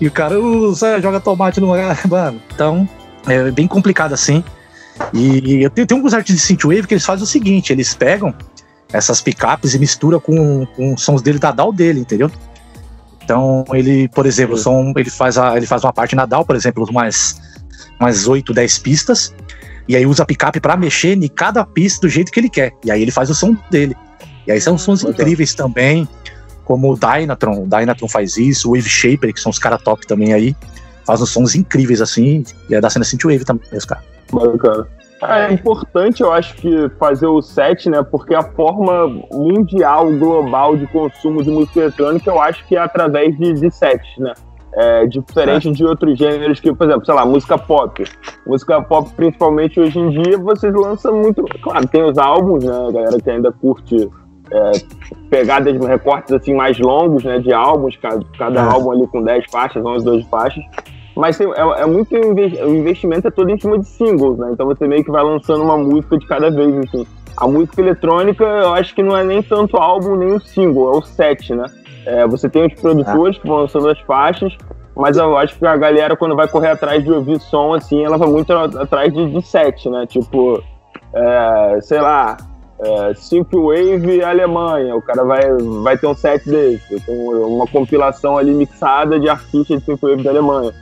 E 0.00 0.06
o 0.06 0.10
cara 0.10 0.38
uh, 0.38 0.74
joga 1.02 1.20
tomate 1.20 1.60
no 1.60 1.68
mano. 2.08 2.40
Então, 2.54 2.88
é 3.26 3.50
bem 3.50 3.66
complicado 3.66 4.12
assim. 4.12 4.44
E 5.12 5.62
eu 5.62 5.70
tenho, 5.70 5.86
tenho 5.86 5.98
alguns 5.98 6.14
artistas 6.14 6.40
de 6.40 6.46
synthwave 6.46 6.86
que 6.86 6.94
eles 6.94 7.04
fazem 7.04 7.24
o 7.24 7.26
seguinte, 7.26 7.72
eles 7.72 7.94
pegam 7.94 8.34
essas 8.92 9.20
picapes 9.20 9.74
e 9.74 9.78
misturam 9.78 10.18
com, 10.18 10.66
com 10.66 10.96
sons 10.96 11.22
dele 11.22 11.38
da 11.38 11.52
DAW 11.52 11.72
dele, 11.72 12.00
entendeu? 12.00 12.30
Então, 13.22 13.64
ele, 13.72 14.08
por 14.08 14.24
exemplo, 14.24 14.56
som, 14.56 14.92
ele, 14.96 15.10
faz 15.10 15.36
a, 15.36 15.56
ele 15.56 15.66
faz 15.66 15.84
uma 15.84 15.92
parte 15.92 16.16
na 16.16 16.24
DAW, 16.24 16.44
por 16.44 16.56
exemplo, 16.56 16.86
umas, 16.88 17.38
umas 18.00 18.26
8, 18.26 18.54
10 18.54 18.78
pistas, 18.78 19.34
e 19.88 19.96
aí 19.96 20.04
usa 20.04 20.22
a 20.22 20.26
picape 20.26 20.60
para 20.60 20.76
mexer 20.76 21.16
em 21.16 21.28
cada 21.28 21.64
pista 21.64 22.06
do 22.06 22.10
jeito 22.10 22.30
que 22.30 22.38
ele 22.38 22.50
quer. 22.50 22.72
E 22.84 22.90
aí 22.90 23.00
ele 23.00 23.10
faz 23.10 23.30
o 23.30 23.34
som 23.34 23.56
dele. 23.70 23.96
E 24.46 24.52
aí 24.52 24.60
são 24.60 24.76
sons 24.76 25.02
incríveis 25.02 25.54
também, 25.54 26.06
como 26.64 26.92
o 26.92 26.98
Dynatron. 26.98 27.62
O 27.62 27.66
Dynatron 27.66 28.08
faz 28.08 28.36
isso, 28.36 28.68
o 28.68 28.74
Wave 28.74 28.88
Shaper, 28.88 29.32
que 29.32 29.40
são 29.40 29.50
os 29.50 29.58
caras 29.58 29.82
top 29.82 30.06
também 30.06 30.32
aí. 30.32 30.54
Faz 31.06 31.22
uns 31.22 31.30
sons 31.30 31.54
incríveis 31.54 32.02
assim. 32.02 32.44
E 32.68 32.74
é 32.74 32.80
da 32.80 32.90
cena 32.90 33.04
Synthwave 33.04 33.44
também, 33.44 33.66
os 33.72 33.84
caras. 33.84 34.04
Bacana. 34.30 34.86
É 35.20 35.52
importante, 35.52 36.22
eu 36.22 36.32
acho 36.32 36.54
que 36.54 36.88
fazer 36.98 37.26
o 37.26 37.42
set, 37.42 37.90
né? 37.90 38.02
Porque 38.04 38.34
a 38.34 38.42
forma 38.42 39.08
mundial, 39.32 40.12
global 40.12 40.76
de 40.76 40.86
consumo 40.86 41.42
de 41.42 41.50
música 41.50 41.80
eletrônica, 41.80 42.30
eu 42.30 42.40
acho 42.40 42.64
que 42.66 42.76
é 42.76 42.78
através 42.78 43.36
de, 43.36 43.54
de 43.54 43.70
sets, 43.70 44.16
né? 44.18 44.32
É, 44.74 45.06
diferente 45.06 45.68
é. 45.68 45.72
de 45.72 45.84
outros 45.84 46.16
gêneros 46.18 46.60
que, 46.60 46.72
por 46.72 46.86
exemplo, 46.86 47.04
sei 47.04 47.14
lá, 47.14 47.24
música 47.24 47.58
pop. 47.58 48.04
Música 48.46 48.80
pop, 48.82 49.10
principalmente 49.16 49.80
hoje 49.80 49.98
em 49.98 50.10
dia, 50.10 50.38
vocês 50.38 50.72
lançam 50.74 51.14
muito. 51.16 51.42
Claro, 51.62 51.86
tem 51.88 52.02
os 52.02 52.18
álbuns, 52.18 52.64
né? 52.64 52.72
A 52.88 52.92
galera 52.92 53.20
que 53.20 53.30
ainda 53.30 53.50
curte 53.50 54.08
é, 54.50 54.72
pegadas, 55.30 55.76
recortes 55.84 56.32
assim 56.32 56.54
mais 56.54 56.78
longos, 56.78 57.24
né? 57.24 57.38
De 57.38 57.52
álbuns, 57.52 57.96
cada, 57.96 58.24
cada 58.38 58.60
é. 58.60 58.62
álbum 58.62 58.92
ali 58.92 59.06
com 59.06 59.22
10 59.22 59.46
faixas, 59.50 59.84
11, 59.84 60.04
12 60.04 60.24
faixas. 60.28 60.64
Mas 61.16 61.36
tem, 61.36 61.48
é, 61.48 61.82
é, 61.82 61.86
muito 61.86 62.14
o 62.14 62.76
investimento 62.76 63.26
é 63.26 63.30
todo 63.30 63.50
em 63.50 63.58
cima 63.58 63.78
de 63.78 63.88
singles, 63.88 64.38
né? 64.38 64.50
Então 64.52 64.66
você 64.66 64.86
meio 64.86 65.02
que 65.02 65.10
vai 65.10 65.24
lançando 65.24 65.64
uma 65.64 65.76
música 65.76 66.16
de 66.16 66.26
cada 66.26 66.50
vez, 66.50 66.76
assim. 66.78 67.04
A 67.36 67.46
música 67.48 67.80
eletrônica, 67.80 68.44
eu 68.44 68.72
acho 68.74 68.94
que 68.94 69.02
não 69.02 69.16
é 69.16 69.24
nem 69.24 69.42
tanto 69.42 69.76
o 69.76 69.80
álbum 69.80 70.16
nem 70.16 70.32
o 70.32 70.40
single, 70.40 70.94
é 70.94 70.98
o 70.98 71.02
set, 71.02 71.54
né? 71.54 71.66
É, 72.06 72.26
você 72.26 72.48
tem 72.48 72.66
os 72.66 72.74
produtores 72.74 73.36
ah. 73.36 73.40
que 73.40 73.48
vão 73.48 73.58
lançando 73.58 73.88
as 73.88 73.98
faixas, 74.00 74.56
mas 74.96 75.16
eu 75.16 75.36
acho 75.36 75.56
que 75.56 75.66
a 75.66 75.76
galera, 75.76 76.16
quando 76.16 76.34
vai 76.34 76.48
correr 76.48 76.70
atrás 76.70 77.04
de 77.04 77.12
ouvir 77.12 77.38
som, 77.40 77.74
assim, 77.74 78.04
ela 78.04 78.18
vai 78.18 78.28
muito 78.28 78.52
atrás 78.52 79.12
de, 79.12 79.30
de 79.30 79.42
set, 79.42 79.88
né? 79.88 80.06
Tipo, 80.06 80.62
é, 81.12 81.78
sei 81.80 82.00
lá, 82.00 82.36
é, 82.80 83.14
Synthwave 83.14 84.22
Alemanha, 84.22 84.96
o 84.96 85.02
cara 85.02 85.24
vai, 85.24 85.42
vai 85.82 85.98
ter 85.98 86.06
um 86.06 86.14
set 86.14 86.48
desse, 86.48 87.00
tem 87.00 87.16
uma 87.16 87.66
compilação 87.66 88.38
ali 88.38 88.52
mixada 88.52 89.18
de 89.18 89.28
artistas 89.28 89.78
de 89.78 89.84
Synthwave 89.84 90.22
da 90.22 90.30
Alemanha. 90.30 90.72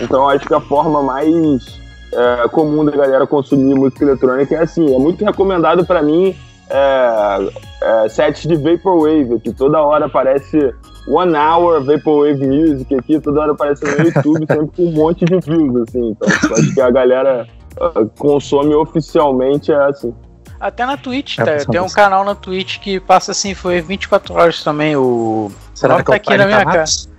Então 0.00 0.28
acho 0.28 0.46
que 0.46 0.54
a 0.54 0.60
forma 0.60 1.02
mais 1.02 1.80
é, 2.12 2.48
comum 2.48 2.84
da 2.84 2.92
galera 2.92 3.26
consumir 3.26 3.74
música 3.74 4.04
eletrônica 4.04 4.54
é 4.54 4.62
assim, 4.62 4.94
é 4.94 4.98
muito 4.98 5.24
recomendado 5.24 5.84
para 5.84 6.02
mim 6.02 6.34
é, 6.72 7.52
é, 7.82 8.08
sets 8.08 8.42
de 8.42 8.56
Vaporwave, 8.56 9.38
que 9.40 9.52
toda 9.52 9.80
hora 9.80 10.06
aparece 10.06 10.74
One 11.06 11.36
Hour 11.36 11.84
Vaporwave 11.84 12.46
Music 12.46 12.94
aqui, 12.94 13.20
toda 13.20 13.42
hora 13.42 13.52
aparece 13.52 13.84
no 13.84 14.04
YouTube, 14.04 14.46
sempre 14.46 14.76
com 14.76 14.82
um 14.84 14.92
monte 14.92 15.24
de 15.26 15.38
views, 15.40 15.88
assim. 15.88 16.10
Então 16.10 16.28
acho 16.28 16.74
que 16.74 16.80
a 16.80 16.90
galera 16.90 17.46
uh, 17.76 18.08
consome 18.18 18.74
oficialmente 18.74 19.70
é 19.70 19.84
assim. 19.84 20.14
Até 20.58 20.86
na 20.86 20.96
Twitch, 20.96 21.38
é, 21.38 21.44
tá? 21.44 21.70
tem 21.70 21.80
um 21.80 21.88
canal 21.88 22.24
na 22.24 22.34
Twitch 22.34 22.78
que 22.78 23.00
passa 23.00 23.32
assim, 23.32 23.52
foi 23.52 23.80
24 23.80 24.32
horas 24.34 24.64
também. 24.64 24.96
O. 24.96 25.50
Será 25.74 25.98
que 25.98 26.04
tá 26.04 26.14
aqui 26.14 26.36
na 26.36 26.46
minha 26.46 26.64
casa. 26.64 27.10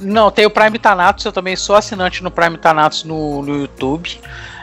Não, 0.00 0.30
tem 0.30 0.46
o 0.46 0.50
Prime 0.50 0.78
Thanatos, 0.78 1.24
eu 1.24 1.32
também 1.32 1.56
sou 1.56 1.76
assinante 1.76 2.22
no 2.22 2.30
Prime 2.30 2.56
Thanatos 2.56 3.04
no, 3.04 3.42
no 3.42 3.60
YouTube. 3.60 4.18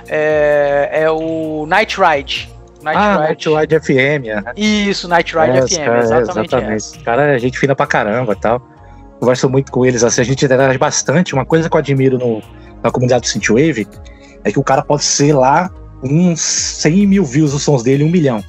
É, 0.08 0.90
é 0.92 1.12
o 1.12 1.66
Night 1.68 1.98
Ride. 2.00 2.51
Night 2.82 2.98
ah, 2.98 3.28
Ride. 3.28 3.50
Night 3.50 3.50
Ride 3.50 3.80
FM. 3.80 4.28
É. 4.28 4.60
Isso, 4.60 5.08
Night 5.08 5.36
Ride 5.36 5.58
é, 5.58 5.68
FM, 5.68 5.86
cara, 5.86 6.00
exatamente. 6.00 6.56
exatamente. 6.56 7.00
Cara, 7.04 7.36
a 7.36 7.38
gente 7.38 7.58
fina 7.60 7.76
pra 7.76 7.88
caramba 7.88 8.36
tal. 8.36 8.62
Converso 9.20 9.50
muito 9.50 9.72
com 9.72 9.86
eles, 9.86 10.04
assim, 10.04 10.22
a 10.22 10.24
gente 10.24 10.44
interage 10.44 10.78
bastante. 10.78 11.34
Uma 11.34 11.46
coisa 11.46 11.70
que 11.70 11.76
eu 11.76 11.80
admiro 11.80 12.18
no, 12.18 12.42
na 12.84 12.90
comunidade 12.92 13.22
do 13.22 13.28
Synthwave 13.28 13.88
é 14.44 14.52
que 14.52 14.60
o 14.60 14.64
cara 14.64 14.82
pode 14.82 15.04
ser 15.04 15.34
lá 15.34 15.70
uns 16.04 16.42
100 16.42 17.08
mil 17.08 17.24
views 17.24 17.54
os 17.54 17.62
sons 17.62 17.84
dele, 17.84 18.04
um 18.04 18.10
milhão. 18.10 18.44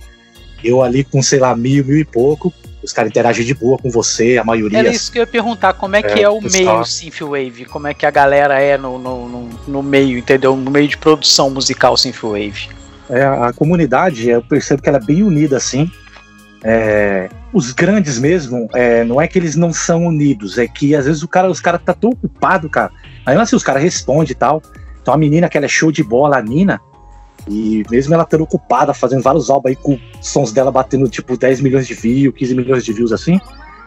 Eu 0.64 0.82
ali 0.82 1.04
com, 1.04 1.22
sei 1.22 1.38
lá, 1.38 1.54
mil, 1.54 1.84
mil 1.84 1.98
e 1.98 2.04
pouco, 2.04 2.52
os 2.82 2.92
caras 2.92 3.10
interagem 3.10 3.44
de 3.44 3.54
boa 3.54 3.78
com 3.78 3.90
você, 3.90 4.38
a 4.38 4.44
maioria. 4.44 4.78
Era 4.78 4.88
isso 4.88 5.10
que 5.10 5.18
eu 5.18 5.22
ia 5.22 5.26
perguntar, 5.26 5.74
como 5.74 5.94
é, 5.94 6.00
é 6.00 6.02
que 6.02 6.22
é 6.22 6.28
o 6.28 6.40
meio 6.40 6.84
Synthwave? 6.84 7.64
Como 7.66 7.86
é 7.86 7.94
que 7.94 8.06
a 8.06 8.10
galera 8.10 8.60
é 8.60 8.76
no, 8.76 8.98
no, 8.98 9.28
no, 9.28 9.48
no, 9.68 9.82
meio, 9.82 10.18
entendeu? 10.18 10.56
No 10.56 10.70
meio 10.70 10.88
de 10.88 10.96
produção 10.96 11.50
musical 11.50 11.96
Synthwave. 11.96 12.68
É, 13.10 13.24
a 13.24 13.52
comunidade, 13.52 14.28
eu 14.28 14.42
percebo 14.42 14.82
que 14.82 14.88
ela 14.88 14.98
é 14.98 15.04
bem 15.04 15.22
unida, 15.22 15.56
assim. 15.56 15.90
É, 16.64 17.28
os 17.52 17.72
grandes 17.72 18.18
mesmo, 18.18 18.68
é, 18.72 19.04
não 19.04 19.20
é 19.20 19.26
que 19.26 19.38
eles 19.38 19.56
não 19.56 19.72
são 19.72 20.06
unidos, 20.06 20.58
é 20.58 20.66
que 20.66 20.94
às 20.94 21.06
vezes 21.06 21.22
o 21.22 21.28
cara, 21.28 21.50
os 21.50 21.60
caras 21.60 21.80
tá 21.84 21.92
tão 21.92 22.10
ocupado, 22.10 22.70
cara. 22.70 22.92
Aí 23.26 23.36
assim, 23.36 23.56
os 23.56 23.64
caras 23.64 23.82
respondem 23.82 24.30
e 24.30 24.34
tal. 24.34 24.62
Então 25.00 25.12
a 25.12 25.16
menina 25.16 25.48
que 25.48 25.56
ela 25.56 25.66
é 25.66 25.68
show 25.68 25.90
de 25.90 26.02
bola, 26.02 26.38
a 26.38 26.42
Nina, 26.42 26.80
e 27.48 27.84
mesmo 27.90 28.14
ela 28.14 28.22
estando 28.22 28.44
ocupada, 28.44 28.94
fazendo 28.94 29.22
vários 29.22 29.50
álbuns 29.50 29.70
aí 29.70 29.76
com 29.76 29.98
sons 30.20 30.52
dela 30.52 30.70
batendo 30.70 31.08
tipo 31.08 31.36
10 31.36 31.60
milhões 31.60 31.86
de 31.86 31.94
views, 31.94 32.34
15 32.36 32.54
milhões 32.54 32.84
de 32.84 32.92
views 32.92 33.12
assim, 33.12 33.40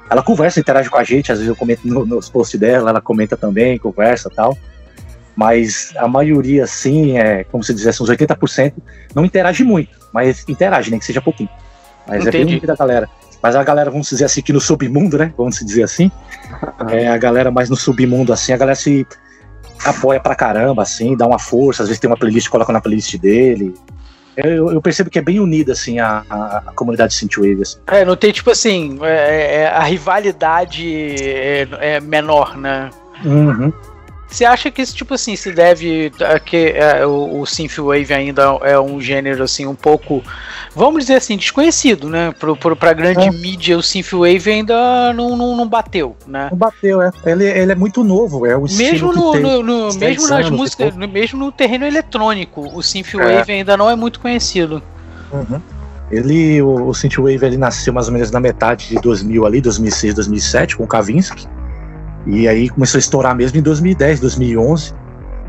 ela 0.10 0.22
conversa, 0.22 0.60
interage 0.60 0.90
com 0.90 0.98
a 0.98 1.04
gente, 1.04 1.32
às 1.32 1.40
vezes 1.40 1.50
eu 1.50 1.56
comento 1.56 1.88
no, 1.88 2.06
nos 2.06 2.30
posts 2.30 2.60
dela, 2.60 2.90
ela 2.90 3.02
comenta 3.02 3.36
também, 3.36 3.78
conversa 3.78 4.30
tal. 4.30 4.58
Mas 5.36 5.94
a 5.98 6.08
maioria, 6.08 6.64
assim, 6.64 7.18
é, 7.18 7.44
como 7.44 7.64
se 7.64 7.74
dissesse, 7.74 8.02
uns 8.02 8.10
80%, 8.10 8.74
não 9.14 9.26
interage 9.26 9.64
muito, 9.64 9.98
mas 10.14 10.48
interage, 10.48 10.90
nem 10.90 11.00
que 11.00 11.06
seja 11.06 11.22
pouquinho. 11.22 11.50
Mas 12.08 12.26
Entendi. 12.26 12.56
é 12.56 12.60
bem 12.60 12.68
da 12.68 12.76
galera. 12.76 13.10
Mas 13.42 13.56
a 13.56 13.64
galera, 13.64 13.92
vamos 13.92 14.10
dizer 14.10 14.26
assim, 14.26 14.42
que 14.42 14.54
no 14.54 14.62
submundo, 14.62 15.18
né? 15.18 15.34
Vamos 15.38 15.60
dizer 15.60 15.84
assim. 15.84 16.12
É, 16.90 17.08
a 17.08 17.18
galera 17.18 17.50
mais 17.50 17.70
no 17.70 17.76
submundo, 17.76 18.32
assim, 18.32 18.54
a 18.54 18.58
galera 18.58 18.76
se 18.76 19.06
apoia 19.84 20.20
pra 20.20 20.36
caramba, 20.36 20.84
assim, 20.84 21.18
dá 21.18 21.26
uma 21.26 21.40
força, 21.40 21.84
às 21.84 21.90
vezes 21.90 22.00
tem 22.00 22.10
uma 22.10 22.18
playlist, 22.18 22.48
coloca 22.50 22.72
na 22.72 22.80
playlist 22.80 23.18
dele. 23.18 23.74
Eu, 24.38 24.72
eu 24.72 24.82
percebo 24.82 25.10
que 25.10 25.18
é 25.18 25.22
bem 25.22 25.40
unida, 25.40 25.72
assim, 25.72 26.00
a, 26.00 26.24
a, 26.30 26.58
a 26.58 26.72
comunidade 26.74 27.14
Synthwave. 27.14 27.62
Assim. 27.62 27.78
É, 27.88 28.04
não 28.04 28.16
tem, 28.16 28.32
tipo 28.32 28.52
assim, 28.52 29.00
é, 29.02 29.62
é, 29.62 29.68
a 29.68 29.84
rivalidade 29.84 31.16
é, 31.24 31.68
é 31.80 32.00
menor, 32.00 32.58
né? 32.58 32.90
Uhum. 33.24 33.72
Você 34.36 34.44
acha 34.44 34.70
que 34.70 34.82
isso, 34.82 34.94
tipo 34.94 35.14
assim, 35.14 35.34
se 35.38 35.50
deve 35.54 36.12
a 36.20 36.38
que 36.38 36.74
é, 36.76 37.06
o, 37.06 37.40
o 37.40 37.46
synthwave 37.46 38.14
ainda 38.14 38.44
é 38.64 38.78
um 38.78 39.00
gênero 39.00 39.42
assim 39.42 39.66
um 39.66 39.74
pouco, 39.74 40.22
vamos 40.76 41.06
dizer 41.06 41.16
assim, 41.16 41.38
desconhecido, 41.38 42.10
né? 42.10 42.34
Pro, 42.38 42.54
pro, 42.54 42.76
pra 42.76 42.92
grande 42.92 43.26
é. 43.30 43.32
mídia, 43.32 43.78
o 43.78 43.82
synthwave 43.82 44.52
ainda 44.52 45.14
não, 45.14 45.38
não, 45.38 45.56
não, 45.56 45.66
bateu, 45.66 46.18
né? 46.28 46.50
Não 46.52 46.58
bateu, 46.58 47.02
é. 47.02 47.12
Ele, 47.26 47.46
ele 47.46 47.72
é 47.72 47.76
muito 47.76 48.04
novo, 48.04 48.46
é 48.46 48.58
o 48.58 48.64
mesmo 48.64 49.14
no, 49.14 49.32
tem, 49.32 49.42
no, 49.42 49.64
no 49.64 49.94
mesmo 49.94 50.28
nas 50.28 50.50
músicas, 50.50 50.94
no, 50.98 51.08
mesmo 51.08 51.40
no 51.40 51.50
terreno 51.50 51.86
eletrônico, 51.86 52.70
o 52.78 52.84
synthwave 52.84 53.50
é. 53.50 53.56
ainda 53.56 53.78
não 53.78 53.90
é 53.90 53.96
muito 53.96 54.20
conhecido. 54.20 54.84
Uhum. 55.32 55.62
Ele, 56.12 56.62
o, 56.62 56.90
o 56.90 56.94
synthwave, 56.94 57.46
ele 57.46 57.56
nasceu 57.56 57.94
mais 57.94 58.08
ou 58.08 58.14
menos 58.14 58.32
na 58.32 58.42
metade 58.42 58.90
de 58.90 58.96
2000 58.96 59.46
ali, 59.46 59.62
2006, 59.62 60.14
2007, 60.14 60.76
com 60.76 60.84
o 60.84 60.88
Kavinsky. 60.88 61.48
E 62.26 62.48
aí 62.48 62.70
começou 62.70 62.98
a 62.98 63.00
estourar 63.00 63.36
mesmo 63.36 63.60
em 63.60 63.62
2010, 63.62 64.20
2011, 64.20 64.94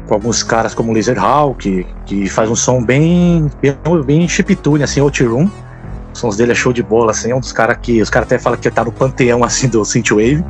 com 0.06 0.14
alguns 0.14 0.42
caras 0.42 0.74
como 0.74 0.92
Laser 0.92 1.18
Hawk, 1.18 1.58
que, 1.58 1.86
que 2.04 2.28
faz 2.28 2.50
um 2.50 2.56
som 2.56 2.82
bem, 2.82 3.50
bem, 3.60 3.76
bem 4.04 4.28
chiptune, 4.28 4.82
assim, 4.82 5.00
Room. 5.00 5.50
Os 6.12 6.20
sons 6.20 6.36
dele 6.36 6.52
é 6.52 6.54
show 6.54 6.72
de 6.72 6.82
bola, 6.82 7.10
assim, 7.10 7.30
é 7.30 7.36
um 7.36 7.40
dos 7.40 7.52
caras 7.52 7.76
que. 7.80 8.00
Os 8.00 8.08
caras 8.08 8.26
até 8.26 8.38
falam 8.38 8.58
que 8.58 8.70
tá 8.70 8.84
no 8.84 8.92
panteão 8.92 9.44
assim 9.44 9.68
do 9.68 9.84
Synthwave. 9.84 10.42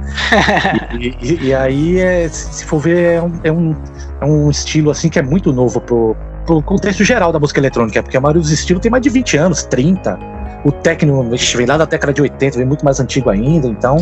e, 0.99 1.17
e, 1.21 1.47
e, 1.47 1.55
aí, 1.55 1.99
é, 1.99 2.29
se 2.29 2.65
for 2.65 2.79
ver, 2.79 3.15
é 3.15 3.23
um, 3.23 3.33
é, 3.43 3.53
um, 3.53 3.77
é 4.21 4.25
um 4.25 4.51
estilo 4.51 4.91
assim 4.91 5.09
que 5.09 5.19
é 5.19 5.23
muito 5.23 5.53
novo 5.53 5.81
pro, 5.81 6.17
pro 6.47 6.63
contexto 6.63 7.03
geral 7.03 7.33
da 7.33 7.41
música 7.41 7.59
eletrônica, 7.59 8.01
porque 8.01 8.17
a 8.17 8.21
maioria 8.21 8.43
dos 8.43 8.53
estilos 8.53 8.81
tem 8.81 8.91
mais 8.91 9.03
de 9.03 9.11
20 9.11 9.37
anos, 9.39 9.65
30. 9.65 10.17
O 10.65 10.71
técnico 10.71 11.29
vem 11.57 11.67
lá 11.67 11.77
da 11.77 11.85
década 11.85 12.13
de 12.13 12.23
80, 12.23 12.59
vem 12.59 12.67
muito 12.67 12.85
mais 12.85 13.01
antigo 13.01 13.29
ainda, 13.29 13.67
então 13.67 13.97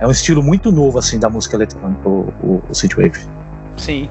é 0.00 0.06
um 0.06 0.10
estilo 0.10 0.42
muito 0.42 0.72
novo, 0.72 0.98
assim, 0.98 1.18
da 1.18 1.28
música 1.28 1.56
eletrônica, 1.56 2.08
o, 2.08 2.32
o, 2.42 2.62
o 2.68 2.74
Synthwave. 2.74 3.20
Sim. 3.76 4.08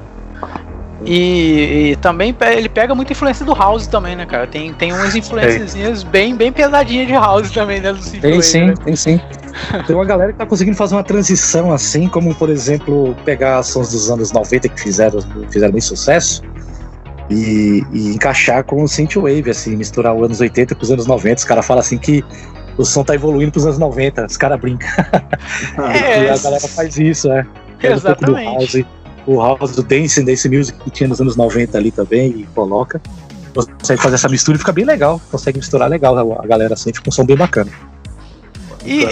E, 1.04 1.92
e, 1.92 1.96
também 1.96 2.36
ele 2.52 2.68
pega 2.68 2.94
muita 2.94 3.12
influência 3.12 3.44
do 3.44 3.54
house 3.54 3.86
também, 3.86 4.14
né, 4.14 4.26
cara? 4.26 4.46
Tem, 4.46 4.72
tem 4.74 4.92
umas 4.92 5.16
influências 5.16 6.02
bem, 6.02 6.36
bem 6.36 6.52
pesadinhas 6.52 7.06
de 7.06 7.14
house 7.14 7.50
também, 7.50 7.80
né, 7.80 7.92
do. 7.92 8.20
Tem 8.20 8.42
sim, 8.42 8.66
né? 8.66 8.74
tem 8.84 8.94
sim. 8.94 9.20
Tem 9.86 9.96
uma 9.96 10.04
galera 10.04 10.32
que 10.32 10.38
tá 10.38 10.46
conseguindo 10.46 10.76
fazer 10.76 10.94
uma 10.94 11.02
transição 11.02 11.72
assim, 11.72 12.06
como 12.06 12.34
por 12.34 12.50
exemplo, 12.50 13.16
pegar 13.24 13.62
sons 13.62 13.90
dos 13.90 14.10
anos 14.10 14.30
90 14.30 14.68
que 14.68 14.80
fizeram, 14.80 15.20
fizeram 15.50 15.72
muito 15.72 15.86
sucesso 15.86 16.42
e, 17.30 17.82
e 17.92 18.08
encaixar 18.08 18.62
com 18.64 18.82
o 18.82 18.88
Synthwave, 18.88 19.48
assim, 19.50 19.76
misturar 19.76 20.14
os 20.14 20.22
anos 20.22 20.40
80 20.40 20.74
com 20.74 20.82
os 20.82 20.90
anos 20.90 21.06
90. 21.06 21.38
Os 21.38 21.44
caras 21.44 21.66
falam 21.66 21.80
assim 21.80 21.96
que 21.96 22.22
o 22.80 22.84
som 22.84 23.04
tá 23.04 23.14
evoluindo 23.14 23.52
pros 23.52 23.66
anos 23.66 23.78
90, 23.78 24.26
os 24.26 24.36
caras 24.36 24.60
brincam. 24.60 24.88
É, 25.92 26.24
e 26.24 26.30
a 26.30 26.38
galera 26.38 26.68
faz 26.68 26.96
isso, 26.96 27.30
é. 27.30 27.46
Exatamente. 27.82 28.48
Um 28.48 28.54
house, 28.54 28.84
o 29.26 29.40
house 29.40 29.76
do 29.76 29.82
Dance, 29.82 30.22
Dance 30.22 30.48
Music 30.48 30.78
que 30.80 30.90
tinha 30.90 31.08
nos 31.08 31.20
anos 31.20 31.36
90 31.36 31.76
ali 31.76 31.90
também, 31.90 32.30
e 32.30 32.46
coloca. 32.54 33.00
Consegue 33.54 34.00
fazer 34.00 34.14
essa 34.14 34.28
mistura 34.28 34.56
e 34.56 34.58
fica 34.58 34.72
bem 34.72 34.84
legal. 34.84 35.20
Consegue 35.30 35.58
misturar 35.58 35.88
legal 35.88 36.16
a 36.40 36.46
galera 36.46 36.74
assim, 36.74 36.92
fica 36.92 37.08
um 37.08 37.12
som 37.12 37.24
bem 37.24 37.36
bacana. 37.36 37.70
E 38.84 39.04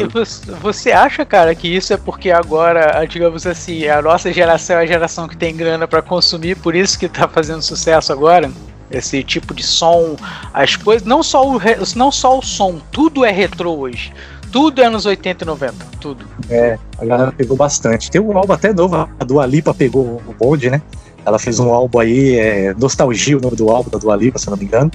você 0.62 0.92
acha, 0.92 1.26
cara, 1.26 1.54
que 1.54 1.68
isso 1.68 1.92
é 1.92 1.96
porque 1.98 2.30
agora, 2.30 3.04
digamos 3.04 3.46
assim, 3.46 3.86
a 3.86 4.00
nossa 4.00 4.32
geração 4.32 4.76
é 4.78 4.82
a 4.82 4.86
geração 4.86 5.28
que 5.28 5.36
tem 5.36 5.54
grana 5.54 5.86
para 5.86 6.00
consumir, 6.00 6.56
por 6.56 6.74
isso 6.74 6.98
que 6.98 7.06
tá 7.06 7.28
fazendo 7.28 7.60
sucesso 7.60 8.12
agora? 8.12 8.50
Esse 8.90 9.22
tipo 9.22 9.54
de 9.54 9.62
som, 9.62 10.16
as 10.52 10.76
coisas, 10.76 11.06
não 11.06 11.22
só 11.22 11.46
o, 11.46 11.60
não 11.96 12.10
só 12.10 12.38
o 12.38 12.42
som, 12.42 12.80
tudo 12.90 13.24
é 13.24 13.30
retrô 13.30 13.76
hoje. 13.76 14.12
Tudo 14.50 14.80
é 14.80 14.86
anos 14.86 15.04
80 15.04 15.44
e 15.44 15.46
90, 15.46 15.74
tudo. 16.00 16.24
É, 16.48 16.78
a 16.98 17.04
galera 17.04 17.32
pegou 17.32 17.56
bastante. 17.56 18.10
Tem 18.10 18.20
um 18.20 18.36
álbum 18.36 18.52
até 18.54 18.72
novo, 18.72 18.96
a 18.96 19.24
Dua 19.24 19.44
Lipa 19.44 19.74
pegou 19.74 20.22
o 20.26 20.34
bonde, 20.38 20.70
né? 20.70 20.80
Ela 21.26 21.38
fez 21.38 21.58
um 21.58 21.70
álbum 21.70 21.98
aí, 21.98 22.38
é, 22.38 22.74
Nostalgia, 22.74 23.36
o 23.36 23.40
nome 23.40 23.56
do 23.56 23.68
álbum 23.68 23.90
da 23.90 23.98
Dua 23.98 24.16
Lipa, 24.16 24.38
se 24.38 24.48
não 24.48 24.56
me 24.56 24.64
engano. 24.64 24.90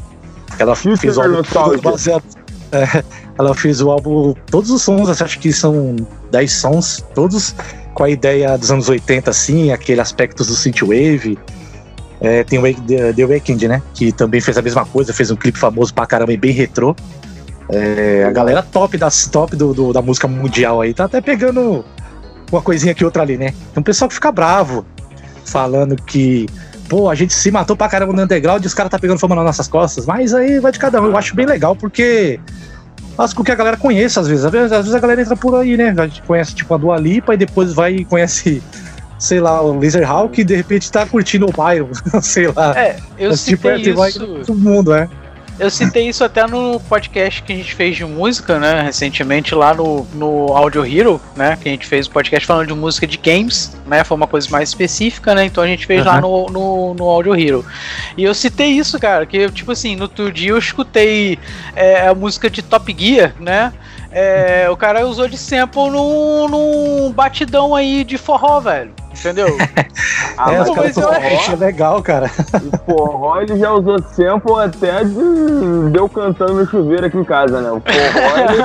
Ela 0.57 0.75
fez 0.75 1.17
o 1.17 1.21
álbum 1.21 1.41
baseado, 1.81 2.23
é, 2.71 3.03
ela 3.37 3.53
fez 3.53 3.81
o 3.81 3.91
álbum, 3.91 4.33
todos 4.49 4.71
os 4.71 4.81
sons, 4.81 5.21
acho 5.21 5.39
que 5.39 5.53
são 5.53 5.95
10 6.31 6.51
sons, 6.51 7.05
todos 7.13 7.55
com 7.93 8.03
a 8.03 8.09
ideia 8.09 8.57
dos 8.57 8.71
anos 8.71 8.89
80, 8.89 9.29
assim, 9.29 9.71
aquele 9.71 10.01
aspecto 10.01 10.43
do 10.43 10.55
synthwave, 10.55 11.37
é, 12.23 12.41
tem 12.41 12.57
o 12.57 12.63
The, 13.13 13.25
Weeknd, 13.25 13.67
né? 13.67 13.81
Que 13.93 14.13
também 14.13 14.39
fez 14.39 14.57
a 14.57 14.61
mesma 14.61 14.85
coisa, 14.85 15.13
fez 15.13 15.29
um 15.29 15.35
clipe 15.35 15.59
famoso 15.59 15.93
pra 15.93 16.05
caramba 16.05 16.31
e 16.31 16.37
bem 16.37 16.53
retrô. 16.53 16.95
É, 17.69 18.23
a 18.25 18.31
galera 18.31 18.63
top, 18.63 18.97
das, 18.97 19.27
top 19.27 19.57
do, 19.57 19.73
do, 19.73 19.91
da 19.91 20.01
música 20.01 20.27
mundial 20.27 20.81
aí 20.81 20.93
tá 20.93 21.05
até 21.05 21.19
pegando 21.19 21.83
uma 22.49 22.61
coisinha 22.61 22.93
aqui 22.93 23.03
outra 23.03 23.23
ali, 23.23 23.37
né? 23.37 23.51
Tem 23.73 23.81
um 23.81 23.83
pessoal 23.83 24.07
que 24.07 24.15
fica 24.15 24.31
bravo. 24.31 24.85
falando 25.43 25.97
que 25.97 26.47
pô, 26.87 27.09
a 27.09 27.15
gente 27.15 27.33
se 27.33 27.51
matou 27.51 27.75
pra 27.75 27.89
caramba 27.89 28.13
no 28.13 28.21
underground 28.21 28.63
e 28.63 28.67
os 28.67 28.73
caras 28.73 28.89
tá 28.89 28.97
pegando 28.97 29.19
fama 29.19 29.35
nas 29.35 29.43
nossas 29.43 29.67
costas. 29.67 30.05
Mas 30.05 30.33
aí 30.33 30.59
vai 30.59 30.71
de 30.71 30.79
cada 30.79 31.01
um. 31.01 31.07
Eu 31.07 31.17
acho 31.17 31.35
bem 31.35 31.45
legal 31.45 31.75
porque 31.75 32.39
faz 33.17 33.33
com 33.33 33.43
que 33.43 33.51
a 33.51 33.55
galera 33.55 33.75
conheça 33.75 34.21
às 34.21 34.29
vezes. 34.29 34.45
Às 34.45 34.51
vezes, 34.51 34.71
às 34.71 34.85
vezes 34.85 34.95
a 34.95 34.99
galera 34.99 35.21
entra 35.21 35.35
por 35.35 35.55
aí, 35.55 35.75
né? 35.75 35.93
A 35.97 36.07
gente 36.07 36.21
conhece 36.21 36.55
tipo 36.55 36.73
a 36.73 36.77
Dua 36.77 36.97
Lipa 36.97 37.33
e 37.33 37.37
depois 37.37 37.73
vai 37.73 37.95
e 37.95 38.05
conhece 38.05 38.63
sei 39.23 39.39
lá, 39.39 39.61
o 39.61 39.79
Laser 39.79 40.09
Hawk 40.09 40.41
e 40.41 40.43
de 40.43 40.53
repente 40.53 40.91
tá 40.91 41.05
curtindo 41.05 41.45
o 41.45 41.51
Byron, 41.51 41.89
sei 42.21 42.47
lá. 42.47 42.77
É, 42.77 42.97
eu 43.17 43.29
Mas, 43.29 43.45
tipo, 43.45 43.69
é, 43.69 43.77
isso. 43.79 43.95
Vai 43.95 44.11
todo 44.11 44.53
mundo, 44.53 44.93
é. 44.93 45.07
Eu 45.59 45.69
citei 45.69 46.09
isso 46.09 46.23
até 46.23 46.45
no 46.47 46.79
podcast 46.79 47.43
que 47.43 47.53
a 47.53 47.55
gente 47.55 47.73
fez 47.75 47.95
de 47.95 48.03
música, 48.03 48.59
né? 48.59 48.81
Recentemente 48.81 49.53
lá 49.53 49.73
no, 49.73 50.03
no 50.15 50.47
Audio 50.57 50.83
Hero, 50.83 51.21
né? 51.35 51.57
Que 51.61 51.69
a 51.69 51.71
gente 51.71 51.85
fez 51.85 52.07
o 52.07 52.09
um 52.09 52.13
podcast 52.13 52.45
falando 52.45 52.67
de 52.67 52.73
música 52.73 53.05
de 53.05 53.17
games, 53.17 53.77
né? 53.85 54.03
Foi 54.03 54.17
uma 54.17 54.25
coisa 54.25 54.49
mais 54.49 54.69
específica, 54.69 55.35
né? 55.35 55.45
Então 55.45 55.63
a 55.63 55.67
gente 55.67 55.85
fez 55.85 56.01
uhum. 56.01 56.07
lá 56.07 56.19
no, 56.19 56.45
no, 56.47 56.93
no 56.95 57.03
Audio 57.05 57.35
Hero. 57.35 57.63
E 58.17 58.23
eu 58.23 58.33
citei 58.33 58.71
isso, 58.71 58.99
cara, 58.99 59.27
que 59.27 59.49
tipo 59.51 59.71
assim, 59.71 59.95
no 59.95 60.03
outro 60.03 60.31
dia 60.31 60.49
eu 60.49 60.57
escutei 60.57 61.37
é, 61.75 62.07
a 62.07 62.15
música 62.15 62.49
de 62.49 62.63
Top 62.63 62.93
Gear, 62.97 63.35
né? 63.39 63.71
É, 64.11 64.67
o 64.69 64.75
cara 64.75 65.07
usou 65.07 65.27
de 65.27 65.37
sample 65.37 65.89
num, 65.89 66.47
num 66.47 67.11
batidão 67.11 67.75
aí 67.75 68.03
de 68.03 68.17
forró, 68.17 68.59
velho. 68.59 68.91
Entendeu? 69.23 69.47
ah, 70.37 70.53
é, 70.53 70.61
os 70.61 70.69
caras 70.69 70.97
é 70.97 71.55
legal, 71.55 72.03
cara. 72.03 72.29
O 72.53 72.77
forró 72.85 73.39
ele 73.39 73.57
já 73.57 73.71
usou 73.71 73.97
sample 73.99 74.59
até 74.61 75.05
de 75.05 75.13
deu 75.91 76.09
cantando 76.09 76.55
no 76.55 76.67
chuveiro 76.67 77.05
aqui 77.05 77.17
em 77.17 77.23
casa, 77.23 77.61
né? 77.61 77.71
O 77.71 77.79
forró 77.79 78.37
ele... 78.37 78.61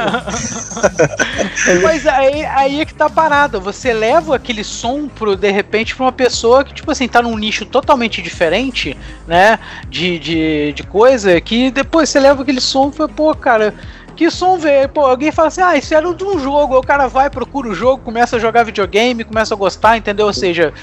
Mas 1.82 2.06
aí, 2.06 2.44
aí 2.44 2.80
é 2.80 2.84
que 2.84 2.94
tá 2.94 3.08
parado. 3.08 3.60
Você 3.60 3.92
leva 3.92 4.34
aquele 4.34 4.64
som 4.64 5.06
pro, 5.06 5.36
de 5.36 5.50
repente, 5.52 5.94
pra 5.94 6.06
uma 6.06 6.12
pessoa 6.12 6.64
que, 6.64 6.74
tipo 6.74 6.90
assim, 6.90 7.06
tá 7.06 7.22
num 7.22 7.38
nicho 7.38 7.64
totalmente 7.64 8.20
diferente, 8.20 8.96
né? 9.26 9.60
De, 9.88 10.18
de, 10.18 10.72
de 10.72 10.82
coisa, 10.82 11.40
que 11.40 11.70
depois 11.70 12.08
você 12.08 12.18
leva 12.18 12.42
aquele 12.42 12.60
som 12.60 12.88
e 12.88 12.92
fala, 12.92 13.08
pô, 13.08 13.32
cara 13.34 13.72
que 14.18 14.32
som 14.32 14.58
veio? 14.58 14.88
Pô, 14.88 15.02
alguém 15.02 15.30
fala 15.30 15.46
assim, 15.46 15.60
ah, 15.60 15.76
isso 15.76 15.94
era 15.94 16.12
de 16.12 16.24
um 16.24 16.40
jogo. 16.40 16.76
o 16.76 16.82
cara 16.82 17.06
vai, 17.06 17.30
procura 17.30 17.68
o 17.68 17.74
jogo, 17.74 18.02
começa 18.02 18.34
a 18.34 18.38
jogar 18.40 18.64
videogame, 18.64 19.22
começa 19.22 19.54
a 19.54 19.56
gostar, 19.56 19.96
entendeu? 19.96 20.26
Ou 20.26 20.32
seja, 20.32 20.74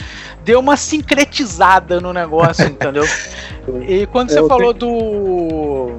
deu 0.45 0.61
uma 0.61 0.77
sincretizada 0.77 1.99
no 1.99 2.13
negócio, 2.13 2.65
entendeu? 2.65 3.03
E 3.88 4.05
quando 4.05 4.29
você 4.29 4.47
falou 4.47 4.73
do. 4.73 5.97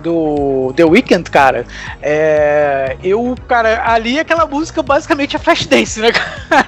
do 0.00 0.72
The 0.76 0.84
Weeknd, 0.84 1.28
cara, 1.28 1.66
é, 2.00 2.96
eu, 3.02 3.34
cara, 3.48 3.82
ali 3.90 4.20
aquela 4.20 4.46
música 4.46 4.84
basicamente 4.84 5.34
é 5.34 5.38
Flashdance, 5.40 6.00
né, 6.00 6.12
cara? 6.12 6.64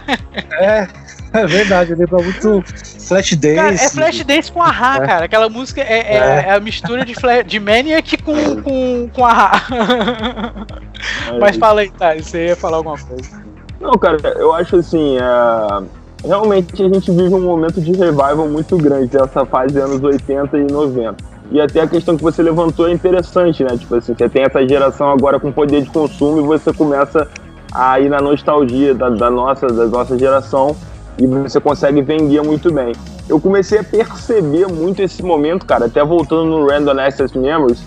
É. 0.61 0.89
É 1.45 1.47
verdade, 1.47 1.95
lembra 1.97 2.23
muito 2.23 2.63
Flashdance. 3.01 3.57
Cara, 3.57 3.75
é 3.75 3.89
Flashdance 3.89 4.53
com 4.53 4.63
a 4.63 4.69
é. 4.69 5.07
cara. 5.07 5.25
Aquela 5.25 5.49
música 5.49 5.81
é, 5.81 5.99
é, 5.99 6.17
é. 6.17 6.45
é 6.47 6.55
a 6.55 6.61
mistura 6.61 7.05
de, 7.05 7.15
de 7.45 7.61
Maniac 7.61 8.23
com, 8.23 8.63
com, 8.63 9.09
com 9.13 9.25
a 9.27 9.33
Ra. 9.33 10.67
Mas 11.41 11.57
fala 11.57 11.81
aí, 11.81 11.91
tá, 11.91 12.15
você 12.15 12.47
ia 12.47 12.57
falar 12.57 12.77
alguma 12.77 12.97
coisa. 12.97 13.43
Não, 13.81 13.93
cara, 13.99 14.17
eu 14.37 14.55
acho 14.55 14.77
assim, 14.77 15.19
é... 15.19 16.27
realmente 16.27 16.81
a 16.81 16.89
gente 16.89 17.11
vive 17.11 17.35
um 17.35 17.43
momento 17.43 17.81
de 17.81 17.91
revival 17.91 18.49
muito 18.49 18.77
grande, 18.79 19.17
essa 19.17 19.45
fase 19.45 19.77
anos 19.79 20.03
80 20.03 20.57
e 20.57 20.73
90. 20.73 21.17
E 21.51 21.61
até 21.61 21.81
a 21.81 21.87
questão 21.89 22.17
que 22.17 22.23
você 22.23 22.43
levantou 22.43 22.89
é 22.89 22.93
interessante, 22.93 23.65
né? 23.65 23.77
Tipo 23.77 23.97
assim, 23.97 24.15
você 24.15 24.29
tem 24.29 24.45
essa 24.45 24.67
geração 24.67 25.11
agora 25.11 25.41
com 25.41 25.53
poder 25.53 25.83
de 25.83 25.91
consumo 25.91 26.41
e 26.41 26.43
você 26.43 26.73
começa 26.73 27.29
a 27.73 27.99
ir 27.99 28.09
na 28.09 28.21
nostalgia 28.21 28.95
da, 28.95 29.11
da 29.11 29.29
nossa, 29.29 29.67
da 29.67 29.87
nossa 29.87 30.17
geração 30.17 30.77
e 31.19 31.27
você 31.27 31.61
consegue 31.61 32.03
vender 32.03 32.43
muito 32.43 32.73
bem. 32.73 32.93
Eu 33.29 33.41
comecei 33.41 33.79
a 33.79 33.85
perceber 33.85 34.67
muito 34.67 35.03
esse 35.03 35.23
momento, 35.23 35.65
cara, 35.65 35.87
até 35.87 36.05
voltando 36.05 36.45
no 36.45 36.67
Random 36.67 37.01
Access 37.01 37.37
Memories, 37.39 37.83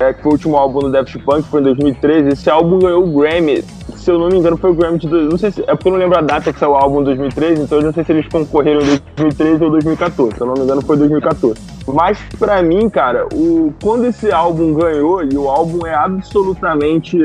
é, 0.00 0.12
que 0.12 0.22
foi 0.22 0.30
o 0.30 0.34
último 0.34 0.56
álbum 0.56 0.80
do 0.80 0.90
Daft 0.90 1.16
Punk, 1.20 1.48
foi 1.48 1.60
em 1.60 1.64
2013. 1.64 2.28
Esse 2.30 2.50
álbum 2.50 2.78
ganhou 2.78 3.04
o 3.04 3.18
Grammy. 3.18 3.62
Se 3.94 4.10
eu 4.10 4.18
não 4.18 4.28
me 4.28 4.36
engano, 4.38 4.56
foi 4.56 4.70
o 4.70 4.74
Grammy 4.74 4.98
de. 4.98 5.06
Não 5.06 5.38
sei 5.38 5.50
se, 5.50 5.62
é 5.62 5.74
porque 5.74 5.88
eu 5.88 5.92
não 5.92 5.98
lembro 5.98 6.18
a 6.18 6.22
data 6.22 6.52
que 6.52 6.58
saiu 6.58 6.72
o 6.72 6.74
álbum 6.74 7.00
em 7.00 7.04
2013, 7.04 7.62
então 7.62 7.78
eu 7.78 7.84
não 7.84 7.92
sei 7.92 8.04
se 8.04 8.12
eles 8.12 8.28
concorreram 8.28 8.80
em 8.80 9.00
2013 9.16 9.64
ou 9.64 9.70
2014. 9.70 10.34
Se 10.34 10.40
eu 10.40 10.46
não 10.46 10.54
me 10.54 10.60
engano, 10.60 10.82
foi 10.82 10.96
2014. 10.96 11.60
Mas 11.88 12.18
pra 12.38 12.62
mim, 12.62 12.88
cara, 12.88 13.26
o, 13.32 13.72
quando 13.82 14.06
esse 14.06 14.30
álbum 14.32 14.74
ganhou, 14.74 15.22
e 15.24 15.36
o 15.36 15.48
álbum 15.48 15.86
é 15.86 15.94
absolutamente 15.94 17.16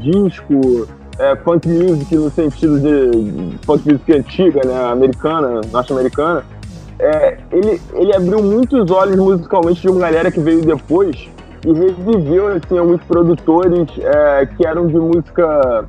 disco, 0.00 0.88
é, 1.18 1.36
funk 1.36 1.68
music 1.68 2.14
no 2.14 2.30
sentido 2.30 2.78
de 2.78 3.58
funk 3.64 3.90
music 3.90 4.12
antiga, 4.12 4.60
né, 4.64 4.90
americana, 4.90 5.60
norte-americana, 5.72 6.44
é, 6.98 7.38
ele, 7.52 7.80
ele 7.94 8.14
abriu 8.14 8.42
muitos 8.42 8.90
olhos 8.90 9.16
musicalmente 9.16 9.80
de 9.80 9.88
uma 9.88 10.00
galera 10.00 10.30
que 10.30 10.40
veio 10.40 10.62
depois 10.62 11.28
e 11.64 11.72
reviveu 11.72 12.48
assim, 12.48 12.78
alguns 12.78 13.02
produtores 13.02 13.88
é, 13.98 14.46
que 14.46 14.66
eram 14.66 14.86
de 14.86 14.96
música 14.96 15.84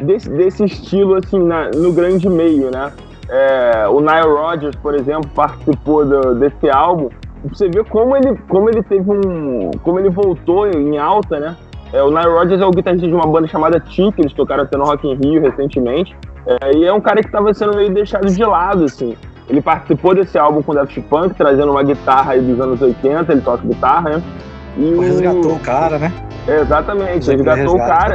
desse, 0.00 0.28
desse 0.30 0.64
estilo 0.64 1.14
assim, 1.14 1.38
na, 1.38 1.70
no 1.70 1.92
grande 1.92 2.28
meio, 2.28 2.70
né? 2.70 2.92
É, 3.28 3.86
o 3.88 4.00
Nile 4.00 4.26
Rodgers, 4.26 4.74
por 4.76 4.94
exemplo, 4.94 5.28
participou 5.34 6.04
do, 6.04 6.34
desse 6.36 6.70
álbum. 6.70 7.10
Você 7.44 7.68
vê 7.68 7.84
como 7.84 8.16
ele, 8.16 8.36
como 8.48 8.70
ele 8.70 8.82
teve 8.82 9.10
um. 9.10 9.70
como 9.82 9.98
ele 10.00 10.08
voltou 10.08 10.66
em 10.66 10.98
alta, 10.98 11.38
né? 11.38 11.56
É, 11.92 12.02
o 12.02 12.10
Nile 12.10 12.32
Rodgers 12.32 12.60
é 12.60 12.66
o 12.66 12.70
guitarrista 12.70 13.06
de 13.06 13.14
uma 13.14 13.26
banda 13.26 13.46
chamada 13.46 13.80
Tim, 13.80 14.10
que 14.12 14.20
eles 14.20 14.32
tocaram 14.32 14.64
até 14.64 14.76
no 14.76 14.84
Rock 14.84 15.08
in 15.08 15.14
Rio 15.14 15.40
recentemente. 15.42 16.14
É, 16.46 16.76
e 16.76 16.84
é 16.84 16.92
um 16.92 17.00
cara 17.00 17.20
que 17.20 17.28
estava 17.28 17.52
sendo 17.54 17.76
meio 17.76 17.92
deixado 17.92 18.26
de 18.26 18.44
lado, 18.44 18.84
assim. 18.84 19.16
Ele 19.48 19.62
participou 19.62 20.14
desse 20.14 20.38
álbum 20.38 20.62
com 20.62 20.72
o 20.72 20.74
Daft 20.74 21.00
Punk, 21.02 21.34
trazendo 21.34 21.72
uma 21.72 21.82
guitarra 21.82 22.32
aí 22.32 22.40
dos 22.40 22.60
anos 22.60 22.82
80, 22.82 23.32
ele 23.32 23.40
toca 23.40 23.66
guitarra, 23.66 24.10
né? 24.10 24.22
E 24.76 24.94
resgatou 25.00 25.52
o 25.52 25.60
cara, 25.60 25.98
né? 25.98 26.12
É, 26.46 26.60
exatamente, 26.60 27.30
resgatou 27.30 27.74
o 27.74 27.78
cara. 27.78 28.14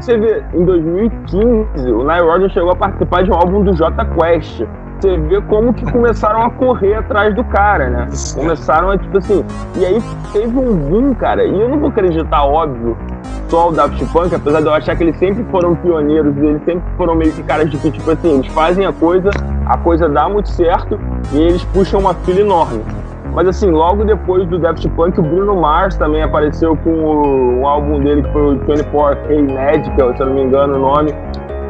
Você 0.00 0.18
vê, 0.18 0.44
em 0.52 0.64
2015, 0.64 1.92
o 1.92 2.04
Nile 2.04 2.26
Rodgers 2.26 2.52
chegou 2.52 2.72
a 2.72 2.76
participar 2.76 3.22
de 3.22 3.30
um 3.30 3.34
álbum 3.34 3.62
do 3.62 3.72
J 3.72 4.04
Quest 4.06 4.64
você 4.98 5.16
vê 5.16 5.40
como 5.42 5.72
que 5.72 5.90
começaram 5.90 6.42
a 6.42 6.50
correr 6.50 6.94
atrás 6.94 7.34
do 7.34 7.44
cara, 7.44 7.90
né? 7.90 8.08
Começaram 8.34 8.90
a, 8.90 8.98
tipo 8.98 9.18
assim. 9.18 9.44
E 9.76 9.84
aí 9.84 10.02
teve 10.32 10.58
um 10.58 10.76
boom, 10.76 11.14
cara. 11.14 11.44
E 11.44 11.60
eu 11.60 11.68
não 11.68 11.78
vou 11.78 11.88
acreditar, 11.88 12.44
óbvio, 12.44 12.96
só 13.48 13.68
o 13.68 13.72
Daft 13.72 14.04
Punk, 14.06 14.34
apesar 14.34 14.60
de 14.60 14.66
eu 14.66 14.74
achar 14.74 14.96
que 14.96 15.04
eles 15.04 15.16
sempre 15.16 15.44
foram 15.44 15.74
pioneiros, 15.76 16.36
eles 16.36 16.62
sempre 16.64 16.84
foram 16.96 17.14
meio 17.14 17.32
que 17.32 17.42
caras 17.42 17.70
de 17.70 17.78
que, 17.78 17.90
tipo 17.90 18.10
assim, 18.10 18.34
eles 18.34 18.46
fazem 18.48 18.86
a 18.86 18.92
coisa, 18.92 19.30
a 19.66 19.76
coisa 19.78 20.08
dá 20.08 20.28
muito 20.28 20.48
certo 20.48 20.98
e 21.32 21.38
eles 21.38 21.64
puxam 21.66 22.00
uma 22.00 22.14
fila 22.14 22.40
enorme. 22.40 22.82
Mas 23.34 23.48
assim, 23.48 23.70
logo 23.70 24.04
depois 24.04 24.46
do 24.48 24.58
Daft 24.58 24.88
Punk, 24.90 25.18
o 25.18 25.22
Bruno 25.22 25.56
Mars 25.56 25.96
também 25.96 26.22
apareceu 26.22 26.76
com 26.76 26.90
o, 26.90 27.60
um 27.60 27.66
álbum 27.66 28.00
dele 28.00 28.22
que 28.22 28.32
foi 28.32 28.54
o 28.54 28.60
24K 28.60 29.42
Medical, 29.42 30.16
se 30.16 30.22
eu 30.22 30.26
não 30.26 30.34
me 30.34 30.42
engano 30.42 30.76
o 30.76 30.78
nome, 30.78 31.12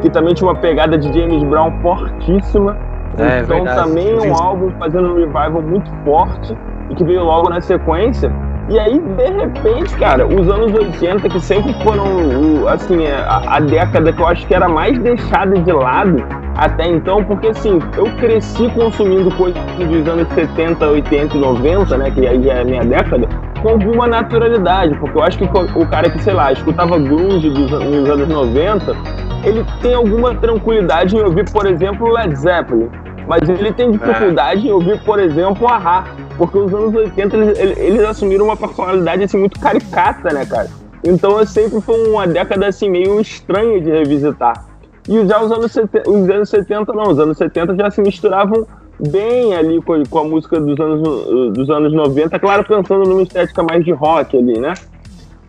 que 0.01 0.09
também 0.09 0.33
tinha 0.35 0.47
uma 0.47 0.55
pegada 0.55 0.97
de 0.97 1.11
James 1.11 1.43
Brown 1.43 1.71
fortíssima. 1.81 2.77
É, 3.17 3.41
então 3.41 3.63
verdade. 3.63 3.87
também 3.87 4.11
é 4.11 4.15
um 4.15 4.33
álbum 4.33 4.71
fazendo 4.77 5.13
um 5.13 5.15
revival 5.15 5.61
muito 5.61 5.89
forte 6.03 6.55
e 6.89 6.95
que 6.95 7.03
veio 7.03 7.23
logo 7.23 7.49
na 7.49 7.61
sequência. 7.61 8.31
E 8.67 8.79
aí, 8.79 8.99
de 8.99 9.29
repente, 9.29 9.95
cara, 9.95 10.25
os 10.25 10.49
anos 10.49 10.73
80, 10.73 11.29
que 11.29 11.39
sempre 11.39 11.71
foram, 11.83 12.67
assim, 12.67 13.03
é, 13.03 13.15
a, 13.15 13.57
a, 13.57 13.59
década 13.59 14.11
que 14.11 14.19
eu 14.19 14.27
acho 14.27 14.47
que 14.47 14.55
era 14.55 14.67
mais 14.67 14.97
deixada 14.97 15.55
de 15.55 15.71
lado 15.71 16.23
até 16.57 16.87
então, 16.87 17.23
porque 17.23 17.49
assim, 17.49 17.79
eu 17.95 18.05
cresci 18.17 18.67
consumindo 18.69 19.29
coisas 19.35 19.61
dos 19.77 20.07
anos 20.07 20.27
70, 20.29 20.83
80 20.83 21.37
e 21.37 21.39
90, 21.39 21.97
né, 21.97 22.09
que 22.09 22.25
aí 22.25 22.41
já 22.41 22.53
é 22.53 22.61
a 22.61 22.65
minha 22.65 22.83
década, 22.83 23.27
com 23.61 23.69
alguma 23.69 24.07
naturalidade, 24.07 24.97
porque 24.97 25.15
eu 25.15 25.23
acho 25.23 25.37
que 25.37 25.43
o 25.43 25.87
cara 25.87 26.09
que, 26.09 26.23
sei 26.23 26.33
lá, 26.33 26.51
escutava 26.51 26.97
grunge 26.97 27.49
dos, 27.51 27.69
nos 27.69 28.09
anos 28.09 28.27
90, 28.27 28.95
ele 29.43 29.63
tem 29.81 29.93
alguma 29.93 30.33
tranquilidade 30.33 31.15
em 31.15 31.21
ouvir, 31.21 31.45
por 31.51 31.67
exemplo, 31.67 32.11
Led 32.11 32.35
Zeppelin 32.35 32.89
mas 33.27 33.47
ele 33.47 33.73
tem 33.73 33.91
dificuldade 33.91 34.67
é. 34.67 34.69
em 34.69 34.73
ouvir, 34.73 35.01
por 35.03 35.19
exemplo, 35.19 35.67
a 35.67 35.77
Ra, 35.77 36.05
porque 36.37 36.57
os 36.57 36.73
anos 36.73 36.93
80 36.93 37.35
eles, 37.37 37.77
eles, 37.77 38.01
assumiram 38.01 38.45
uma 38.45 38.57
personalidade 38.57 39.23
assim 39.23 39.37
muito 39.37 39.59
caricata, 39.59 40.31
né, 40.33 40.45
cara? 40.45 40.69
Então 41.03 41.43
sempre 41.45 41.81
foi 41.81 42.09
uma 42.09 42.27
década 42.27 42.67
assim 42.67 42.89
meio 42.89 43.19
estranha 43.19 43.79
de 43.79 43.89
revisitar. 43.89 44.65
E 45.07 45.25
já 45.27 45.41
os 45.41 45.51
anos, 45.51 45.71
70, 45.71 46.09
os 46.09 46.29
anos 46.29 46.49
70 46.49 46.93
não, 46.93 47.11
os 47.11 47.19
anos 47.19 47.37
70 47.37 47.75
já 47.75 47.91
se 47.91 48.01
misturavam 48.01 48.65
bem 48.99 49.53
ali 49.53 49.81
com, 49.81 50.01
com 50.09 50.19
a 50.19 50.23
música 50.23 50.59
dos 50.59 50.79
anos, 50.79 51.53
dos 51.53 51.69
anos 51.69 51.93
90, 51.93 52.39
claro, 52.39 52.63
pensando 52.63 53.07
numa 53.07 53.21
estética 53.21 53.61
mais 53.61 53.83
de 53.83 53.91
rock 53.91 54.37
ali, 54.37 54.59
né? 54.59 54.73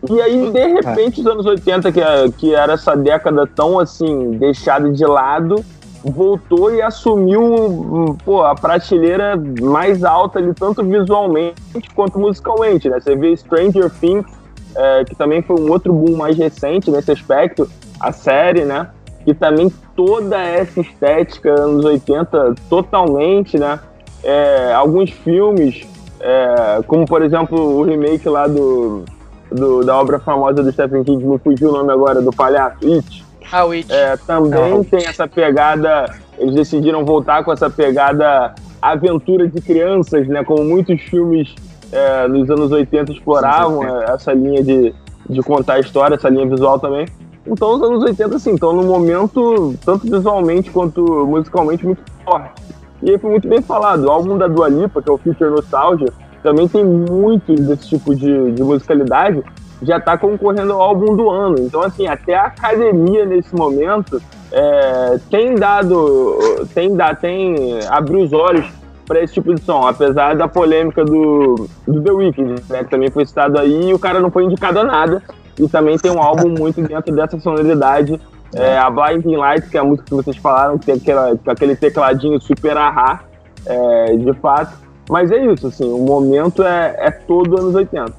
E 0.09 0.21
aí, 0.21 0.51
de 0.51 0.67
repente, 0.67 1.21
os 1.21 1.27
anos 1.27 1.45
80, 1.45 1.91
que, 1.91 2.01
que 2.37 2.53
era 2.53 2.73
essa 2.73 2.95
década 2.95 3.47
tão 3.47 3.79
assim, 3.79 4.31
deixada 4.31 4.91
de 4.91 5.05
lado, 5.05 5.63
voltou 6.03 6.73
e 6.73 6.81
assumiu 6.81 8.17
pô, 8.23 8.43
a 8.43 8.55
prateleira 8.55 9.35
mais 9.61 10.03
alta 10.03 10.39
ali, 10.39 10.53
tanto 10.53 10.83
visualmente 10.83 11.59
quanto 11.95 12.19
musicalmente, 12.19 12.89
né? 12.89 12.99
Você 12.99 13.15
vê 13.15 13.35
Stranger 13.35 13.89
Things, 13.99 14.25
é, 14.75 15.03
que 15.05 15.15
também 15.15 15.41
foi 15.41 15.59
um 15.59 15.71
outro 15.71 15.91
boom 15.91 16.17
mais 16.17 16.37
recente 16.37 16.91
nesse 16.91 17.11
aspecto, 17.11 17.69
a 17.99 18.11
série, 18.11 18.63
né? 18.63 18.89
E 19.25 19.33
também 19.33 19.71
toda 19.95 20.39
essa 20.39 20.79
estética 20.79 21.53
anos 21.53 21.83
80 21.83 22.55
totalmente, 22.69 23.57
né? 23.57 23.79
é, 24.23 24.73
alguns 24.73 25.11
filmes, 25.11 25.87
é, 26.19 26.81
como 26.87 27.05
por 27.05 27.21
exemplo 27.21 27.57
o 27.57 27.83
remake 27.83 28.27
lá 28.27 28.47
do, 28.47 29.05
do, 29.51 29.83
da 29.83 29.97
obra 29.97 30.19
famosa 30.19 30.63
do 30.63 30.71
Stephen 30.71 31.03
King, 31.03 31.23
me 31.23 31.37
fugiu 31.39 31.69
o 31.69 31.71
nome 31.71 31.91
agora, 31.91 32.21
do 32.21 32.31
palhaço, 32.31 32.77
It. 32.83 33.25
Ah, 33.51 33.65
o 33.65 33.71
It. 33.71 33.91
É, 33.91 34.17
também 34.17 34.83
tem 34.83 35.05
essa 35.05 35.27
pegada, 35.27 36.13
eles 36.37 36.55
decidiram 36.55 37.05
voltar 37.05 37.43
com 37.43 37.51
essa 37.51 37.69
pegada 37.69 38.53
aventura 38.81 39.47
de 39.47 39.61
crianças, 39.61 40.27
né? 40.27 40.43
Como 40.43 40.63
muitos 40.63 41.01
filmes 41.01 41.53
é, 41.91 42.27
nos 42.27 42.49
anos 42.49 42.71
80 42.71 43.11
exploravam 43.11 43.83
é, 43.83 44.13
essa 44.13 44.33
linha 44.33 44.63
de, 44.63 44.93
de 45.29 45.41
contar 45.41 45.75
a 45.75 45.79
história, 45.79 46.15
essa 46.15 46.29
linha 46.29 46.47
visual 46.47 46.79
também. 46.79 47.07
Então, 47.45 47.75
os 47.75 47.81
anos 47.81 48.03
80, 48.03 48.35
assim, 48.35 48.53
estão 48.53 48.73
num 48.73 48.85
momento, 48.85 49.73
tanto 49.85 50.09
visualmente 50.09 50.69
quanto 50.69 51.01
musicalmente, 51.25 51.85
muito 51.85 52.01
forte. 52.25 52.61
E 53.01 53.11
aí 53.11 53.17
foi 53.17 53.31
muito 53.31 53.47
bem 53.47 53.61
falado. 53.61 54.05
O 54.05 54.11
álbum 54.11 54.37
da 54.37 54.47
Dua 54.47 54.67
Lipa, 54.67 55.01
que 55.01 55.09
é 55.09 55.13
o 55.13 55.17
Future 55.17 55.49
Nostalgia, 55.49 56.11
também 56.43 56.67
tem 56.67 56.83
muito 56.83 57.53
desse 57.55 57.89
tipo 57.89 58.13
de, 58.13 58.51
de 58.51 58.63
musicalidade, 58.63 59.43
já 59.81 59.97
está 59.97 60.17
concorrendo 60.17 60.73
ao 60.73 60.81
álbum 60.81 61.15
do 61.15 61.29
ano. 61.29 61.57
Então, 61.59 61.81
assim, 61.81 62.07
até 62.07 62.35
a 62.35 62.45
academia 62.45 63.25
nesse 63.25 63.55
momento 63.55 64.21
é, 64.51 65.19
tem 65.29 65.55
dado, 65.55 66.37
tem, 66.73 66.95
dado, 66.95 67.19
tem 67.19 67.79
abriu 67.89 68.21
os 68.21 68.33
olhos 68.33 68.65
para 69.05 69.21
esse 69.21 69.35
tipo 69.35 69.55
de 69.55 69.61
som, 69.61 69.87
apesar 69.87 70.35
da 70.35 70.47
polêmica 70.47 71.03
do, 71.05 71.67
do 71.87 72.01
The 72.01 72.11
Weeknd, 72.11 72.61
né, 72.69 72.83
que 72.83 72.89
também 72.89 73.09
foi 73.09 73.25
citado 73.25 73.57
aí, 73.57 73.89
e 73.89 73.93
o 73.93 73.99
cara 73.99 74.19
não 74.19 74.29
foi 74.29 74.43
indicado 74.43 74.79
a 74.79 74.83
nada, 74.83 75.23
e 75.57 75.67
também 75.69 75.97
tem 75.97 76.11
um 76.11 76.21
álbum 76.21 76.49
muito 76.49 76.81
dentro 76.81 77.15
dessa 77.15 77.39
sonoridade, 77.39 78.19
é, 78.53 78.77
a 78.77 78.89
Blinding 78.89 79.37
Lights, 79.37 79.69
que 79.69 79.77
é 79.77 79.79
a 79.79 79.83
música 79.83 80.05
que 80.09 80.13
vocês 80.13 80.35
falaram, 80.37 80.77
que 80.77 80.85
tem 80.85 80.95
aquela, 80.95 81.39
aquele 81.47 81.75
tecladinho 81.75 82.39
super 82.41 82.75
ahá, 82.75 83.21
é, 83.65 84.17
de 84.17 84.33
fato, 84.33 84.73
mas 85.09 85.31
é 85.31 85.37
isso, 85.37 85.67
assim, 85.67 85.89
o 85.89 85.99
momento 85.99 86.63
é, 86.63 86.95
é 86.97 87.11
todo 87.11 87.57
anos 87.57 87.75
80. 87.75 88.11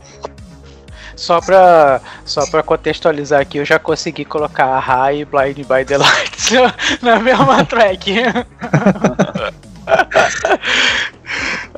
Só 1.19 1.41
pra, 1.41 2.01
só 2.25 2.47
pra 2.47 2.62
contextualizar 2.62 3.41
aqui, 3.41 3.59
eu 3.59 3.64
já 3.64 3.77
consegui 3.77 4.25
colocar 4.25 4.66
a 4.66 4.79
High 4.79 5.23
e 5.23 5.25
Blind 5.25 5.57
by 5.57 5.85
the 5.85 5.99
Lights 5.99 6.51
na 7.03 7.19
mesma 7.19 7.64
track. 7.64 8.12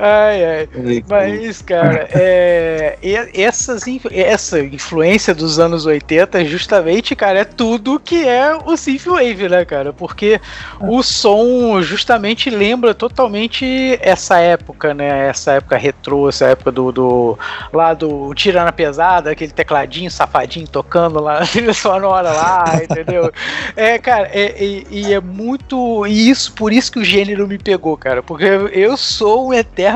Ai, 0.03 0.43
ai. 0.45 0.69
Mas, 1.07 1.61
cara, 1.61 2.09
é, 2.11 2.97
essas, 3.35 3.85
essa 4.11 4.59
influência 4.59 5.35
dos 5.35 5.59
anos 5.59 5.85
80, 5.85 6.43
justamente, 6.47 7.15
cara, 7.15 7.41
é 7.41 7.45
tudo 7.45 8.01
que 8.01 8.27
é 8.27 8.57
o 8.57 8.79
Synthwave, 8.79 9.51
né, 9.51 9.63
cara? 9.67 9.93
Porque 9.93 10.41
o 10.81 11.03
som 11.03 11.83
justamente 11.83 12.49
lembra 12.49 12.95
totalmente 12.95 13.99
essa 14.01 14.39
época, 14.39 14.95
né? 14.95 15.29
Essa 15.29 15.53
época 15.53 15.77
retrô, 15.77 16.31
essa 16.31 16.47
época 16.47 16.73
do, 16.73 16.91
do 16.91 17.39
lá 17.71 17.93
do 17.93 18.33
Tirana 18.35 18.73
Pesada, 18.73 19.33
aquele 19.33 19.53
tecladinho 19.53 20.11
safadinho 20.11 20.67
tocando 20.67 21.21
lá 21.21 21.41
na 21.41 21.47
trilha 21.47 21.75
sonora 21.75 22.33
lá, 22.33 22.65
entendeu? 22.83 23.31
É, 23.77 23.99
cara, 23.99 24.31
é, 24.33 24.65
e, 24.65 24.87
e 24.91 25.13
é 25.13 25.21
muito. 25.21 26.07
E 26.07 26.31
isso, 26.31 26.55
por 26.55 26.73
isso 26.73 26.91
que 26.91 27.01
o 27.01 27.05
gênero 27.05 27.47
me 27.47 27.59
pegou, 27.59 27.99
cara. 27.99 28.23
Porque 28.23 28.47
eu 28.73 28.97
sou 28.97 29.49
um 29.49 29.53
eterno 29.53 29.90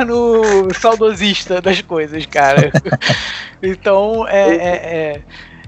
saudosista 0.78 1.60
das 1.60 1.80
coisas, 1.82 2.24
cara. 2.26 2.72
então, 3.62 4.26
é, 4.28 4.50
é, 4.50 4.56
é, 4.56 5.22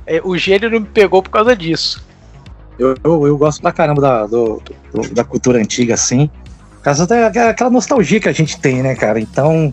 é, 0.06 0.20
o 0.24 0.36
gênero 0.36 0.80
me 0.80 0.86
pegou 0.86 1.22
por 1.22 1.30
causa 1.30 1.54
disso. 1.54 2.04
Eu, 2.78 2.94
eu, 3.02 3.26
eu 3.26 3.38
gosto 3.38 3.62
pra 3.62 3.72
caramba 3.72 4.02
da, 4.02 4.26
do, 4.26 4.62
do, 4.92 5.14
da 5.14 5.24
cultura 5.24 5.58
antiga, 5.58 5.94
assim. 5.94 6.30
Causa 6.82 7.06
aquela 7.48 7.70
nostalgia 7.70 8.20
que 8.20 8.28
a 8.28 8.32
gente 8.32 8.60
tem, 8.60 8.82
né, 8.82 8.94
cara? 8.94 9.18
Então, 9.18 9.72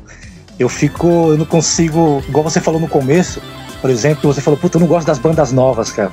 eu 0.58 0.70
fico. 0.70 1.08
Eu 1.08 1.38
não 1.38 1.46
consigo. 1.46 2.24
Igual 2.28 2.44
você 2.44 2.60
falou 2.60 2.80
no 2.80 2.88
começo, 2.88 3.42
por 3.82 3.90
exemplo, 3.90 4.34
você 4.34 4.42
falou, 4.42 4.58
puta, 4.58 4.78
eu 4.78 4.82
não 4.82 4.88
gosto 4.88 5.06
das 5.06 5.20
bandas 5.20 5.52
novas, 5.52 5.92
cara. 5.92 6.12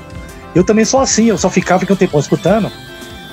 Eu 0.55 0.65
também 0.65 0.85
sou 0.85 1.01
assim, 1.01 1.27
eu 1.27 1.39
só 1.39 1.49
ficava 1.49 1.85
aqui 1.85 1.93
um 1.93 1.97
tempo 1.97 2.19
escutando. 2.19 2.71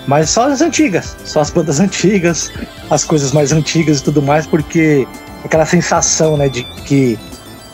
Mas 0.07 0.29
só 0.29 0.49
as 0.49 0.61
antigas, 0.61 1.15
só 1.25 1.41
as 1.41 1.49
bandas 1.49 1.79
antigas, 1.79 2.51
as 2.89 3.03
coisas 3.03 3.31
mais 3.33 3.51
antigas 3.51 3.99
e 3.99 4.03
tudo 4.03 4.21
mais, 4.21 4.47
porque 4.47 5.05
aquela 5.43 5.65
sensação, 5.65 6.37
né, 6.37 6.47
de 6.47 6.63
que 6.85 7.19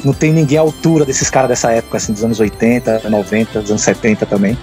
não 0.04 0.14
tem 0.14 0.34
ninguém 0.34 0.58
à 0.58 0.62
altura 0.62 1.06
desses 1.06 1.30
caras 1.30 1.50
dessa 1.50 1.72
época, 1.72 1.98
assim, 1.98 2.12
dos 2.12 2.24
anos 2.24 2.40
80, 2.40 3.08
90, 3.10 3.62
dos 3.62 3.70
anos 3.70 3.84
70 3.84 4.26
também. 4.26 4.58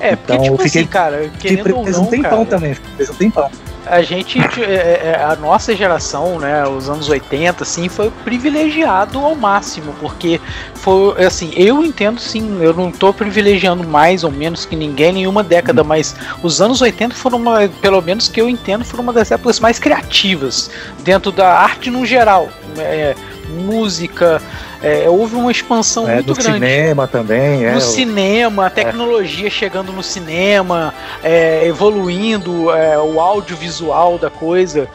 É, 0.00 0.16
porque, 0.16 0.32
então, 0.32 0.44
tipo 0.44 0.62
fiquei, 0.62 0.82
assim, 0.82 0.90
cara, 0.90 1.30
querendo 1.38 1.76
ou 1.76 1.88
não, 1.88 2.02
um 2.02 2.06
tempão 2.06 2.44
cara, 2.44 2.46
também, 2.46 2.74
fez 2.96 3.10
um 3.10 3.14
tempão 3.14 3.50
a 3.86 4.02
gente, 4.02 4.38
é, 4.62 4.64
é, 4.64 5.00
é, 5.04 5.24
a 5.24 5.36
nossa 5.36 5.74
geração, 5.74 6.38
né, 6.38 6.66
os 6.66 6.88
anos 6.88 7.08
80, 7.08 7.62
assim, 7.62 7.88
foi 7.88 8.10
privilegiado 8.24 9.18
ao 9.18 9.34
máximo, 9.34 9.94
porque 10.00 10.40
foi, 10.74 11.24
assim, 11.24 11.52
eu 11.56 11.84
entendo 11.84 12.20
sim, 12.20 12.58
eu 12.60 12.72
não 12.72 12.90
tô 12.90 13.12
privilegiando 13.12 13.86
mais 13.86 14.24
ou 14.24 14.30
menos 14.30 14.64
que 14.64 14.74
ninguém 14.74 15.12
nenhuma 15.12 15.42
década, 15.42 15.82
hum. 15.82 15.86
mas 15.86 16.14
os 16.42 16.60
anos 16.60 16.80
80 16.80 17.14
foram, 17.14 17.38
uma, 17.38 17.68
pelo 17.80 18.00
menos 18.00 18.28
que 18.28 18.40
eu 18.40 18.48
entendo, 18.48 18.84
foram 18.84 19.04
uma 19.04 19.12
das 19.12 19.30
épocas 19.30 19.60
mais 19.60 19.78
criativas 19.78 20.70
dentro 21.00 21.30
da 21.30 21.58
arte 21.58 21.90
no 21.90 22.04
geral. 22.06 22.48
É, 22.78 23.14
música, 23.48 24.40
é, 24.82 25.08
houve 25.08 25.34
uma 25.34 25.50
expansão 25.50 26.08
é, 26.08 26.16
muito 26.16 26.34
grande. 26.34 26.48
No 26.48 26.54
cinema 26.54 27.08
também. 27.08 27.60
No 27.60 27.78
é, 27.78 27.80
cinema, 27.80 28.66
a 28.66 28.70
tecnologia 28.70 29.46
é. 29.46 29.50
chegando 29.50 29.92
no 29.92 30.02
cinema, 30.02 30.92
é, 31.22 31.66
evoluindo 31.66 32.66
o 32.66 33.20
audiovisual 33.20 34.18
da 34.18 34.30
coisa. 34.30 34.88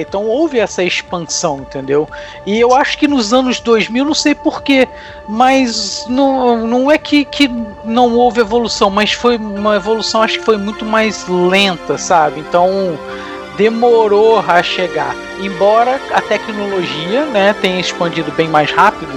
Então 0.00 0.24
houve 0.24 0.58
essa 0.58 0.82
expansão, 0.82 1.58
entendeu? 1.60 2.08
E 2.44 2.58
eu 2.58 2.74
acho 2.74 2.98
que 2.98 3.08
nos 3.08 3.32
anos 3.32 3.60
2000, 3.60 4.04
não 4.04 4.14
sei 4.14 4.34
porquê, 4.34 4.88
mas 5.28 6.04
não, 6.08 6.66
não 6.66 6.90
é 6.90 6.98
que, 6.98 7.24
que 7.24 7.50
não 7.84 8.14
houve 8.14 8.40
evolução, 8.40 8.90
mas 8.90 9.12
foi 9.12 9.36
uma 9.36 9.76
evolução, 9.76 10.22
acho 10.22 10.38
que 10.38 10.44
foi 10.44 10.56
muito 10.56 10.84
mais 10.84 11.26
lenta, 11.28 11.96
sabe? 11.96 12.40
Então 12.40 12.98
demorou 13.58 14.38
a 14.38 14.62
chegar. 14.62 15.14
Embora 15.40 16.00
a 16.12 16.22
tecnologia 16.22 17.26
né, 17.26 17.54
tenha 17.60 17.80
expandido 17.80 18.32
bem 18.32 18.48
mais 18.48 18.70
rápido, 18.70 19.12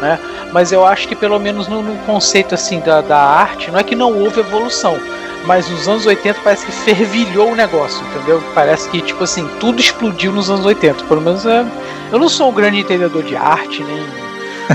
né, 0.00 0.20
mas 0.52 0.70
eu 0.70 0.86
acho 0.86 1.08
que 1.08 1.16
pelo 1.16 1.40
menos 1.40 1.66
no, 1.66 1.82
no 1.82 1.96
conceito 2.04 2.54
assim 2.54 2.78
da, 2.80 3.00
da 3.00 3.18
arte, 3.18 3.70
não 3.70 3.80
é 3.80 3.82
que 3.82 3.96
não 3.96 4.12
houve 4.12 4.40
evolução, 4.40 4.96
mas 5.46 5.68
nos 5.68 5.88
anos 5.88 6.06
80 6.06 6.40
parece 6.44 6.66
que 6.66 6.72
fervilhou 6.72 7.52
o 7.52 7.56
negócio, 7.56 8.04
entendeu? 8.08 8.42
Parece 8.54 8.88
que, 8.90 9.00
tipo 9.00 9.24
assim, 9.24 9.48
tudo 9.58 9.80
explodiu 9.80 10.32
nos 10.32 10.50
anos 10.50 10.66
80. 10.66 11.04
Pelo 11.04 11.20
menos 11.20 11.46
é, 11.46 11.64
eu 12.12 12.18
não 12.18 12.28
sou 12.28 12.50
um 12.50 12.52
grande 12.52 12.80
entendedor 12.80 13.22
de 13.22 13.34
arte, 13.36 13.82
nem. 13.82 14.06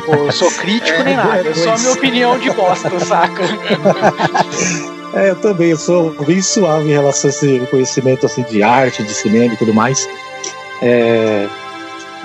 Pô, 0.05 0.13
eu 0.13 0.31
sou 0.31 0.49
crítico 0.51 0.97
é, 1.01 1.03
nem 1.03 1.15
nada, 1.15 1.47
é 1.47 1.53
só 1.53 1.73
a 1.73 1.77
minha 1.77 1.91
opinião 1.91 2.39
de 2.39 2.49
bosta, 2.51 2.97
saca? 3.01 3.43
É, 5.13 5.31
eu 5.31 5.35
também, 5.35 5.71
eu 5.71 5.77
sou 5.77 6.11
bem 6.25 6.41
suave 6.41 6.89
em 6.89 6.93
relação 6.93 7.29
a 7.29 7.33
esse 7.33 7.59
conhecimento 7.69 8.25
assim, 8.25 8.43
de 8.43 8.63
arte, 8.63 9.03
de 9.03 9.13
cinema 9.13 9.53
e 9.53 9.57
tudo 9.57 9.73
mais. 9.73 10.07
É, 10.81 11.47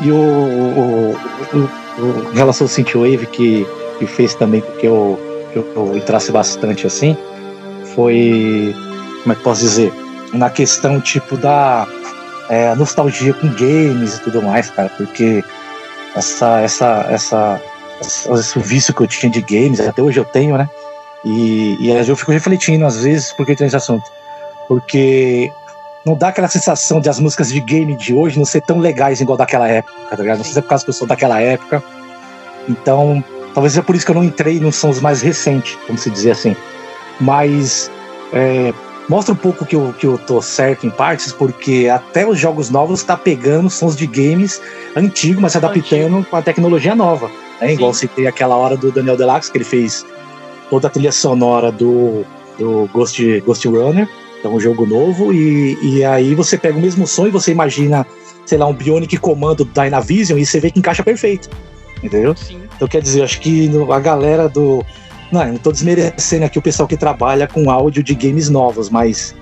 e 0.00 0.10
o, 0.10 0.16
o, 0.16 1.16
o, 1.52 2.00
o, 2.00 2.32
em 2.32 2.36
relação 2.36 2.66
ao 2.66 2.68
Synthwave, 2.68 3.26
que, 3.26 3.66
que 3.98 4.06
fez 4.06 4.34
também 4.34 4.62
que 4.78 4.86
eu, 4.86 5.18
que 5.52 5.58
eu 5.58 5.96
entrasse 5.96 6.30
bastante 6.30 6.86
assim, 6.86 7.16
foi, 7.94 8.74
como 9.22 9.32
é 9.32 9.36
que 9.36 9.42
posso 9.42 9.60
dizer, 9.62 9.92
na 10.32 10.50
questão 10.50 11.00
tipo 11.00 11.36
da 11.36 11.88
é, 12.48 12.74
nostalgia 12.74 13.34
com 13.34 13.48
games 13.48 14.16
e 14.16 14.20
tudo 14.20 14.42
mais, 14.42 14.70
cara, 14.70 14.90
porque 14.96 15.42
essa, 16.14 16.60
essa, 16.60 17.06
essa, 17.10 17.60
esse 18.00 18.58
vício 18.60 18.94
que 18.94 19.02
eu 19.02 19.06
tinha 19.06 19.30
de 19.30 19.40
games, 19.40 19.80
até 19.80 20.00
hoje 20.02 20.20
eu 20.20 20.24
tenho, 20.24 20.56
né? 20.56 20.68
E, 21.24 21.76
e 21.80 21.90
eu 21.90 22.16
fico 22.16 22.32
refletindo 22.32 22.84
às 22.84 23.02
vezes 23.02 23.32
por 23.32 23.44
que 23.46 23.56
tem 23.56 23.66
esse 23.66 23.76
assunto. 23.76 24.04
Porque 24.68 25.50
não 26.04 26.14
dá 26.14 26.28
aquela 26.28 26.48
sensação 26.48 27.00
de 27.00 27.08
as 27.08 27.18
músicas 27.18 27.48
de 27.48 27.60
game 27.60 27.96
de 27.96 28.14
hoje 28.14 28.38
não 28.38 28.44
ser 28.44 28.62
tão 28.62 28.78
legais 28.78 29.20
igual 29.20 29.36
daquela 29.36 29.68
época, 29.68 29.94
tá 30.08 30.16
ligado? 30.16 30.38
Não 30.38 30.44
sei 30.44 30.52
se 30.52 30.58
é 30.58 30.62
por 30.62 30.68
causa 30.68 30.84
que 30.84 30.90
eu 30.90 30.94
sou 30.94 31.06
daquela 31.06 31.40
época. 31.40 31.82
Então, 32.68 33.22
talvez 33.54 33.76
é 33.76 33.82
por 33.82 33.96
isso 33.96 34.04
que 34.04 34.12
eu 34.12 34.14
não 34.14 34.24
entrei 34.24 34.60
nos 34.60 34.76
sons 34.76 35.00
mais 35.00 35.20
recentes, 35.20 35.76
como 35.86 35.98
se 35.98 36.08
dizer 36.08 36.30
assim. 36.32 36.54
Mas 37.20 37.90
é, 38.32 38.72
mostra 39.08 39.34
um 39.34 39.36
pouco 39.36 39.64
que 39.64 39.74
eu, 39.74 39.92
que 39.98 40.06
eu 40.06 40.18
tô 40.18 40.40
certo 40.40 40.86
em 40.86 40.90
partes, 40.90 41.32
porque 41.32 41.88
até 41.92 42.26
os 42.26 42.38
jogos 42.38 42.70
novos 42.70 43.02
tá 43.02 43.16
pegando 43.16 43.70
sons 43.70 43.96
de 43.96 44.06
games 44.06 44.60
antigos, 44.96 45.40
mas 45.42 45.52
se 45.52 45.58
adaptando 45.58 46.24
com 46.24 46.36
a 46.36 46.42
tecnologia 46.42 46.94
nova. 46.94 47.30
Né? 47.60 47.72
Igual 47.72 47.94
citei 47.94 48.26
aquela 48.26 48.56
hora 48.56 48.76
do 48.76 48.92
Daniel 48.92 49.16
Deluxe, 49.16 49.50
que 49.50 49.58
ele 49.58 49.64
fez 49.64 50.04
toda 50.70 50.88
a 50.88 50.90
trilha 50.90 51.12
sonora 51.12 51.70
do, 51.70 52.24
do 52.58 52.88
Ghost, 52.92 53.40
Ghost 53.40 53.66
Runner, 53.68 54.08
é 54.44 54.48
um 54.48 54.60
jogo 54.60 54.86
novo, 54.86 55.32
e, 55.32 55.78
e 55.82 56.04
aí 56.04 56.34
você 56.34 56.56
pega 56.56 56.78
o 56.78 56.80
mesmo 56.80 57.06
som 57.06 57.26
e 57.26 57.30
você 57.30 57.52
imagina, 57.52 58.06
sei 58.44 58.58
lá, 58.58 58.66
um 58.66 58.72
Bionic 58.72 59.16
comando 59.18 59.64
Dynavision 59.64 60.38
e 60.38 60.46
você 60.46 60.60
vê 60.60 60.70
que 60.70 60.78
encaixa 60.78 61.02
perfeito. 61.02 61.48
Entendeu? 62.02 62.36
Sim. 62.36 62.60
Então 62.76 62.86
quer 62.86 63.00
dizer, 63.00 63.22
acho 63.22 63.40
que 63.40 63.70
a 63.90 64.00
galera 64.00 64.48
do. 64.48 64.84
Não, 65.32 65.44
não 65.44 65.56
tô 65.56 65.72
desmerecendo 65.72 66.44
aqui 66.44 66.58
o 66.58 66.62
pessoal 66.62 66.86
que 66.86 66.96
trabalha 66.96 67.48
com 67.48 67.70
áudio 67.70 68.02
de 68.02 68.14
games 68.14 68.48
novos, 68.48 68.90
mas 68.90 69.34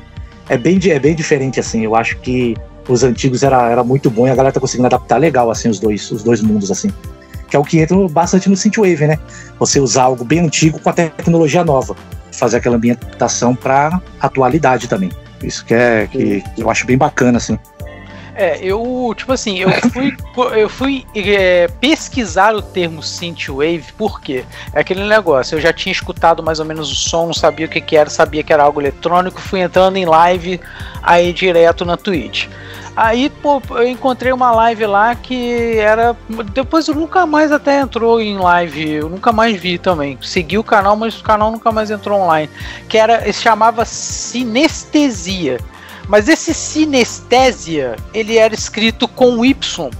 é 0.49 0.57
bem, 0.57 0.79
é 0.87 0.99
bem 0.99 1.15
diferente 1.15 1.61
assim. 1.61 1.85
Eu 1.85 1.95
acho 1.95 2.17
que 2.19 2.57
os 2.89 3.03
antigos 3.03 3.43
era, 3.43 3.71
era 3.71 3.83
muito 3.83 4.09
bom 4.09 4.27
e 4.27 4.31
a 4.31 4.35
galera 4.35 4.53
tá 4.53 4.61
conseguindo 4.61 4.87
adaptar 4.87 5.19
legal, 5.19 5.51
assim, 5.51 5.69
os 5.69 5.79
dois, 5.79 6.11
os 6.11 6.23
dois 6.23 6.41
mundos, 6.41 6.71
assim. 6.71 6.91
Que 7.55 7.57
é 7.57 7.61
o 7.61 7.63
que 7.63 7.79
entra 7.79 7.97
bastante 8.09 8.51
no 8.51 8.57
Synthwave, 8.57 9.07
né? 9.07 9.17
Você 9.61 9.79
usar 9.79 10.03
algo 10.03 10.25
bem 10.25 10.41
antigo 10.41 10.81
com 10.81 10.91
a 10.91 10.93
tecnologia 10.93 11.63
nova. 11.63 11.95
Fazer 12.33 12.57
aquela 12.57 12.75
ambientação 12.75 13.55
pra 13.55 14.03
atualidade 14.19 14.89
também. 14.89 15.13
Isso 15.41 15.65
que 15.65 15.73
é 15.73 16.09
que, 16.11 16.41
que 16.41 16.61
eu 16.61 16.69
acho 16.69 16.85
bem 16.85 16.99
bacana, 16.99 17.39
assim. 17.39 17.57
É, 18.35 18.59
eu, 18.61 19.15
tipo 19.17 19.31
assim, 19.31 19.61
eu 19.61 19.71
fui, 19.93 20.17
eu 20.59 20.69
fui 20.69 21.07
é, 21.15 21.69
pesquisar 21.81 22.57
o 22.57 22.61
termo 22.61 23.01
synthwave, 23.01 23.85
por 23.97 24.21
quê? 24.21 24.45
É 24.73 24.81
aquele 24.81 25.05
negócio, 25.05 25.55
eu 25.55 25.61
já 25.61 25.73
tinha 25.73 25.93
escutado 25.93 26.43
mais 26.43 26.59
ou 26.59 26.65
menos 26.65 26.91
o 26.91 26.95
som, 26.97 27.27
não 27.27 27.33
sabia 27.33 27.67
o 27.67 27.69
que, 27.69 27.81
que 27.81 27.97
era, 27.97 28.11
sabia 28.11 28.43
que 28.43 28.53
era 28.53 28.65
algo 28.65 28.81
eletrônico, 28.81 29.41
fui 29.41 29.61
entrando 29.61 29.97
em 29.97 30.05
live 30.05 30.61
aí 31.01 31.33
direto 31.33 31.85
na 31.85 31.97
Twitch. 31.97 32.49
Aí, 32.97 33.29
pô, 33.29 33.61
eu 33.71 33.89
encontrei 33.89 34.33
uma 34.33 34.53
live 34.53 34.87
lá 34.87 35.15
que 35.17 35.79
era. 35.79 36.17
Depois 36.53 36.87
eu 36.87 36.95
nunca 36.95 37.27
mais 37.27 37.51
até 37.51 37.81
entrou 37.81 38.21
em 38.21 38.39
live, 38.39 38.89
eu 38.89 39.09
nunca 39.09 39.33
mais 39.33 39.61
vi 39.61 39.79
também. 39.79 40.17
Segui 40.23 40.59
o 40.59 40.65
canal, 40.65 40.95
mas 40.95 41.19
o 41.19 41.25
canal 41.25 41.51
nunca 41.51 41.73
mais 41.73 41.91
entrou 41.91 42.21
online. 42.21 42.49
Que 42.89 42.97
era. 42.97 43.21
Se 43.33 43.43
chamava 43.43 43.85
Sinestesia. 43.85 45.59
Mas 46.07 46.29
esse 46.29 46.53
sinestésia, 46.53 47.97
ele 48.13 48.37
era 48.37 48.55
escrito 48.55 49.09
com 49.09 49.45
Y. 49.45 49.91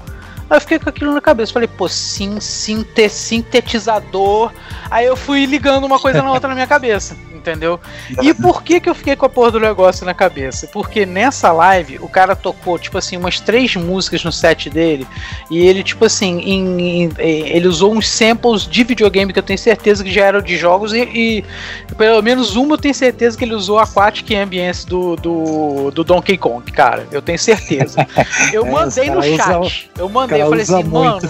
Aí 0.51 0.57
eu 0.57 0.61
fiquei 0.61 0.79
com 0.79 0.89
aquilo 0.89 1.15
na 1.15 1.21
cabeça. 1.21 1.53
Falei, 1.53 1.69
pô, 1.69 1.89
sim, 1.89 2.39
sinte, 2.41 3.09
sintetizador. 3.09 4.53
Aí 4.91 5.07
eu 5.07 5.17
fui 5.17 5.47
ligando 5.47 5.85
uma 5.85 5.99
coisa 5.99 6.23
na 6.23 6.31
outra 6.31 6.49
na 6.49 6.55
minha 6.55 6.67
cabeça 6.67 7.17
entendeu? 7.45 7.79
E 8.23 8.33
por 8.33 8.63
que 8.63 8.81
que 8.81 8.89
eu 8.89 8.95
fiquei 8.95 9.15
com 9.15 9.27
a 9.27 9.29
porra 9.29 9.53
do 9.53 9.61
negócio 9.61 10.07
na 10.07 10.15
cabeça? 10.15 10.67
Porque 10.73 11.05
nessa 11.05 11.53
live 11.53 11.99
o 12.01 12.09
cara 12.09 12.35
tocou, 12.35 12.79
tipo 12.79 12.97
assim, 12.97 13.17
umas 13.19 13.39
três 13.39 13.77
músicas 13.77 14.25
no 14.25 14.33
set 14.33 14.71
dele 14.71 15.07
e 15.51 15.59
ele, 15.59 15.83
tipo 15.83 16.07
assim, 16.07 16.41
em, 16.41 17.05
em, 17.05 17.13
ele 17.19 17.69
usou 17.69 17.95
uns 17.95 18.09
samples 18.09 18.67
de 18.67 18.83
videogame 18.83 19.33
que 19.33 19.39
eu 19.39 19.43
tenho 19.43 19.59
certeza 19.59 20.03
que 20.03 20.11
já 20.11 20.25
eram 20.25 20.41
de 20.41 20.57
jogos 20.57 20.95
e, 20.95 21.03
e 21.03 21.45
pelo 21.97 22.23
menos 22.23 22.57
uma 22.57 22.75
eu 22.75 22.79
tenho 22.79 22.95
certeza 22.95 23.37
que 23.37 23.45
ele 23.45 23.55
usou 23.55 23.79
Aquatic 23.79 24.31
Ambience 24.33 24.87
do, 24.87 25.17
do, 25.17 25.91
do 25.91 26.03
Donkey 26.03 26.39
Kong, 26.39 26.71
cara. 26.73 27.07
Eu 27.13 27.21
tenho 27.21 27.39
certeza. 27.39 28.07
Eu 28.53 28.67
é, 28.67 28.71
mandei 28.71 29.11
no 29.11 29.23
chat. 29.23 29.91
eu 29.99 30.09
mandei, 30.09 30.43
eu 30.43 30.49
falei 30.49 30.63
assim, 30.63 30.85
muito. 30.85 30.93
mano, 30.93 31.21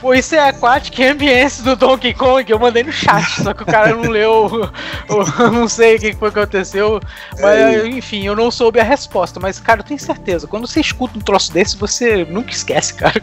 pô, 0.00 0.14
isso 0.14 0.34
é 0.34 0.48
Aquatic 0.48 0.98
Ambience 1.00 1.62
do 1.62 1.76
Donkey 1.76 2.12
Kong. 2.14 2.50
Eu 2.50 2.58
mandei 2.58 2.82
no 2.82 2.92
chat, 2.92 3.42
só 3.42 3.52
que 3.54 3.62
o 3.62 3.66
cara 3.66 3.94
não 3.94 4.10
leu 4.10 4.68
não 5.52 5.68
sei 5.68 5.96
o 5.96 6.00
que 6.00 6.12
foi 6.14 6.30
que 6.30 6.38
aconteceu, 6.38 7.00
mas 7.40 7.58
é 7.58 7.86
enfim, 7.86 8.26
eu 8.26 8.34
não 8.34 8.50
soube 8.50 8.80
a 8.80 8.84
resposta. 8.84 9.38
Mas, 9.38 9.60
cara, 9.60 9.80
eu 9.80 9.84
tenho 9.84 10.00
certeza, 10.00 10.46
quando 10.46 10.66
você 10.66 10.80
escuta 10.80 11.18
um 11.18 11.20
troço 11.20 11.52
desse, 11.52 11.76
você 11.76 12.24
nunca 12.24 12.50
esquece, 12.50 12.94
cara. 12.94 13.22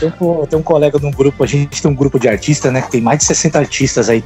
Eu 0.00 0.10
tenho, 0.10 0.40
eu 0.40 0.46
tenho 0.46 0.60
um 0.60 0.64
colega 0.64 0.98
num 0.98 1.10
grupo, 1.10 1.44
a 1.44 1.46
gente 1.46 1.82
tem 1.82 1.90
um 1.90 1.94
grupo 1.94 2.18
de 2.18 2.28
artistas, 2.28 2.72
né? 2.72 2.82
Que 2.82 2.92
tem 2.92 3.00
mais 3.00 3.18
de 3.18 3.24
60 3.24 3.58
artistas 3.58 4.08
aí. 4.08 4.24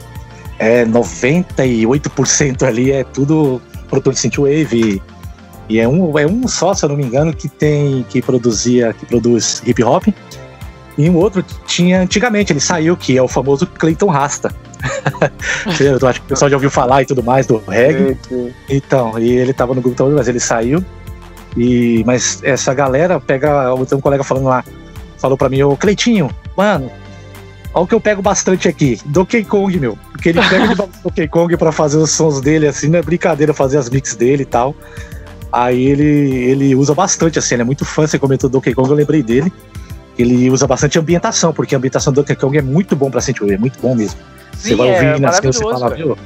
É 0.59 0.85
98% 0.85 2.62
ali 2.62 2.93
é 2.93 3.03
tudo 3.03 3.61
produtor 3.89 4.12
de 4.12 4.20
synthwave. 4.20 5.03
E 5.68 5.80
é 5.80 5.89
um, 5.89 6.18
é 6.18 6.26
um 6.26 6.47
só, 6.47 6.74
se 6.74 6.85
eu 6.85 6.91
não 6.91 6.97
me 6.97 7.05
engano, 7.05 7.33
que 7.35 7.49
tem 7.49 8.05
que 8.09 8.20
produzia, 8.20 8.93
que 8.93 9.07
produz 9.07 9.62
hip 9.66 9.83
hop. 9.83 10.07
E 10.97 11.09
um 11.09 11.16
outro 11.16 11.45
tinha 11.66 12.03
antigamente, 12.03 12.53
ele 12.53 12.61
saiu, 12.61 12.97
que 12.97 13.16
é 13.16 13.22
o 13.22 13.28
famoso 13.28 13.66
Clayton 13.66 14.09
Rasta. 14.09 14.55
eu 15.80 16.09
acho 16.09 16.20
que 16.20 16.26
o 16.26 16.28
pessoal 16.28 16.51
já 16.51 16.57
ouviu 16.57 16.70
falar 16.70 17.03
e 17.03 17.07
tudo 17.07 17.22
mais 17.22 17.47
do 17.47 17.62
reggae. 17.66 18.16
Sim, 18.28 18.28
sim. 18.28 18.55
Então, 18.68 19.18
e 19.18 19.30
ele 19.30 19.53
tava 19.53 19.74
no 19.74 19.80
grupo 19.80 19.97
também, 19.97 20.14
mas 20.14 20.28
ele 20.28 20.40
saiu. 20.40 20.84
E, 21.57 22.03
mas 22.07 22.40
essa 22.43 22.72
galera 22.74 23.20
pega. 23.20 23.74
Tem 23.88 23.99
um 23.99 24.01
colega 24.01 24.24
falando 24.24 24.45
lá, 24.45 24.64
falou 25.18 25.36
pra 25.36 25.49
mim, 25.49 25.62
ô 25.62 25.76
Cleitinho, 25.76 26.30
mano, 26.57 26.90
olha 27.74 27.84
o 27.84 27.86
que 27.86 27.95
eu 27.95 28.01
pego 28.01 28.22
bastante 28.22 28.68
aqui. 28.68 28.99
Donkey 29.05 29.45
Kong, 29.45 29.78
meu. 29.78 29.99
Porque 30.12 30.30
ele 30.30 30.40
pega 30.49 30.68
de 30.68 30.74
Donkey 31.05 31.28
Kong 31.28 31.57
pra 31.57 31.72
fazer 31.72 31.99
os 31.99 32.11
sons 32.11 32.40
dele, 32.40 32.66
assim, 32.66 32.88
não 32.88 32.99
é 32.99 33.03
brincadeira 33.03 33.55
fazer 33.55 33.78
as 33.78 33.88
mix 33.88 34.14
dele 34.14 34.43
e 34.43 34.47
tal. 34.47 34.74
Aí 35.53 35.84
ele, 35.84 36.05
ele 36.05 36.74
usa 36.74 36.95
bastante, 36.95 37.38
assim, 37.38 37.55
ele 37.55 37.62
é 37.62 37.64
muito 37.64 37.84
fã, 37.84 38.07
você 38.07 38.18
comentou 38.18 38.49
Donkey 38.49 38.74
Kong, 38.74 38.88
eu 38.88 38.97
lembrei 38.97 39.22
dele. 39.22 39.53
Ele 40.23 40.51
usa 40.51 40.66
bastante 40.66 40.99
ambientação, 40.99 41.53
porque 41.53 41.75
a 41.75 41.79
ambientação 41.79 42.12
do 42.12 42.16
Donkey 42.16 42.37
Kong 42.37 42.57
é 42.57 42.62
muito 42.62 42.95
bom 42.95 43.11
pra 43.11 43.20
sentir, 43.20 43.51
é 43.53 43.59
muito 43.59 43.81
bom 43.81 43.95
mesmo. 43.95 44.18
Sim, 44.57 44.70
você 44.70 44.75
vai 44.77 44.93
ouvir 44.93 45.07
é 45.07 45.18
nas 45.18 45.41
você 45.41 45.61
fala, 45.61 45.91
viu? 45.91 46.16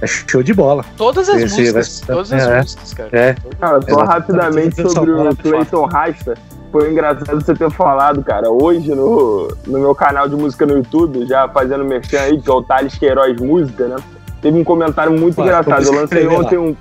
É 0.00 0.06
show 0.06 0.42
de 0.42 0.52
bola. 0.54 0.84
Todas 0.96 1.28
as 1.28 1.40
Esse 1.40 1.60
músicas, 1.60 2.00
vai... 2.00 2.16
todas 2.16 2.32
as 2.32 2.42
é, 2.42 2.58
músicas, 2.58 2.94
cara. 2.94 3.10
É. 3.12 3.36
Cara, 3.60 3.80
só 3.88 4.04
rapidamente 4.04 4.76
sobre 4.90 5.10
o 5.10 5.36
Clayton 5.36 5.84
Rasta. 5.86 6.34
Foi 6.70 6.90
engraçado 6.90 7.40
você 7.40 7.54
ter 7.54 7.70
falado, 7.70 8.22
cara. 8.22 8.50
Hoje 8.50 8.94
no, 8.94 9.48
no 9.66 9.78
meu 9.78 9.94
canal 9.94 10.28
de 10.28 10.36
música 10.36 10.66
no 10.66 10.76
YouTube, 10.76 11.26
já 11.26 11.48
fazendo 11.48 11.84
merchan 11.84 12.20
aí, 12.20 12.40
que 12.40 12.48
é 12.48 12.52
o 12.52 12.62
Thales 12.62 12.96
Queiroz 12.96 13.40
Música, 13.40 13.88
né? 13.88 13.96
Teve 14.42 14.58
um 14.58 14.64
comentário 14.64 15.12
muito 15.12 15.40
engraçado. 15.40 15.84
Eu 15.84 15.92
lancei 15.92 16.26
ontem 16.26 16.58
um. 16.58 16.76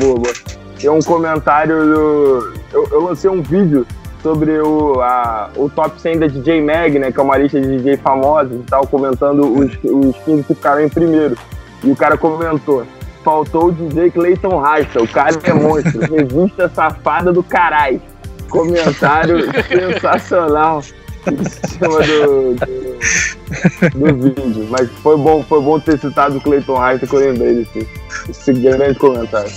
boa, 0.00 0.14
boa. 0.16 0.34
Tem 0.78 0.90
um 0.90 1.00
comentário 1.00 1.76
do. 1.84 2.52
Eu, 2.72 2.88
eu 2.90 3.00
lancei 3.04 3.30
um 3.30 3.42
vídeo 3.42 3.86
sobre 4.22 4.58
o, 4.60 5.00
a, 5.00 5.50
o 5.56 5.68
top 5.68 6.00
100 6.00 6.18
da 6.18 6.26
DJ 6.26 6.60
Mag, 6.60 6.98
né, 6.98 7.12
que 7.12 7.18
é 7.18 7.22
uma 7.22 7.36
lista 7.36 7.60
de 7.60 7.76
DJ 7.76 7.96
famosos 7.98 8.60
e 8.60 8.62
tal, 8.64 8.86
comentando 8.86 9.42
os, 9.42 9.72
os 9.84 10.16
15 10.24 10.42
que 10.42 10.54
ficaram 10.54 10.82
em 10.82 10.88
primeiro. 10.88 11.36
E 11.82 11.90
o 11.90 11.96
cara 11.96 12.16
comentou: 12.16 12.84
faltou 13.22 13.66
o 13.66 13.72
DJ 13.72 14.10
Clayton 14.10 14.58
Rasta, 14.58 15.02
o 15.02 15.08
cara 15.08 15.38
é 15.44 15.52
monstro, 15.52 16.00
revista 16.12 16.68
safada 16.68 17.32
do 17.32 17.42
caralho. 17.42 18.00
Comentário 18.48 19.44
sensacional 19.68 20.82
em 21.30 21.44
cima 21.44 21.98
do, 22.00 22.54
do, 22.54 23.98
do, 23.98 24.16
vídeo. 24.16 24.66
Mas 24.70 24.90
foi 25.02 25.18
bom, 25.18 25.42
foi 25.42 25.60
bom 25.60 25.78
ter 25.78 25.98
citado 25.98 26.38
o 26.38 26.40
Clayton 26.40 26.74
Rasta 26.74 27.06
que 27.06 27.14
eu 27.14 27.20
lembrei 27.20 27.56
desse, 27.56 27.88
desse 28.26 28.52
grande 28.54 28.98
comentário. 28.98 29.52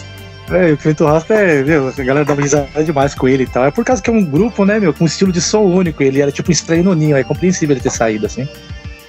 É, 0.51 0.73
o 0.73 0.77
Cleiton 0.77 1.05
Rasta 1.05 1.33
é, 1.33 1.63
meu, 1.63 1.87
a 1.87 2.03
galera 2.03 2.25
dá 2.25 2.33
risada 2.33 2.83
demais 2.83 3.15
com 3.15 3.27
ele 3.27 3.43
e 3.43 3.47
tal. 3.47 3.65
É 3.65 3.71
por 3.71 3.85
causa 3.85 4.01
que 4.01 4.09
é 4.09 4.13
um 4.13 4.23
grupo, 4.23 4.65
né, 4.65 4.79
meu, 4.79 4.93
com 4.93 5.05
um 5.05 5.07
estilo 5.07 5.31
de 5.31 5.39
som 5.39 5.61
único. 5.61 6.03
Ele 6.03 6.21
era 6.21 6.31
tipo 6.31 6.49
um 6.49 6.51
estranho 6.51 6.83
no 6.83 6.93
ninho, 6.93 7.15
é 7.15 7.23
compreensível 7.23 7.73
ele 7.73 7.81
ter 7.81 7.89
saído, 7.89 8.25
assim. 8.25 8.47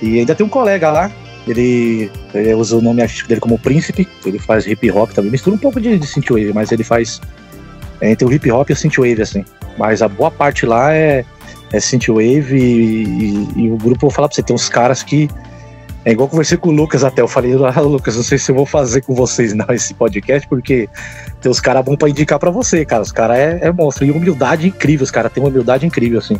E 0.00 0.20
ainda 0.20 0.34
tem 0.34 0.46
um 0.46 0.48
colega 0.48 0.90
lá, 0.90 1.10
ele, 1.46 2.10
ele 2.32 2.54
usa 2.54 2.76
o 2.76 2.80
nome 2.80 3.02
artístico 3.02 3.28
dele 3.28 3.40
como 3.40 3.58
Príncipe, 3.58 4.08
ele 4.24 4.38
faz 4.38 4.66
hip 4.66 4.90
hop 4.90 5.10
também, 5.12 5.30
mistura 5.30 5.56
um 5.56 5.58
pouco 5.58 5.80
de, 5.80 5.98
de 5.98 6.06
synthwave, 6.06 6.52
mas 6.52 6.70
ele 6.70 6.84
faz 6.84 7.20
é, 8.00 8.10
entre 8.10 8.26
o 8.26 8.32
hip 8.32 8.50
hop 8.50 8.68
e 8.70 8.72
o 8.72 8.76
synthwave, 8.76 9.22
assim. 9.22 9.44
Mas 9.76 10.02
a 10.02 10.08
boa 10.08 10.30
parte 10.30 10.66
lá 10.66 10.92
é, 10.92 11.24
é 11.72 11.80
synthwave 11.80 12.56
e, 12.56 13.04
e, 13.04 13.62
e 13.64 13.70
o 13.70 13.76
grupo, 13.76 14.02
vou 14.02 14.10
falar 14.10 14.28
pra 14.28 14.34
você, 14.34 14.42
tem 14.42 14.54
uns 14.54 14.68
caras 14.68 15.02
que 15.02 15.28
é 16.04 16.12
igual 16.12 16.28
conversei 16.28 16.58
com 16.58 16.70
o 16.70 16.72
Lucas 16.72 17.04
até. 17.04 17.22
Eu 17.22 17.28
falei, 17.28 17.52
ah, 17.54 17.80
Lucas, 17.80 18.16
não 18.16 18.22
sei 18.22 18.38
se 18.38 18.50
eu 18.50 18.56
vou 18.56 18.66
fazer 18.66 19.02
com 19.02 19.14
vocês 19.14 19.54
não 19.54 19.66
esse 19.70 19.94
podcast, 19.94 20.48
porque 20.48 20.88
tem 21.42 21.50
os 21.50 21.60
caras 21.60 21.84
bons 21.84 21.96
pra 21.96 22.08
indicar 22.08 22.38
para 22.38 22.50
você, 22.50 22.84
cara. 22.84 23.02
Os 23.02 23.10
caras 23.10 23.36
é, 23.36 23.58
é 23.62 23.72
monstro. 23.72 24.04
E 24.04 24.10
humildade 24.10 24.68
incrível, 24.68 25.02
os 25.02 25.10
caras 25.10 25.32
têm 25.32 25.42
uma 25.42 25.50
humildade 25.50 25.84
incrível, 25.84 26.20
assim. 26.20 26.38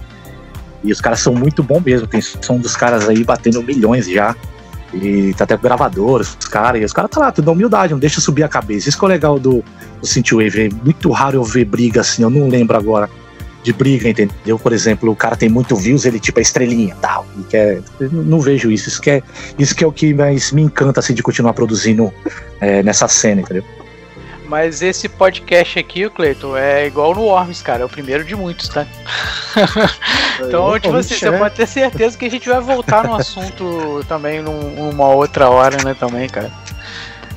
E 0.84 0.92
os 0.92 1.00
caras 1.00 1.20
são 1.20 1.34
muito 1.34 1.62
bons 1.62 1.82
mesmo. 1.82 2.06
Tem 2.06 2.20
som 2.20 2.56
dos 2.56 2.76
caras 2.76 3.08
aí 3.08 3.24
batendo 3.24 3.62
milhões 3.62 4.08
já. 4.08 4.34
E 4.94 5.34
tá 5.34 5.44
até 5.44 5.56
com 5.56 5.62
gravadores, 5.64 6.36
os 6.38 6.46
caras. 6.46 6.80
E 6.80 6.84
os 6.84 6.92
caras 6.92 7.10
tá 7.10 7.20
lá, 7.20 7.32
tudo 7.32 7.46
na 7.46 7.52
humildade, 7.52 7.92
não 7.92 7.98
deixa 7.98 8.20
subir 8.20 8.44
a 8.44 8.48
cabeça. 8.48 8.88
Isso 8.88 8.98
que 8.98 9.04
é 9.04 9.08
legal 9.08 9.38
do, 9.38 9.64
do 10.00 10.06
Synthwave. 10.06 10.66
É 10.66 10.68
muito 10.68 11.10
raro 11.10 11.36
eu 11.36 11.44
ver 11.44 11.64
briga 11.64 12.00
assim, 12.00 12.22
eu 12.22 12.30
não 12.30 12.48
lembro 12.48 12.76
agora 12.76 13.10
de 13.62 13.72
briga, 13.72 14.08
entendeu? 14.08 14.58
Por 14.58 14.72
exemplo, 14.72 15.10
o 15.10 15.16
cara 15.16 15.36
tem 15.36 15.48
muito 15.48 15.76
views, 15.76 16.04
ele 16.04 16.18
tipo 16.18 16.38
é 16.38 16.42
estrelinha, 16.42 16.96
tal. 17.00 17.26
Quer, 17.48 17.80
não 18.00 18.40
vejo 18.40 18.70
isso. 18.70 18.88
Isso 18.88 19.00
que, 19.00 19.10
é, 19.10 19.22
isso 19.58 19.74
que 19.74 19.82
é 19.82 19.86
o 19.86 19.92
que 19.92 20.12
mais 20.12 20.52
me 20.52 20.62
encanta 20.62 21.00
assim, 21.00 21.14
de 21.14 21.22
continuar 21.22 21.54
produzindo 21.54 22.12
é, 22.60 22.82
nessa 22.82 23.08
cena, 23.08 23.40
entendeu? 23.40 23.64
Mas 24.52 24.82
esse 24.82 25.08
podcast 25.08 25.78
aqui, 25.78 26.04
o 26.04 26.10
Cleiton, 26.10 26.54
é 26.54 26.86
igual 26.86 27.14
no 27.14 27.22
Worms, 27.22 27.62
cara. 27.62 27.80
É 27.80 27.84
o 27.86 27.88
primeiro 27.88 28.22
de 28.22 28.36
muitos, 28.36 28.68
tá? 28.68 28.86
então, 30.46 30.78
tipo 30.78 30.94
assim, 30.94 31.14
você 31.14 31.32
pode 31.32 31.54
ter 31.54 31.66
certeza 31.66 32.18
que 32.18 32.26
a 32.26 32.30
gente 32.30 32.46
vai 32.46 32.60
voltar 32.60 33.02
no 33.04 33.14
assunto 33.14 34.04
também 34.06 34.42
num, 34.42 34.90
numa 34.90 35.08
outra 35.08 35.48
hora, 35.48 35.82
né, 35.82 35.96
também, 35.98 36.28
cara. 36.28 36.52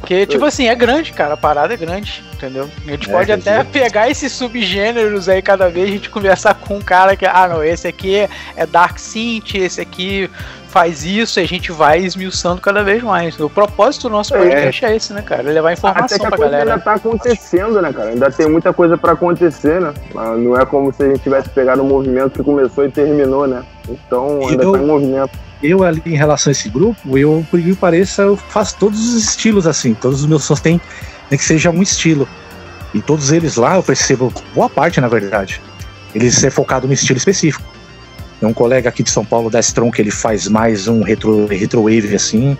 Porque, 0.05 0.27
tipo 0.27 0.45
assim, 0.45 0.67
é 0.67 0.75
grande, 0.75 1.11
cara. 1.11 1.33
A 1.33 1.37
parada 1.37 1.73
é 1.73 1.77
grande, 1.77 2.23
entendeu? 2.31 2.69
A 2.85 2.91
gente 2.91 3.09
é, 3.09 3.11
pode 3.11 3.31
até 3.31 3.57
dizer. 3.57 3.71
pegar 3.71 4.07
esses 4.07 4.31
subgêneros 4.31 5.27
aí 5.27 5.41
cada 5.41 5.67
vez, 5.67 5.89
a 5.89 5.91
gente 5.91 6.11
conversar 6.11 6.53
com 6.53 6.77
um 6.77 6.81
cara 6.81 7.15
que, 7.15 7.25
ah, 7.25 7.47
não, 7.47 7.63
esse 7.63 7.87
aqui 7.87 8.27
é 8.55 8.65
Dark 8.67 8.99
Synth, 8.99 9.55
esse 9.55 9.81
aqui 9.81 10.29
faz 10.67 11.03
isso, 11.03 11.39
e 11.39 11.43
a 11.43 11.47
gente 11.47 11.71
vai 11.71 11.99
esmiuçando 11.99 12.61
cada 12.61 12.83
vez 12.83 13.01
mais. 13.01 13.39
O 13.39 13.49
propósito 13.49 14.03
do 14.03 14.09
nosso 14.09 14.35
é. 14.35 14.37
podcast 14.37 14.85
é, 14.85 14.91
é 14.91 14.95
esse, 14.95 15.11
né, 15.11 15.23
cara? 15.23 15.41
Levar 15.41 15.73
informação 15.73 16.05
Até 16.05 16.19
que 16.19 16.25
a 16.25 16.29
pra 16.29 16.37
coisa 16.37 16.51
galera. 16.51 16.73
ainda 16.73 16.83
tá 16.83 16.93
acontecendo, 16.93 17.81
né, 17.81 17.91
cara? 17.91 18.09
Ainda 18.09 18.29
tem 18.29 18.47
muita 18.47 18.73
coisa 18.73 18.95
para 18.97 19.13
acontecer, 19.13 19.81
né? 19.81 19.91
Não 20.13 20.55
é 20.55 20.65
como 20.65 20.93
se 20.93 21.01
a 21.01 21.07
gente 21.07 21.21
tivesse 21.21 21.49
pegado 21.49 21.81
um 21.81 21.87
movimento 21.87 22.33
que 22.33 22.43
começou 22.43 22.85
e 22.85 22.91
terminou, 22.91 23.47
né? 23.47 23.63
Então, 23.89 24.47
ainda 24.47 24.63
eu... 24.65 24.71
tá 24.73 24.77
em 24.77 24.85
movimento 24.85 25.44
eu 25.61 25.83
ali 25.83 26.01
em 26.05 26.15
relação 26.15 26.49
a 26.49 26.53
esse 26.53 26.69
grupo, 26.69 27.17
eu, 27.17 27.45
por 27.49 27.61
que 27.61 27.75
pareça, 27.75 28.23
eu 28.23 28.37
faço 28.37 28.77
todos 28.77 29.13
os 29.13 29.29
estilos 29.29 29.65
assim, 29.65 29.93
todos 29.93 30.21
os 30.21 30.25
meus 30.25 30.43
sons 30.43 30.59
têm, 30.59 30.79
tem 31.29 31.37
que 31.37 31.45
seja 31.45 31.69
um 31.69 31.81
estilo. 31.81 32.27
E 32.93 33.01
todos 33.01 33.31
eles 33.31 33.55
lá, 33.55 33.75
eu 33.75 33.83
percebo, 33.83 34.33
boa 34.53 34.69
parte 34.69 35.01
na 35.01 35.07
verdade, 35.07 35.61
eles 36.13 36.43
é 36.43 36.49
focado 36.49 36.87
no 36.87 36.93
estilo 36.93 37.17
específico. 37.17 37.65
Tem 38.39 38.47
um 38.47 38.53
colega 38.53 38.89
aqui 38.89 39.03
de 39.03 39.09
São 39.09 39.25
Paulo, 39.25 39.49
da 39.49 39.59
Strong, 39.59 39.91
que 39.91 40.01
ele 40.01 40.11
faz 40.11 40.47
mais 40.47 40.87
um 40.87 41.01
retro, 41.01 41.45
retro 41.47 41.83
wave 41.83 42.15
assim. 42.15 42.57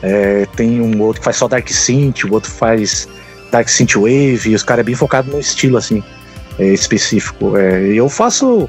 É, 0.00 0.46
tem 0.56 0.80
um 0.80 1.00
outro 1.00 1.20
que 1.20 1.24
faz 1.24 1.36
só 1.36 1.46
Dark 1.46 1.68
Synth, 1.68 2.24
o 2.24 2.32
outro 2.32 2.50
faz 2.50 3.08
Dark 3.50 3.68
Synth 3.68 3.94
Wave, 3.94 4.50
e 4.50 4.54
os 4.54 4.62
caras 4.62 4.80
é 4.80 4.84
bem 4.84 4.94
focado 4.94 5.30
no 5.30 5.38
estilo 5.38 5.76
assim, 5.76 6.02
é, 6.58 6.66
específico. 6.66 7.56
É, 7.56 7.86
eu 7.88 8.08
faço 8.08 8.68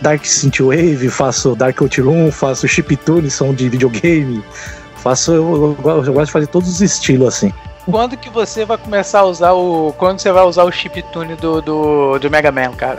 Dark 0.00 0.24
Synth 0.24 0.60
Wave, 0.60 1.08
faço 1.08 1.54
Dark 1.54 1.80
Outrun, 1.80 2.30
faço 2.30 2.66
chiptune, 2.66 3.30
som 3.30 3.52
de 3.52 3.68
videogame, 3.68 4.42
faço 4.96 5.32
eu, 5.32 5.76
eu, 5.84 6.04
eu, 6.04 6.12
gosto 6.12 6.26
de 6.26 6.32
fazer 6.32 6.46
todos 6.46 6.68
os 6.68 6.80
estilos 6.80 7.28
assim. 7.28 7.52
Quando 7.90 8.16
que 8.16 8.28
você 8.28 8.64
vai 8.64 8.76
começar 8.76 9.20
a 9.20 9.24
usar 9.24 9.52
o. 9.52 9.92
Quando 9.96 10.20
você 10.20 10.30
vai 10.30 10.44
usar 10.44 10.64
o 10.64 10.70
chiptune 10.70 11.34
do, 11.34 11.60
do, 11.60 12.18
do 12.18 12.30
Mega 12.30 12.52
Man, 12.52 12.72
cara? 12.72 12.98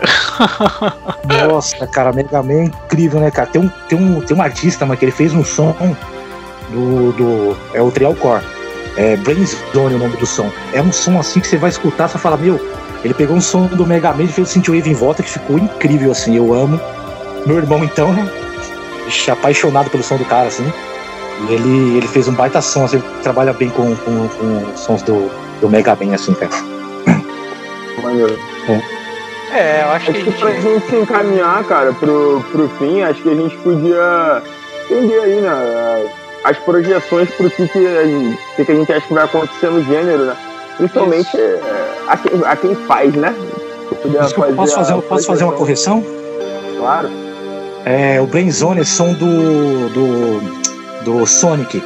Nossa, 1.47 1.85
cara, 1.87 2.11
Mega 2.11 2.41
Man 2.41 2.53
é 2.53 2.63
incrível, 2.65 3.19
né, 3.19 3.31
cara? 3.31 3.47
Tem 3.47 3.61
um, 3.61 3.69
tem 3.87 3.97
um, 3.97 4.21
tem 4.21 4.35
um 4.35 4.41
artista, 4.41 4.85
mas 4.85 4.97
que 4.97 5.05
ele 5.05 5.11
fez 5.11 5.33
um 5.33 5.43
som 5.43 5.75
do. 6.71 7.11
do 7.13 7.57
é 7.73 7.81
o 7.81 7.91
Trial 7.91 8.15
Core. 8.15 8.43
É 8.97 9.15
Brainstorm 9.17 9.95
o 9.95 9.97
nome 9.99 10.17
do 10.17 10.25
som. 10.25 10.51
É 10.73 10.81
um 10.81 10.91
som 10.91 11.17
assim 11.19 11.39
que 11.39 11.47
você 11.47 11.57
vai 11.57 11.69
escutar, 11.69 12.09
você 12.09 12.17
fala, 12.17 12.35
meu, 12.35 12.59
ele 13.03 13.13
pegou 13.13 13.35
um 13.35 13.41
som 13.41 13.65
do 13.65 13.85
Mega 13.85 14.13
Man 14.13 14.23
e 14.23 14.27
fez 14.27 14.47
o 14.47 14.51
Synthwave 14.51 14.89
em 14.89 14.93
volta 14.93 15.23
que 15.23 15.29
ficou 15.29 15.57
incrível, 15.57 16.11
assim, 16.11 16.35
eu 16.35 16.53
amo. 16.53 16.79
Meu 17.45 17.57
irmão, 17.57 17.83
então, 17.83 18.13
né? 18.13 18.29
Apaixonado 19.31 19.89
pelo 19.89 20.03
som 20.03 20.17
do 20.17 20.25
cara, 20.25 20.47
assim. 20.47 20.71
E 21.49 21.53
ele, 21.53 21.97
ele 21.97 22.07
fez 22.07 22.27
um 22.27 22.33
baita 22.33 22.61
som, 22.61 22.85
assim, 22.85 22.97
ele 22.97 23.05
trabalha 23.23 23.51
bem 23.53 23.69
com, 23.69 23.95
com, 23.95 24.27
com 24.27 24.77
sons 24.77 25.01
do, 25.01 25.31
do 25.59 25.67
Mega 25.69 25.95
Man, 25.95 26.13
assim, 26.13 26.33
cara. 26.35 26.51
Maneiro. 28.03 28.37
É. 28.69 29.57
é, 29.57 29.81
eu 29.83 29.91
acho, 29.91 30.11
acho 30.11 30.19
que, 30.19 30.31
que 30.31 30.39
pra 30.39 30.51
gente 30.51 30.87
se 30.87 30.95
encaminhar, 30.95 31.63
cara, 31.63 31.93
pro, 31.93 32.43
pro 32.51 32.69
fim, 32.77 33.01
acho 33.01 33.21
que 33.23 33.29
a 33.29 33.35
gente 33.35 33.57
podia 33.57 34.43
entender 34.89 35.19
aí, 35.19 35.41
né? 35.41 36.09
As 36.43 36.57
projeções 36.59 37.29
pro 37.31 37.49
que, 37.49 37.67
que, 37.67 37.87
a, 37.87 38.05
gente, 38.05 38.37
que 38.55 38.71
a 38.71 38.75
gente 38.75 38.93
acha 38.93 39.07
que 39.07 39.13
vai 39.13 39.23
acontecer 39.23 39.69
no 39.69 39.83
gênero, 39.83 40.25
né? 40.25 40.37
Principalmente 40.77 41.37
a 42.07 42.17
quem, 42.17 42.45
a 42.45 42.55
quem 42.55 42.75
faz, 42.75 43.13
né? 43.13 43.35
Desculpa, 44.21 44.53
posso 44.53 44.75
fazer, 44.75 45.01
posso 45.01 45.27
fazer 45.27 45.43
uma 45.43 45.53
correção? 45.53 46.03
Claro. 46.77 47.09
É, 47.85 48.21
o 48.21 48.27
Brainzone 48.27 48.81
é 48.81 48.83
som 48.83 49.13
do, 49.13 49.89
do, 49.89 50.41
do 51.03 51.25
Sonic. 51.25 51.81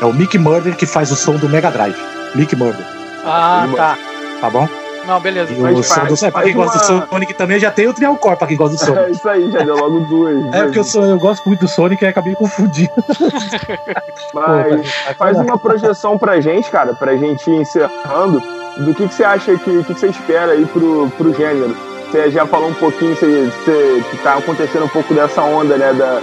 É 0.00 0.04
o 0.04 0.12
Mick 0.12 0.36
Murder 0.38 0.76
que 0.76 0.86
faz 0.86 1.10
o 1.10 1.16
som 1.16 1.36
do 1.36 1.48
Mega 1.48 1.70
Drive. 1.70 1.96
Mick 2.34 2.54
Murder. 2.54 2.84
Ah, 3.24 3.68
tá. 3.74 3.98
Tá 4.40 4.50
bom? 4.50 4.68
Não, 5.06 5.20
beleza. 5.20 5.52
E 5.52 5.56
o 5.56 5.82
som 5.82 6.04
do, 6.04 6.32
pra 6.32 6.42
quem 6.42 6.54
gosta 6.54 6.92
uma... 6.92 7.00
do 7.02 7.08
Sonic 7.08 7.34
também 7.34 7.58
já 7.60 7.70
tem 7.70 7.86
o 7.86 7.94
Trial 7.94 8.16
Core 8.16 8.36
pra 8.36 8.46
quem 8.46 8.56
gosta 8.56 8.76
do 8.76 8.84
Sonic. 8.84 8.96
É 9.06 9.10
isso 9.10 9.28
aí, 9.28 9.50
já 9.50 9.62
deu 9.62 9.76
logo 9.76 10.00
duas. 10.00 10.54
é 10.54 10.64
porque 10.64 10.78
eu, 10.78 10.84
sou, 10.84 11.04
eu 11.04 11.18
gosto 11.18 11.46
muito 11.46 11.60
do 11.60 11.68
Sonic 11.68 12.02
e 12.02 12.08
acabei 12.08 12.34
confundindo. 12.34 12.92
Mas 14.34 14.76
Pô, 14.76 15.14
faz 15.16 15.38
uma 15.38 15.58
projeção 15.58 16.18
pra 16.18 16.40
gente, 16.40 16.70
cara, 16.70 16.94
pra 16.94 17.16
gente 17.16 17.48
ir 17.48 17.60
encerrando. 17.60 18.42
Do 18.78 18.94
que, 18.94 19.08
que 19.08 19.14
você 19.14 19.24
acha 19.24 19.56
que, 19.56 19.84
que 19.84 19.94
você 19.94 20.08
espera 20.08 20.52
aí 20.52 20.66
pro, 20.66 21.10
pro 21.16 21.32
gênero? 21.34 21.74
Você 22.10 22.30
já 22.30 22.46
falou 22.46 22.70
um 22.70 22.74
pouquinho, 22.74 23.14
você, 23.14 23.46
você, 23.46 24.04
que 24.10 24.18
tá 24.18 24.34
acontecendo 24.34 24.84
um 24.84 24.88
pouco 24.88 25.14
dessa 25.14 25.42
onda, 25.42 25.76
né? 25.76 25.92
Da, 25.94 26.20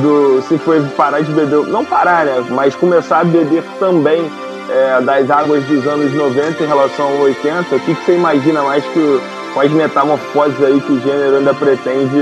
do 0.00 0.42
se 0.42 0.58
foi 0.58 0.82
parar 0.96 1.20
de 1.20 1.32
beber, 1.32 1.66
não 1.66 1.84
parar, 1.84 2.24
né? 2.24 2.44
Mas 2.50 2.74
começar 2.74 3.20
a 3.20 3.24
beber 3.24 3.62
também 3.78 4.30
é, 4.70 5.00
das 5.00 5.30
águas 5.30 5.64
dos 5.64 5.86
anos 5.86 6.12
90 6.12 6.62
em 6.62 6.66
relação 6.66 7.06
ao 7.06 7.20
80, 7.20 7.74
o 7.74 7.80
que, 7.80 7.94
que 7.94 8.04
você 8.04 8.14
imagina 8.16 8.62
mais 8.62 8.84
que 8.84 9.20
as 9.56 9.70
metamorfoses 9.70 10.62
aí 10.62 10.80
que 10.80 10.92
o 10.92 11.00
gênero 11.00 11.36
ainda 11.36 11.54
pretende, 11.54 12.20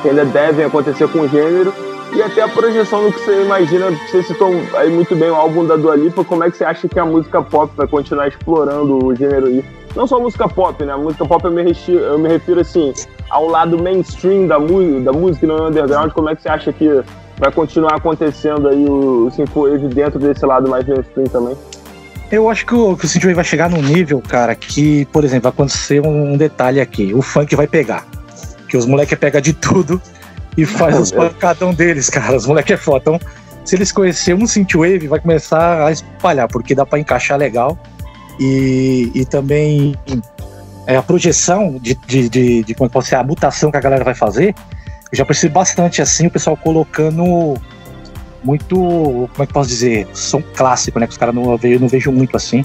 que 0.00 0.08
ainda 0.08 0.24
devem 0.24 0.64
acontecer 0.64 1.08
com 1.08 1.20
o 1.20 1.28
gênero, 1.28 1.72
e 2.14 2.22
até 2.22 2.42
a 2.42 2.48
projeção 2.48 3.04
do 3.04 3.12
que 3.12 3.20
você 3.20 3.42
imagina, 3.42 3.90
você 3.90 4.22
citou 4.22 4.50
aí 4.74 4.90
muito 4.90 5.16
bem 5.16 5.30
o 5.30 5.34
álbum 5.34 5.66
da 5.66 5.76
Dua 5.76 5.96
Lipa, 5.96 6.22
como 6.24 6.44
é 6.44 6.50
que 6.50 6.56
você 6.56 6.64
acha 6.64 6.86
que 6.86 6.98
a 6.98 7.06
música 7.06 7.40
pop 7.42 7.72
vai 7.74 7.86
continuar 7.86 8.28
explorando 8.28 9.04
o 9.04 9.14
gênero 9.14 9.46
aí? 9.46 9.64
Não 9.96 10.06
só 10.06 10.16
a 10.16 10.20
música 10.20 10.48
pop, 10.48 10.84
né? 10.84 10.92
A 10.92 10.98
música 10.98 11.24
pop 11.24 11.44
eu 11.44 11.50
me, 11.50 11.62
refiro, 11.62 11.98
eu 12.00 12.18
me 12.18 12.28
refiro 12.28 12.60
assim, 12.60 12.92
ao 13.30 13.46
lado 13.46 13.82
mainstream 13.82 14.46
da, 14.46 14.58
da 14.58 15.12
música 15.12 15.46
no 15.46 15.68
underground, 15.68 16.12
como 16.12 16.28
é 16.28 16.36
que 16.36 16.42
você 16.42 16.48
acha 16.48 16.72
que 16.72 17.02
vai 17.38 17.50
continuar 17.52 17.96
acontecendo 17.96 18.68
aí 18.68 18.84
o, 18.84 19.26
o 19.26 19.30
Synthwave 19.30 19.88
dentro 19.88 20.18
desse 20.18 20.44
lado 20.44 20.68
mais 20.68 20.86
mainstream 20.86 21.26
também? 21.26 21.56
Eu 22.30 22.48
acho 22.48 22.64
que 22.64 22.74
o, 22.74 22.96
que 22.96 23.04
o 23.04 23.08
Synthwave 23.08 23.34
vai 23.34 23.44
chegar 23.44 23.68
num 23.68 23.82
nível, 23.82 24.22
cara, 24.26 24.54
que, 24.54 25.04
por 25.06 25.22
exemplo, 25.22 25.42
vai 25.42 25.52
acontecer 25.52 26.00
um, 26.00 26.32
um 26.32 26.36
detalhe 26.36 26.80
aqui. 26.80 27.12
O 27.12 27.20
funk 27.20 27.54
vai 27.54 27.66
pegar. 27.66 28.06
Que 28.68 28.76
os 28.76 28.86
moleques 28.86 29.18
pegam 29.18 29.40
de 29.40 29.52
tudo 29.52 30.00
e 30.56 30.64
faz 30.64 30.98
os 30.98 31.12
pancadão 31.12 31.74
deles, 31.74 32.08
cara. 32.08 32.34
Os 32.36 32.46
moleques 32.46 32.72
é 32.72 32.76
foda. 32.78 33.02
Então, 33.02 33.20
se 33.64 33.76
eles 33.76 33.92
conhecerem 33.92 34.42
um 34.42 34.46
Synthwave, 34.46 35.08
vai 35.08 35.20
começar 35.20 35.86
a 35.86 35.92
espalhar, 35.92 36.48
porque 36.48 36.74
dá 36.74 36.86
para 36.86 36.98
encaixar 36.98 37.38
legal. 37.38 37.78
E, 38.40 39.10
e 39.14 39.26
também 39.26 39.94
é, 40.86 40.96
a 40.96 41.02
projeção 41.02 41.78
de, 41.78 41.94
de, 42.06 42.28
de, 42.28 42.64
de 42.64 42.74
como 42.74 42.88
pode 42.88 43.06
ser 43.06 43.16
a 43.16 43.22
mutação 43.22 43.70
que 43.70 43.76
a 43.76 43.80
galera 43.80 44.04
vai 44.04 44.14
fazer. 44.14 44.54
Eu 45.12 45.18
já 45.18 45.26
percebi 45.26 45.52
bastante 45.52 46.00
assim 46.00 46.26
o 46.26 46.30
pessoal 46.30 46.56
colocando 46.56 47.54
muito, 48.42 48.76
como 48.76 49.42
é 49.42 49.46
que 49.46 49.52
posso 49.52 49.68
dizer, 49.68 50.08
som 50.14 50.42
clássico, 50.42 50.98
né? 50.98 51.06
Que 51.06 51.12
os 51.12 51.18
caras 51.18 51.34
não, 51.34 51.58
eu 51.62 51.78
não 51.78 51.86
vejo 51.86 52.10
muito 52.10 52.34
assim. 52.34 52.64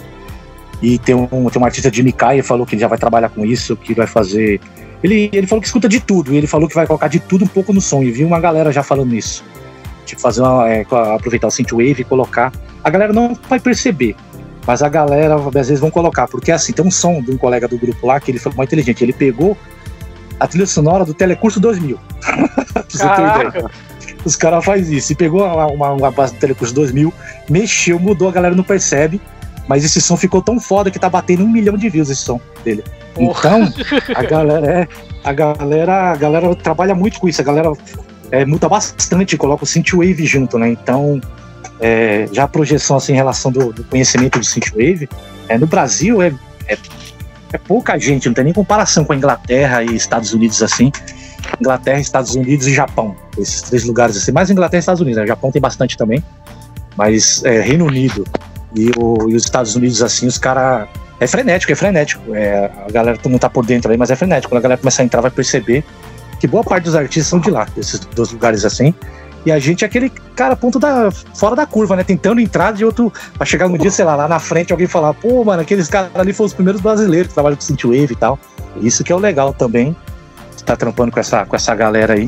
E 0.82 0.98
tem 0.98 1.14
um, 1.14 1.50
tem 1.50 1.62
um 1.62 1.66
artista 1.66 1.92
de 1.92 2.02
Mikai 2.02 2.42
falou 2.42 2.66
que 2.66 2.76
ele 2.76 2.82
já 2.82 2.88
vai 2.88 2.98
trabalhar 2.98 3.30
com 3.30 3.46
isso, 3.46 3.76
que 3.76 3.94
vai 3.94 4.08
fazer. 4.08 4.62
Ele, 5.04 5.30
ele 5.34 5.46
falou 5.46 5.62
que 5.62 5.68
escuta 5.68 5.90
de 5.90 6.00
tudo, 6.00 6.34
e 6.34 6.38
ele 6.38 6.48
falou 6.48 6.70
que 6.70 6.74
vai 6.74 6.88
colocar 6.88 7.10
de 7.10 7.20
tudo 7.20 7.44
um 7.44 7.48
pouco 7.48 7.74
no 7.74 7.82
som. 7.82 8.02
E 8.02 8.12
vi 8.12 8.24
uma 8.24 8.40
galera 8.40 8.72
já 8.72 8.82
falando 8.82 9.14
isso. 9.14 9.44
Tipo, 10.06 10.22
fazer 10.22 10.42
uma, 10.42 10.70
é, 10.70 10.86
aproveitar 11.14 11.48
o 11.48 11.52
synthwave 11.52 12.02
e 12.02 12.04
colocar. 12.06 12.54
A 12.82 12.90
galera 12.90 13.12
não 13.12 13.38
vai 13.50 13.60
perceber, 13.60 14.16
mas 14.66 14.82
a 14.82 14.88
galera 14.88 15.36
às 15.36 15.68
vezes 15.68 15.80
vão 15.80 15.92
colocar, 15.92 16.28
porque 16.28 16.52
assim, 16.52 16.72
tem 16.72 16.86
um 16.86 16.92
som 16.92 17.22
de 17.22 17.32
um 17.32 17.38
colega 17.38 17.68
do 17.68 17.78
grupo 17.78 18.08
lá 18.08 18.20
que 18.20 18.32
ele 18.32 18.40
foi 18.40 18.54
muito 18.54 18.70
inteligente. 18.70 19.04
Ele 19.04 19.14
pegou 19.14 19.58
a 20.40 20.48
trilha 20.48 20.68
sonora 20.68 21.06
do 21.06 21.14
Telecurso 21.14 21.60
2000. 21.60 22.00
pra 22.74 22.84
você 22.88 23.08
ter 23.08 23.48
ideia. 23.48 23.72
Os 24.24 24.36
caras 24.36 24.64
fazem 24.66 24.98
isso. 24.98 25.12
E 25.14 25.16
pegou 25.16 25.44
uma, 25.44 25.68
uma, 25.68 25.92
uma 25.92 26.12
base 26.12 26.34
do 26.34 26.40
Telecurso 26.40 26.74
2000, 26.74 27.14
mexeu, 27.50 28.00
mudou, 28.00 28.30
a 28.30 28.32
galera 28.32 28.56
não 28.56 28.64
percebe. 28.64 29.22
Mas 29.68 29.84
esse 29.84 30.02
som 30.02 30.16
ficou 30.16 30.42
tão 30.42 30.60
foda 30.60 30.90
que 30.90 30.98
tá 30.98 31.10
batendo 31.10 31.44
um 31.44 31.50
milhão 31.50 31.76
de 31.76 31.90
views 31.90 32.10
esse 32.10 32.22
som 32.22 32.40
dele. 32.64 32.84
Porra. 33.14 33.60
Então, 33.60 33.74
a 34.16 34.24
galera 34.24 34.68
é. 34.68 34.88
A 35.24 35.34
galera, 35.34 36.12
a 36.12 36.16
galera 36.16 36.56
trabalha 36.56 36.96
muito 36.96 37.20
com 37.20 37.28
isso. 37.28 37.42
A 37.42 37.44
galera 37.44 37.74
é, 38.32 38.46
muda 38.46 38.70
bastante, 38.70 39.36
coloca 39.36 39.66
o 39.66 39.68
Synthwave 39.68 40.26
junto, 40.26 40.58
né? 40.58 40.70
Então, 40.70 41.20
é, 41.80 42.28
já 42.32 42.44
a 42.44 42.48
projeção 42.48 42.98
assim, 42.98 43.14
em 43.14 43.16
relação 43.16 43.52
do, 43.52 43.74
do 43.74 43.84
conhecimento 43.84 44.40
do 44.40 44.46
Synthwave, 44.46 45.10
é, 45.50 45.58
no 45.58 45.68
Brasil 45.68 46.22
é, 46.22 46.34
é, 46.68 46.78
é, 47.52 47.58
pouca 47.58 47.98
gente, 47.98 48.28
não 48.28 48.34
tem 48.34 48.44
nem 48.44 48.54
comparação 48.54 49.06
com 49.06 49.14
a 49.14 49.16
Inglaterra 49.16 49.84
e 49.84 49.96
Estados 49.96 50.34
Unidos 50.34 50.62
assim. 50.62 50.92
Inglaterra, 51.60 52.00
Estados 52.00 52.36
Unidos 52.36 52.68
e 52.68 52.74
Japão. 52.74 53.16
Esses 53.38 53.62
três 53.62 53.86
lugares 53.86 54.18
assim. 54.18 54.32
Mais 54.32 54.50
Inglaterra 54.50 54.80
e 54.80 54.82
Estados 54.82 55.02
Unidos. 55.02 55.18
Né? 55.18 55.24
O 55.24 55.28
Japão 55.28 55.52
tem 55.52 55.62
bastante 55.62 55.96
também. 55.96 56.24
Mas 56.96 57.44
é, 57.46 57.62
Reino 57.62 57.86
Unido 57.86 58.26
e, 58.76 58.92
o, 58.98 59.30
e, 59.30 59.36
os 59.36 59.44
Estados 59.44 59.76
Unidos, 59.76 60.02
assim, 60.02 60.28
os 60.28 60.38
caras. 60.38 60.88
É 61.20 61.26
frenético, 61.26 61.72
é 61.72 61.76
frenético. 61.76 62.36
É, 62.36 62.70
a 62.86 62.92
galera 62.92 63.18
não 63.26 63.40
tá 63.40 63.50
por 63.50 63.66
dentro 63.66 63.92
aí, 63.92 63.98
mas 63.98 64.12
é 64.12 64.16
frenético. 64.16 64.52
Quando 64.52 64.60
a 64.60 64.64
galera 64.64 64.80
começar 64.80 65.04
a 65.04 65.06
entrar, 65.06 65.22
vai 65.22 65.32
perceber 65.32 65.84
que 66.40 66.48
boa 66.48 66.64
parte 66.64 66.84
dos 66.84 66.96
artistas 66.96 67.28
são 67.28 67.40
de 67.40 67.50
lá, 67.50 67.66
desses 67.76 68.00
dois 68.00 68.32
lugares 68.32 68.66
assim. 68.66 68.94
E 69.46 69.52
a 69.52 69.60
gente 69.60 69.84
é 69.84 69.88
aquele 69.88 70.10
cara 70.36 70.56
ponto 70.56 70.78
da 70.78 71.10
fora 71.12 71.56
da 71.56 71.66
curva, 71.66 71.96
né? 71.96 72.04
Tentando 72.04 72.42
entrar 72.42 72.74
de 72.74 72.84
outro. 72.84 73.12
Pra 73.38 73.46
chegar 73.46 73.68
um 73.68 73.78
dia, 73.78 73.92
sei 73.92 74.04
lá, 74.04 74.16
lá 74.16 74.28
na 74.28 74.40
frente 74.40 74.72
alguém 74.72 74.88
falar, 74.88 75.14
pô, 75.14 75.44
mano, 75.44 75.62
aqueles 75.62 75.88
caras 75.88 76.10
ali 76.16 76.34
foram 76.34 76.48
os 76.48 76.54
primeiros 76.54 76.82
brasileiros 76.82 77.30
que 77.30 77.34
trabalham 77.34 77.56
com 77.56 77.62
Synthwave 77.62 78.12
e 78.12 78.16
tal. 78.16 78.38
Isso 78.82 79.04
que 79.04 79.12
é 79.12 79.16
o 79.16 79.20
legal 79.20 79.54
também 79.54 79.96
tá 80.68 80.76
trampando 80.76 81.12
com 81.12 81.20
essa, 81.20 81.46
com 81.46 81.56
essa 81.56 81.74
galera 81.74 82.14
aí. 82.14 82.28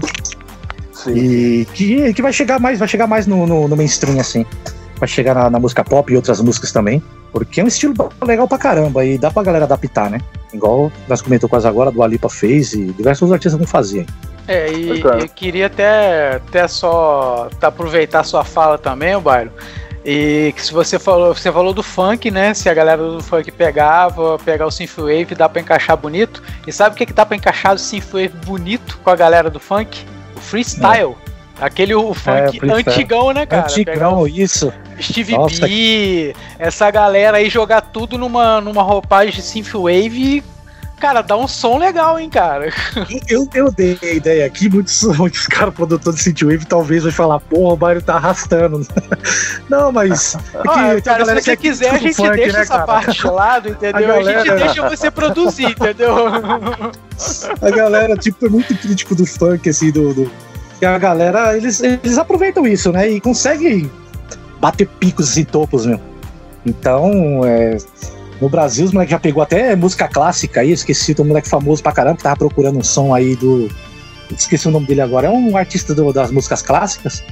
Sim. 0.93 1.13
E 1.13 1.65
que, 1.73 2.13
que 2.13 2.21
vai 2.21 2.31
chegar 2.31 2.59
mais, 2.59 2.79
vai 2.79 2.87
chegar 2.87 3.05
mais 3.05 3.27
no, 3.27 3.45
no, 3.45 3.67
no 3.67 3.75
mainstream, 3.75 4.19
assim. 4.19 4.45
Vai 4.97 5.07
chegar 5.07 5.35
na, 5.35 5.49
na, 5.49 5.59
música 5.59 5.83
pop 5.83 6.11
e 6.11 6.15
outras 6.15 6.41
músicas 6.41 6.71
também. 6.71 7.03
Porque 7.31 7.61
é 7.61 7.63
um 7.63 7.67
estilo 7.67 7.93
legal 8.25 8.47
pra 8.47 8.57
caramba 8.57 9.05
e 9.05 9.17
dá 9.17 9.29
pra 9.29 9.43
galera 9.43 9.65
adaptar, 9.65 10.09
né? 10.09 10.19
Igual 10.53 10.91
nós 11.07 11.21
comentou 11.21 11.47
quase 11.47 11.67
agora, 11.67 11.91
do 11.91 12.01
Alipa 12.01 12.29
fez 12.29 12.73
e 12.73 12.85
diversos 12.87 13.31
artistas 13.31 13.57
vão 13.57 13.67
fazer. 13.67 14.05
É, 14.49 14.71
e 14.73 14.99
eu 14.99 15.29
queria 15.29 15.67
até, 15.67 16.37
até 16.37 16.67
só 16.67 17.47
aproveitar 17.61 18.23
sua 18.23 18.43
fala 18.43 18.79
também, 18.79 19.15
o 19.15 19.21
Bairro. 19.21 19.51
E 20.03 20.51
que 20.55 20.65
se 20.65 20.73
você 20.73 20.97
falou, 20.97 21.35
você 21.35 21.51
falou 21.51 21.71
do 21.71 21.83
funk, 21.83 22.31
né? 22.31 22.55
Se 22.55 22.67
a 22.67 22.73
galera 22.73 22.99
do 22.99 23.21
funk 23.21 23.51
pegava, 23.51 24.39
pegar 24.39 24.65
o 24.65 24.71
synthwave, 24.71 25.35
dá 25.35 25.47
para 25.47 25.61
encaixar 25.61 25.95
bonito. 25.95 26.41
E 26.65 26.71
sabe 26.71 26.95
o 26.95 26.97
que 26.97 27.05
que 27.05 27.13
dá 27.13 27.27
para 27.27 27.37
encaixar 27.37 27.75
o 27.75 27.77
synthwave 27.77 28.33
bonito 28.43 28.99
com 29.03 29.11
a 29.11 29.15
galera 29.15 29.51
do 29.51 29.59
funk? 29.59 30.03
O 30.35 30.39
freestyle. 30.39 31.15
É. 31.61 31.65
Aquele 31.65 31.93
o 31.93 32.11
funk 32.15 32.59
é, 32.63 32.73
antigão, 32.73 33.31
né, 33.31 33.45
cara? 33.45 33.67
Antigão, 33.67 34.25
isso. 34.25 34.73
Steve 34.99 35.33
Nossa. 35.33 35.67
B, 35.67 36.33
essa 36.57 36.89
galera 36.89 37.37
aí 37.37 37.49
jogar 37.49 37.81
tudo 37.81 38.17
numa, 38.17 38.59
numa 38.59 38.81
roupagem 38.81 39.35
de 39.35 39.43
Synthwave 39.43 40.43
Cara, 40.99 41.21
dá 41.21 41.37
um 41.37 41.47
som 41.47 41.77
legal, 41.77 42.19
hein, 42.19 42.29
cara. 42.29 42.73
Eu, 43.29 43.47
eu 43.53 43.71
dei 43.71 43.97
a 44.03 44.07
ideia 44.07 44.45
aqui, 44.45 44.69
muitos, 44.69 45.01
muitos 45.17 45.47
caras 45.47 45.73
produtores 45.73 46.19
de 46.19 46.23
Synthwave 46.25 46.65
talvez 46.65 47.03
vão 47.03 47.11
falar, 47.11 47.39
porra, 47.39 47.73
o 47.73 47.77
Mario 47.77 48.01
tá 48.01 48.15
arrastando. 48.15 48.85
Não, 49.69 49.91
mas. 49.91 50.35
É 50.53 51.01
cara, 51.01 51.25
se 51.25 51.41
você 51.41 51.55
quiser, 51.55 51.91
a 51.91 51.97
gente 51.97 52.15
funk, 52.15 52.35
deixa 52.35 52.57
né, 52.57 52.63
essa 52.63 52.73
cara? 52.73 52.85
parte 52.85 53.25
lado, 53.27 53.69
entendeu? 53.71 53.97
A, 53.97 54.01
galera... 54.01 54.41
a 54.41 54.45
gente 54.45 54.55
deixa 54.55 54.89
você 54.89 55.09
produzir, 55.09 55.71
entendeu? 55.71 56.15
A 57.61 57.69
galera, 57.69 58.17
tipo, 58.17 58.45
é 58.45 58.49
muito 58.49 58.75
crítico 58.75 59.15
do 59.15 59.25
funk, 59.25 59.69
assim, 59.69 59.91
do. 59.91 60.13
do... 60.13 60.31
E 60.81 60.85
a 60.85 60.97
galera, 60.97 61.55
eles, 61.55 61.81
eles 61.81 62.17
aproveitam 62.17 62.67
isso, 62.67 62.91
né? 62.91 63.09
E 63.09 63.21
conseguem 63.21 63.89
bater 64.59 64.87
picos 64.87 65.37
e 65.37 65.45
topos, 65.45 65.85
meu. 65.85 65.99
Então, 66.65 67.41
é 67.45 67.77
no 68.41 68.49
Brasil, 68.49 68.85
os 68.85 68.91
moleques 68.91 69.11
já 69.11 69.19
pegou 69.19 69.43
até 69.43 69.75
música 69.75 70.07
clássica 70.07 70.61
aí, 70.61 70.71
esqueci 70.71 71.13
do 71.13 71.25
moleque 71.25 71.49
famoso 71.49 71.83
pra 71.83 71.91
caramba, 71.91 72.17
que 72.17 72.23
tava 72.23 72.37
procurando 72.37 72.79
um 72.79 72.83
som 72.83 73.13
aí 73.13 73.35
do. 73.35 73.69
Esqueci 74.31 74.67
o 74.67 74.71
nome 74.71 74.85
dele 74.85 75.01
agora, 75.01 75.27
é 75.27 75.29
um 75.29 75.57
artista 75.57 75.93
do, 75.93 76.13
das 76.13 76.31
músicas 76.31 76.61
clássicas. 76.61 77.23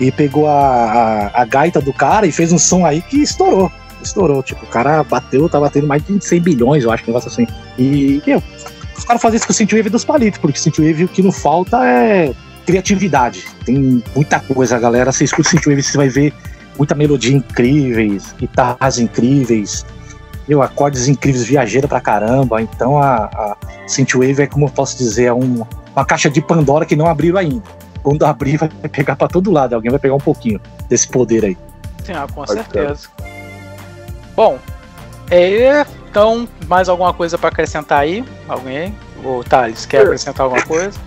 E 0.00 0.10
pegou 0.10 0.48
a, 0.48 1.30
a, 1.32 1.42
a, 1.42 1.44
gaita 1.44 1.80
do 1.80 1.92
cara 1.92 2.26
e 2.26 2.32
fez 2.32 2.50
um 2.50 2.58
som 2.58 2.84
aí 2.84 3.00
que 3.02 3.22
estourou. 3.22 3.70
Estourou, 4.02 4.42
tipo, 4.42 4.64
o 4.64 4.68
cara 4.68 5.04
bateu, 5.04 5.48
tá 5.48 5.60
batendo 5.60 5.86
mais 5.86 6.04
de 6.04 6.18
100 6.24 6.40
bilhões, 6.40 6.82
eu 6.82 6.90
acho, 6.90 7.04
um 7.04 7.06
negócio 7.06 7.30
assim. 7.30 7.46
E, 7.78 8.20
meu, 8.26 8.42
os 8.96 9.04
caras 9.04 9.22
fazem 9.22 9.36
isso 9.36 9.46
com 9.46 9.52
o 9.52 9.54
Synthwave 9.54 9.90
dos 9.90 10.04
palitos, 10.04 10.40
porque 10.40 10.58
o 10.58 10.60
Synthwave 10.60 11.04
o 11.04 11.08
que 11.08 11.22
não 11.22 11.30
falta 11.30 11.86
é 11.86 12.32
criatividade. 12.66 13.44
Tem 13.64 14.02
muita 14.14 14.40
coisa, 14.40 14.78
galera. 14.78 15.12
Você 15.12 15.24
escuta 15.24 15.48
o 15.48 15.50
Synthwave, 15.50 15.82
você 15.82 15.96
vai 15.96 16.08
ver 16.08 16.32
muita 16.76 16.94
melodia 16.94 17.36
incríveis, 17.36 18.34
guitarras 18.38 18.98
incríveis, 18.98 19.84
meu, 20.48 20.62
acordes 20.62 21.08
incríveis, 21.08 21.44
viajeira 21.44 21.86
pra 21.86 22.00
caramba. 22.00 22.60
Então 22.60 22.98
a, 22.98 23.24
a 23.24 23.56
Synthwave 23.86 24.42
é, 24.42 24.46
como 24.46 24.66
eu 24.66 24.70
posso 24.70 24.96
dizer, 24.96 25.24
é 25.24 25.32
um, 25.32 25.64
uma 25.94 26.04
caixa 26.04 26.30
de 26.30 26.40
Pandora 26.40 26.84
que 26.84 26.96
não 26.96 27.06
abriu 27.06 27.38
ainda. 27.38 27.62
Quando 28.02 28.24
abrir, 28.24 28.56
vai 28.56 28.68
pegar 28.68 29.14
pra 29.14 29.28
todo 29.28 29.50
lado. 29.50 29.74
Alguém 29.74 29.90
vai 29.90 30.00
pegar 30.00 30.14
um 30.14 30.20
pouquinho 30.20 30.60
desse 30.88 31.06
poder 31.06 31.44
aí. 31.44 31.56
Sim, 32.04 32.12
ah, 32.14 32.26
com 32.32 32.44
certeza. 32.46 33.08
Bom, 34.34 34.58
é, 35.30 35.86
então, 36.10 36.48
mais 36.66 36.88
alguma 36.88 37.14
coisa 37.14 37.38
para 37.38 37.48
acrescentar 37.48 38.00
aí? 38.00 38.24
Alguém? 38.48 38.94
O 39.24 39.44
Thales, 39.44 39.86
quer 39.86 40.02
acrescentar 40.02 40.44
alguma 40.44 40.62
coisa? 40.64 40.98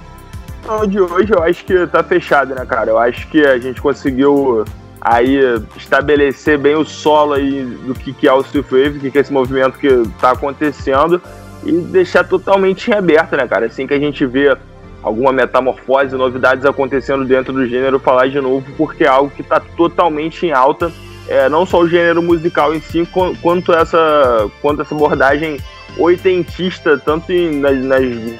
Não, 0.65 0.88
de 0.88 0.99
hoje 0.99 1.31
eu 1.31 1.43
acho 1.43 1.63
que 1.65 1.86
tá 1.88 2.01
fechado, 2.01 2.55
né, 2.55 2.65
cara? 2.65 2.89
Eu 2.89 2.97
acho 2.97 3.27
que 3.27 3.45
a 3.45 3.59
gente 3.59 3.81
conseguiu 3.81 4.65
aí 5.05 5.39
estabelecer 5.77 6.57
bem 6.57 6.75
o 6.75 6.83
solo 6.83 7.33
aí 7.33 7.63
do 7.63 7.93
que, 7.93 8.11
que 8.11 8.27
é 8.27 8.33
o 8.33 8.41
Surfwave, 8.41 8.97
o 8.97 8.99
que, 8.99 9.11
que 9.11 9.17
é 9.19 9.21
esse 9.21 9.31
movimento 9.31 9.77
que 9.77 9.85
está 9.85 10.31
acontecendo 10.31 11.21
e 11.63 11.71
deixar 11.73 12.23
totalmente 12.23 12.89
em 12.89 12.93
aberto, 12.95 13.37
né, 13.37 13.47
cara? 13.47 13.67
Assim 13.67 13.85
que 13.85 13.93
a 13.93 13.99
gente 13.99 14.25
vê 14.25 14.57
alguma 15.03 15.31
metamorfose, 15.31 16.15
novidades 16.15 16.65
acontecendo 16.65 17.23
dentro 17.23 17.53
do 17.53 17.67
gênero, 17.67 17.99
falar 17.99 18.29
de 18.29 18.41
novo, 18.41 18.65
porque 18.75 19.03
é 19.03 19.07
algo 19.07 19.29
que 19.29 19.43
está 19.43 19.59
totalmente 19.59 20.47
em 20.47 20.51
alta, 20.51 20.91
é, 21.27 21.47
não 21.49 21.67
só 21.67 21.81
o 21.81 21.87
gênero 21.87 22.23
musical 22.23 22.73
em 22.73 22.81
si, 22.81 23.07
quanto 23.43 23.73
essa, 23.73 24.49
quanto 24.59 24.81
essa 24.81 24.95
abordagem 24.95 25.59
oitentista, 25.99 26.97
tanto 26.97 27.31
em, 27.31 27.59
na, 27.59 27.71
na, 27.71 27.95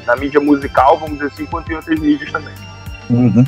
na 0.08 0.16
mídia 0.16 0.42
musical, 0.42 0.98
vamos 0.98 1.20
dizer 1.20 1.28
assim, 1.28 1.46
quanto 1.46 1.72
em 1.72 1.76
outras 1.76 2.00
mídias 2.00 2.32
também. 2.32 2.54
Uhum. 3.08 3.46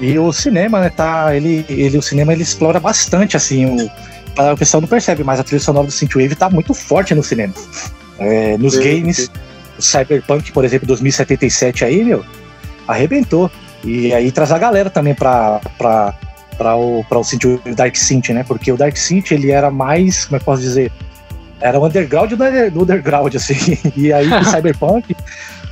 E 0.00 0.18
o 0.18 0.32
cinema, 0.32 0.80
né, 0.80 0.90
tá, 0.90 1.34
ele, 1.34 1.64
ele, 1.68 1.98
o 1.98 2.02
cinema 2.02 2.32
ele 2.32 2.42
explora 2.42 2.78
bastante, 2.78 3.36
assim, 3.36 3.66
o, 3.66 3.90
o 4.52 4.56
pessoal 4.56 4.80
não 4.80 4.88
percebe, 4.88 5.24
mas 5.24 5.40
a 5.40 5.44
trilha 5.44 5.60
sonora 5.60 5.86
do 5.86 5.92
Synthwave 5.92 6.36
tá 6.36 6.48
muito 6.48 6.72
forte 6.72 7.14
no 7.14 7.22
cinema. 7.22 7.52
É, 8.18 8.56
nos 8.58 8.74
sim, 8.74 8.82
games, 8.82 9.16
sim. 9.16 9.28
o 9.76 9.82
Cyberpunk, 9.82 10.52
por 10.52 10.64
exemplo, 10.64 10.86
2077 10.86 11.84
aí, 11.84 12.04
meu, 12.04 12.24
arrebentou. 12.86 13.50
E 13.84 14.12
aí 14.12 14.30
traz 14.30 14.52
a 14.52 14.58
galera 14.58 14.90
também 14.90 15.14
pra, 15.14 15.60
pra, 15.76 16.14
pra 16.56 16.76
o, 16.76 17.04
pra 17.08 17.18
o 17.18 17.24
Synthwave 17.24 17.74
Dark 17.74 17.96
Synth, 17.96 18.28
né, 18.28 18.44
porque 18.44 18.70
o 18.70 18.76
Dark 18.76 18.96
Synth, 18.96 19.32
ele 19.32 19.50
era 19.50 19.70
mais, 19.70 20.26
como 20.26 20.36
é 20.36 20.38
que 20.38 20.44
posso 20.44 20.62
dizer, 20.62 20.92
era 21.60 21.78
o 21.78 21.84
underground 21.84 22.32
do, 22.32 22.82
underground, 22.82 23.34
assim, 23.34 23.76
e 23.96 24.12
aí 24.12 24.28
o 24.28 24.44
Cyberpunk 24.46 25.16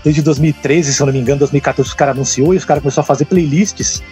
desde 0.02 0.22
2013, 0.22 0.94
se 0.94 1.00
eu 1.00 1.06
não 1.06 1.12
me 1.12 1.18
engano, 1.18 1.40
2014, 1.40 1.88
os 1.88 1.94
caras 1.94 2.14
anunciou 2.14 2.54
e 2.54 2.56
os 2.56 2.64
caras 2.64 2.80
começaram 2.80 3.02
a 3.02 3.06
fazer 3.06 3.24
playlists 3.24 4.02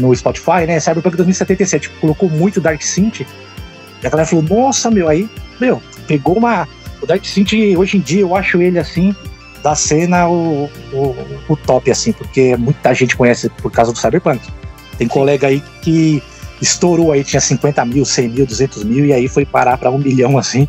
no 0.00 0.14
Spotify, 0.14 0.66
né? 0.66 0.80
Cyberpunk 0.80 1.16
2077 1.16 1.88
tipo, 1.88 2.00
colocou 2.00 2.28
muito 2.28 2.60
Dark 2.60 2.80
Synth. 2.82 3.20
E 3.20 4.06
a 4.06 4.10
galera 4.10 4.28
falou, 4.28 4.44
nossa, 4.44 4.90
meu, 4.90 5.08
aí, 5.08 5.28
meu, 5.60 5.82
pegou 6.06 6.36
uma. 6.36 6.66
O 7.02 7.06
Dark 7.06 7.24
Synth, 7.24 7.52
hoje 7.76 7.96
em 7.96 8.00
dia, 8.00 8.20
eu 8.22 8.34
acho 8.34 8.60
ele 8.60 8.78
assim, 8.78 9.14
da 9.62 9.74
cena 9.74 10.28
o, 10.28 10.70
o, 10.92 11.16
o 11.48 11.56
top, 11.56 11.90
assim, 11.90 12.12
porque 12.12 12.56
muita 12.56 12.92
gente 12.94 13.16
conhece 13.16 13.48
por 13.48 13.70
causa 13.70 13.92
do 13.92 13.98
Cyberpunk. 13.98 14.40
Tem 14.98 15.08
colega 15.08 15.46
aí 15.46 15.62
que 15.82 16.22
estourou 16.60 17.12
aí, 17.12 17.24
tinha 17.24 17.40
50 17.40 17.84
mil, 17.86 18.04
100 18.04 18.28
mil, 18.28 18.46
200 18.46 18.84
mil, 18.84 19.06
e 19.06 19.12
aí 19.12 19.28
foi 19.28 19.46
parar 19.46 19.78
para 19.78 19.90
um 19.90 19.98
milhão, 19.98 20.36
assim, 20.36 20.68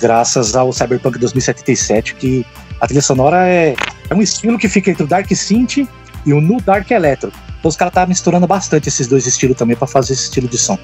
graças 0.00 0.54
ao 0.54 0.72
Cyberpunk 0.72 1.18
2077, 1.18 2.14
que 2.14 2.46
a 2.80 2.86
trilha 2.86 3.02
sonora 3.02 3.48
é, 3.48 3.74
é 4.08 4.14
um 4.14 4.22
estilo 4.22 4.58
que 4.58 4.68
fica 4.68 4.90
entre 4.90 5.02
o 5.02 5.06
Dark 5.06 5.28
Synth 5.34 5.88
e 6.26 6.32
o 6.32 6.40
Nu 6.40 6.60
Dark 6.60 6.90
Electro. 6.90 7.32
Então 7.58 7.68
os 7.68 7.76
caras 7.76 7.92
estavam 7.92 8.08
misturando 8.08 8.46
bastante 8.46 8.88
esses 8.88 9.06
dois 9.06 9.26
estilos 9.26 9.56
também 9.56 9.76
para 9.76 9.86
fazer 9.86 10.12
esse 10.12 10.24
estilo 10.24 10.48
de 10.48 10.58
som. 10.58 10.78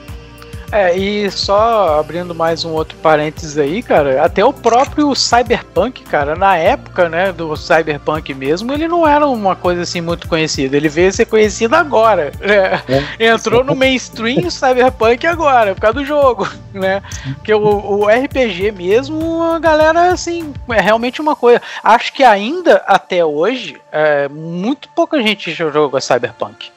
É, 0.73 0.97
e 0.97 1.31
só 1.31 2.01
abrindo 2.01 2.35
mais 2.35 2.65
um 2.65 2.71
outro 2.71 2.97
parênteses 2.97 3.59
aí, 3.59 3.83
cara, 3.83 4.25
até 4.25 4.43
o 4.43 4.55
próprio 4.55 5.15
Cyberpunk, 5.15 6.03
cara, 6.05 6.35
na 6.35 6.57
época, 6.57 7.11
né, 7.11 7.31
do 7.31 7.55
Cyberpunk 7.55 8.33
mesmo, 8.33 8.73
ele 8.73 8.89
não 8.89 9.07
era 9.07 9.27
uma 9.27 9.55
coisa 9.55 9.83
assim 9.83 10.01
muito 10.01 10.27
conhecida. 10.27 10.75
Ele 10.75 10.89
veio 10.89 11.11
a 11.11 11.13
ser 11.13 11.27
conhecido 11.27 11.77
agora. 11.77 12.33
Né? 12.41 13.05
É. 13.19 13.29
Entrou 13.29 13.63
no 13.63 13.75
mainstream 13.75 14.49
Cyberpunk 14.51 15.27
agora, 15.27 15.75
por 15.75 15.83
causa 15.83 15.99
do 15.99 16.07
jogo, 16.07 16.49
né? 16.73 17.03
Porque 17.35 17.53
o, 17.53 17.61
o 17.61 18.07
RPG 18.07 18.73
mesmo, 18.73 19.43
a 19.43 19.59
galera, 19.59 20.11
assim, 20.11 20.55
é 20.71 20.81
realmente 20.81 21.21
uma 21.21 21.37
coisa. 21.37 21.61
Acho 21.85 22.15
que 22.15 22.25
ainda 22.25 22.83
até 22.87 23.23
hoje, 23.23 23.79
é, 23.93 24.27
muito 24.27 24.89
pouca 24.89 25.23
gente 25.23 25.53
jogou 25.53 26.01
Cyberpunk. 26.01 26.73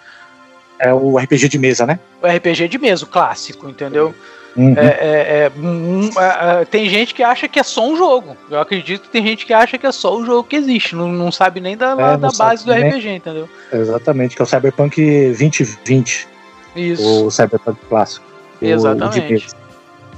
É 0.79 0.93
o 0.93 1.17
RPG 1.17 1.49
de 1.49 1.57
mesa, 1.57 1.85
né? 1.85 1.99
O 2.21 2.27
RPG 2.27 2.67
de 2.67 2.77
mesa, 2.77 3.05
o 3.05 3.07
clássico, 3.07 3.69
entendeu? 3.69 4.13
Uhum. 4.55 4.73
É, 4.77 4.85
é, 4.85 5.45
é, 5.45 5.51
um, 5.59 6.09
é, 6.17 6.61
é, 6.61 6.65
tem 6.65 6.89
gente 6.89 7.13
que 7.13 7.21
acha 7.21 7.47
que 7.47 7.59
é 7.59 7.63
só 7.63 7.85
um 7.85 7.97
jogo. 7.97 8.37
Eu 8.49 8.59
acredito 8.59 9.03
que 9.03 9.09
tem 9.09 9.21
gente 9.21 9.45
que 9.45 9.53
acha 9.53 9.77
que 9.77 9.85
é 9.85 9.91
só 9.91 10.15
o 10.15 10.25
jogo 10.25 10.47
que 10.47 10.55
existe. 10.55 10.95
Não, 10.95 11.09
não 11.09 11.31
sabe 11.31 11.59
nem 11.59 11.75
da, 11.75 12.15
da 12.15 12.29
base 12.31 12.65
do 12.65 12.71
RPG, 12.71 13.09
entendeu? 13.09 13.49
Exatamente, 13.71 14.35
que 14.35 14.41
é 14.41 14.43
o 14.43 14.47
Cyberpunk 14.47 14.95
2020. 15.37 16.27
Isso. 16.75 17.25
O 17.25 17.31
Cyberpunk 17.31 17.77
clássico. 17.89 18.25
Exatamente. 18.61 19.47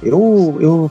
Eu, 0.00 0.56
eu, 0.60 0.90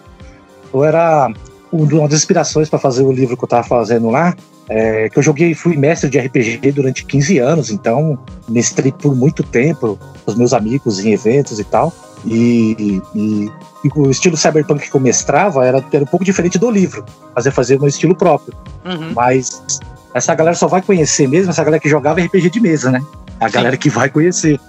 eu 0.73 0.83
era 0.83 1.31
uma 1.71 2.07
das 2.07 2.19
inspirações 2.19 2.69
para 2.69 2.79
fazer 2.79 3.03
o 3.03 3.11
livro 3.11 3.37
que 3.37 3.43
eu 3.43 3.47
tava 3.47 3.65
fazendo 3.65 4.09
lá 4.09 4.35
é, 4.69 5.07
que 5.09 5.17
eu 5.17 5.23
joguei, 5.23 5.53
fui 5.53 5.77
mestre 5.77 6.09
de 6.09 6.19
RPG 6.19 6.71
durante 6.73 7.05
15 7.05 7.39
anos, 7.39 7.71
então 7.71 8.19
mestrei 8.49 8.91
por 8.91 9.15
muito 9.15 9.41
tempo 9.43 9.97
os 10.25 10.35
meus 10.35 10.53
amigos 10.53 10.99
em 10.99 11.13
eventos 11.13 11.59
e 11.59 11.63
tal. 11.63 11.93
E, 12.25 13.01
e, 13.15 13.51
e, 13.85 13.89
o 13.95 14.09
estilo 14.09 14.35
cyberpunk 14.35 14.89
que 14.89 14.95
eu 14.95 14.99
mestrava 14.99 15.65
era, 15.65 15.83
era 15.93 16.03
um 16.03 16.07
pouco 16.07 16.25
diferente 16.25 16.57
do 16.57 16.69
livro, 16.69 17.05
fazer 17.33 17.51
fazer 17.51 17.77
o 17.77 17.79
meu 17.79 17.87
estilo 17.87 18.15
próprio. 18.15 18.53
Uhum. 18.83 19.13
Mas 19.15 19.61
essa 20.13 20.33
galera 20.35 20.55
só 20.55 20.67
vai 20.67 20.81
conhecer 20.81 21.27
mesmo 21.27 21.51
essa 21.51 21.63
galera 21.63 21.79
que 21.79 21.87
jogava 21.87 22.19
RPG 22.19 22.49
de 22.49 22.59
mesa, 22.59 22.91
né? 22.91 23.01
A 23.39 23.47
galera 23.47 23.77
que 23.77 23.89
vai 23.89 24.09
conhecer. 24.09 24.59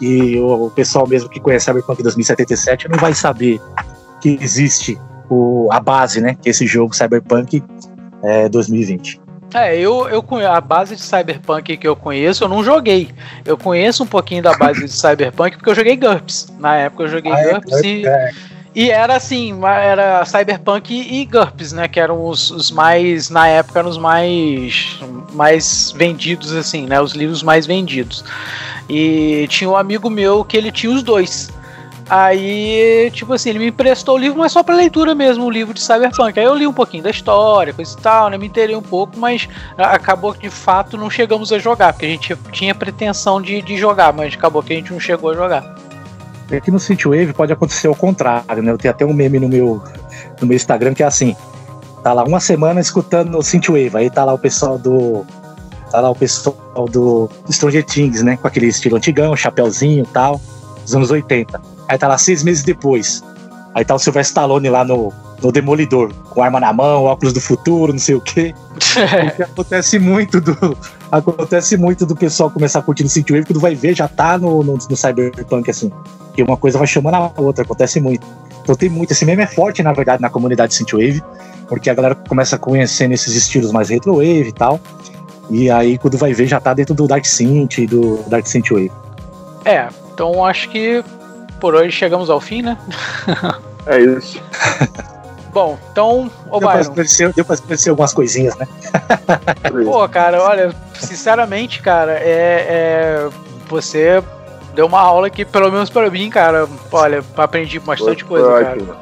E 0.00 0.36
o, 0.38 0.66
o 0.66 0.70
pessoal 0.70 1.06
mesmo 1.06 1.28
que 1.28 1.40
conhece 1.40 1.64
Cyberpunk 1.64 2.02
2077 2.02 2.88
não 2.88 2.98
vai 2.98 3.14
saber 3.14 3.60
que 4.20 4.38
existe 4.40 5.00
o, 5.28 5.68
a 5.72 5.80
base, 5.80 6.20
né? 6.20 6.36
Que 6.40 6.48
é 6.48 6.50
esse 6.50 6.66
jogo 6.66 6.94
Cyberpunk 6.94 7.64
é, 8.22 8.48
2020. 8.48 9.21
É, 9.54 9.76
eu, 9.76 10.08
eu 10.08 10.24
a 10.50 10.60
base 10.60 10.96
de 10.96 11.02
Cyberpunk 11.02 11.76
que 11.76 11.86
eu 11.86 11.94
conheço, 11.94 12.44
eu 12.44 12.48
não 12.48 12.64
joguei. 12.64 13.10
Eu 13.44 13.56
conheço 13.56 14.02
um 14.02 14.06
pouquinho 14.06 14.42
da 14.42 14.56
base 14.56 14.80
de 14.80 14.90
Cyberpunk 14.90 15.56
porque 15.56 15.70
eu 15.70 15.74
joguei 15.74 15.96
GURPS. 15.96 16.52
Na 16.58 16.76
época 16.76 17.02
eu 17.04 17.08
joguei 17.08 17.32
ah, 17.32 17.52
GURPS 17.52 17.72
é, 17.72 17.86
e, 17.86 18.06
é. 18.06 18.30
e 18.74 18.90
era 18.90 19.14
assim, 19.14 19.58
era 19.64 20.24
Cyberpunk 20.24 20.92
e 20.92 21.24
GURPS, 21.26 21.72
né? 21.72 21.86
Que 21.86 22.00
eram 22.00 22.26
os, 22.26 22.50
os, 22.50 22.70
mais, 22.70 23.28
na 23.28 23.46
época, 23.46 23.80
eram 23.80 23.90
os 23.90 23.98
mais, 23.98 24.98
mais 25.32 25.92
vendidos, 25.94 26.52
assim, 26.54 26.86
né? 26.86 27.00
Os 27.00 27.12
livros 27.12 27.42
mais 27.42 27.66
vendidos. 27.66 28.24
E 28.88 29.46
tinha 29.48 29.68
um 29.68 29.76
amigo 29.76 30.08
meu 30.08 30.44
que 30.44 30.56
ele 30.56 30.72
tinha 30.72 30.92
os 30.92 31.02
dois. 31.02 31.50
Aí, 32.14 33.10
tipo 33.10 33.32
assim, 33.32 33.48
ele 33.48 33.58
me 33.58 33.68
emprestou 33.68 34.16
o 34.16 34.18
livro, 34.18 34.38
mas 34.38 34.52
só 34.52 34.62
para 34.62 34.74
leitura 34.74 35.14
mesmo, 35.14 35.46
o 35.46 35.50
livro 35.50 35.72
de 35.72 35.80
Cyberpunk. 35.80 36.38
Aí 36.38 36.44
eu 36.44 36.54
li 36.54 36.66
um 36.66 36.72
pouquinho 36.72 37.02
da 37.02 37.08
história, 37.08 37.72
coisa 37.72 37.96
e 37.98 38.02
tal, 38.02 38.28
né? 38.28 38.36
Me 38.36 38.48
interei 38.48 38.76
um 38.76 38.82
pouco, 38.82 39.18
mas 39.18 39.48
acabou 39.78 40.34
que 40.34 40.40
de 40.40 40.50
fato 40.50 40.98
não 40.98 41.08
chegamos 41.08 41.50
a 41.54 41.58
jogar, 41.58 41.94
porque 41.94 42.04
a 42.04 42.10
gente 42.10 42.36
tinha 42.52 42.74
pretensão 42.74 43.40
de, 43.40 43.62
de 43.62 43.78
jogar, 43.78 44.12
mas 44.12 44.34
acabou 44.34 44.62
que 44.62 44.74
a 44.74 44.76
gente 44.76 44.92
não 44.92 45.00
chegou 45.00 45.30
a 45.30 45.34
jogar. 45.34 45.74
É 46.50 46.60
que 46.60 46.70
no 46.70 46.78
Synthwave 46.78 47.32
pode 47.32 47.50
acontecer 47.50 47.88
o 47.88 47.94
contrário, 47.94 48.62
né? 48.62 48.70
Eu 48.70 48.76
tenho 48.76 48.92
até 48.92 49.06
um 49.06 49.14
meme 49.14 49.40
no 49.40 49.48
meu, 49.48 49.82
no 50.38 50.46
meu 50.46 50.54
Instagram 50.54 50.92
que 50.92 51.02
é 51.02 51.06
assim: 51.06 51.34
tá 52.02 52.12
lá 52.12 52.24
uma 52.24 52.40
semana 52.40 52.78
escutando 52.78 53.38
o 53.38 53.42
Synthwave, 53.42 53.96
aí 53.96 54.10
tá 54.10 54.22
lá 54.22 54.34
o 54.34 54.38
pessoal 54.38 54.76
do. 54.76 55.24
Tá 55.90 55.98
lá 55.98 56.10
o 56.10 56.14
pessoal 56.14 56.86
do 56.90 57.30
Stranger 57.50 57.86
Things, 57.86 58.22
né? 58.22 58.36
Com 58.36 58.46
aquele 58.46 58.66
estilo 58.66 58.96
antigão, 58.96 59.34
chapéuzinho 59.34 60.04
e 60.04 60.06
tal, 60.08 60.38
dos 60.84 60.94
anos 60.94 61.10
80. 61.10 61.72
Aí 61.92 61.98
tá 61.98 62.08
lá 62.08 62.16
seis 62.16 62.42
meses 62.42 62.64
depois. 62.64 63.22
Aí 63.74 63.84
tá 63.84 63.94
o 63.94 63.98
Sylvester 63.98 64.30
Stallone 64.30 64.70
lá 64.70 64.82
no, 64.82 65.12
no 65.42 65.52
Demolidor, 65.52 66.10
com 66.30 66.42
arma 66.42 66.58
na 66.58 66.72
mão, 66.72 67.04
óculos 67.04 67.34
do 67.34 67.40
futuro, 67.40 67.92
não 67.92 68.00
sei 68.00 68.14
o 68.14 68.20
quê. 68.22 68.54
acontece 69.38 69.98
muito 69.98 70.40
do. 70.40 70.56
Acontece 71.10 71.76
muito 71.76 72.06
do 72.06 72.16
pessoal 72.16 72.50
começar 72.50 72.78
a 72.78 72.82
curtir 72.82 73.02
no 73.02 73.10
Synthwave, 73.10 73.44
quando 73.44 73.60
vai 73.60 73.74
ver, 73.74 73.94
já 73.94 74.08
tá 74.08 74.38
no, 74.38 74.64
no, 74.64 74.78
no 74.88 74.96
Cyberpunk, 74.96 75.70
assim. 75.70 75.92
Que 76.32 76.42
uma 76.42 76.56
coisa 76.56 76.78
vai 76.78 76.86
chamando 76.86 77.16
a 77.16 77.32
outra, 77.36 77.62
acontece 77.62 78.00
muito. 78.00 78.26
Então 78.62 78.74
tem 78.74 78.88
muito. 78.88 79.10
Esse 79.10 79.26
meme 79.26 79.42
é 79.42 79.46
forte, 79.46 79.82
na 79.82 79.92
verdade, 79.92 80.22
na 80.22 80.30
comunidade 80.30 80.74
Synthwave, 80.74 81.22
porque 81.68 81.90
a 81.90 81.94
galera 81.94 82.14
começa 82.14 82.56
a 82.56 82.58
conhecer 82.58 83.06
nesses 83.06 83.36
estilos 83.36 83.70
mais 83.70 83.90
retrowave 83.90 84.48
e 84.48 84.52
tal. 84.52 84.80
E 85.50 85.70
aí, 85.70 85.98
quando 85.98 86.16
vai 86.16 86.32
ver, 86.32 86.46
já 86.46 86.58
tá 86.58 86.72
dentro 86.72 86.94
do 86.94 87.06
Dark 87.06 87.26
Synth 87.26 87.86
do 87.86 88.24
Dark 88.28 88.46
Synthwave. 88.46 88.90
É, 89.66 89.88
então 90.14 90.42
acho 90.42 90.70
que 90.70 91.04
por 91.62 91.76
hoje 91.76 91.92
chegamos 91.92 92.28
ao 92.28 92.40
fim, 92.40 92.60
né? 92.60 92.76
É 93.84 93.98
isso. 93.98 94.40
Bom, 95.52 95.76
então, 95.90 96.30
ô 96.48 96.60
deu, 96.60 96.68
Byron. 96.68 96.94
pra 96.94 97.02
deu 97.34 97.44
pra 97.44 97.54
esclarecer 97.54 97.90
algumas 97.90 98.14
coisinhas, 98.14 98.54
né? 98.54 98.68
Pô, 99.84 100.08
cara, 100.08 100.40
olha, 100.40 100.72
sinceramente, 100.94 101.82
cara, 101.82 102.12
é, 102.12 102.66
é, 102.68 103.28
Você 103.66 104.22
deu 104.72 104.86
uma 104.86 105.00
aula 105.00 105.28
que, 105.28 105.44
pelo 105.44 105.68
menos 105.72 105.90
pra 105.90 106.08
mim, 106.08 106.30
cara, 106.30 106.68
olha, 106.92 107.24
aprendi 107.36 107.80
bastante 107.80 108.22
Foi 108.22 108.40
coisa, 108.40 108.64
cara. 108.64 108.76
ótimo. 108.76 108.94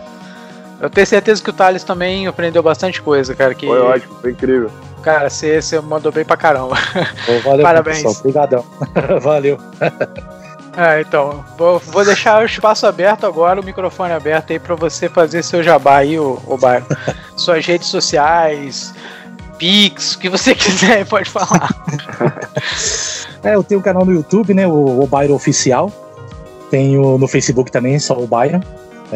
Eu 0.80 0.88
tenho 0.88 1.06
certeza 1.06 1.42
que 1.42 1.50
o 1.50 1.52
Thales 1.52 1.84
também 1.84 2.26
aprendeu 2.26 2.62
bastante 2.62 3.02
coisa, 3.02 3.34
cara. 3.34 3.54
Que, 3.54 3.66
Foi 3.66 3.80
ótimo, 3.80 4.14
foi 4.18 4.30
incrível. 4.30 4.70
Cara, 5.02 5.28
você, 5.28 5.60
mandou 5.82 6.10
bem 6.10 6.24
pra 6.24 6.38
caramba. 6.38 6.78
Então, 7.22 7.38
valeu, 7.44 7.62
Parabéns. 7.68 8.18
Obrigadão. 8.18 8.64
valeu. 9.20 9.58
É, 10.76 11.00
então, 11.00 11.44
vou, 11.58 12.04
deixar 12.04 12.42
o 12.42 12.46
espaço 12.46 12.86
aberto 12.86 13.26
agora, 13.26 13.60
o 13.60 13.64
microfone 13.64 14.12
aberto 14.12 14.52
aí 14.52 14.58
pra 14.58 14.74
você 14.74 15.08
fazer 15.08 15.42
seu 15.42 15.62
jabá 15.62 15.98
aí, 15.98 16.18
o, 16.18 16.40
o 16.46 16.56
Byron. 16.56 16.86
Suas 17.36 17.66
redes 17.66 17.88
sociais, 17.88 18.94
Pix, 19.58 20.14
o 20.14 20.18
que 20.18 20.28
você 20.28 20.54
quiser, 20.56 21.06
pode 21.06 21.28
falar. 21.30 21.68
É, 23.42 23.54
eu 23.54 23.64
tenho 23.64 23.80
um 23.80 23.82
canal 23.82 24.04
no 24.04 24.12
YouTube, 24.12 24.52
né? 24.52 24.66
O, 24.66 25.02
o 25.02 25.06
Byron 25.06 25.34
Oficial. 25.34 25.90
Tenho 26.70 27.16
no 27.16 27.26
Facebook 27.26 27.72
também, 27.72 27.98
só 27.98 28.14
o 28.18 28.26
Byron. 28.26 28.60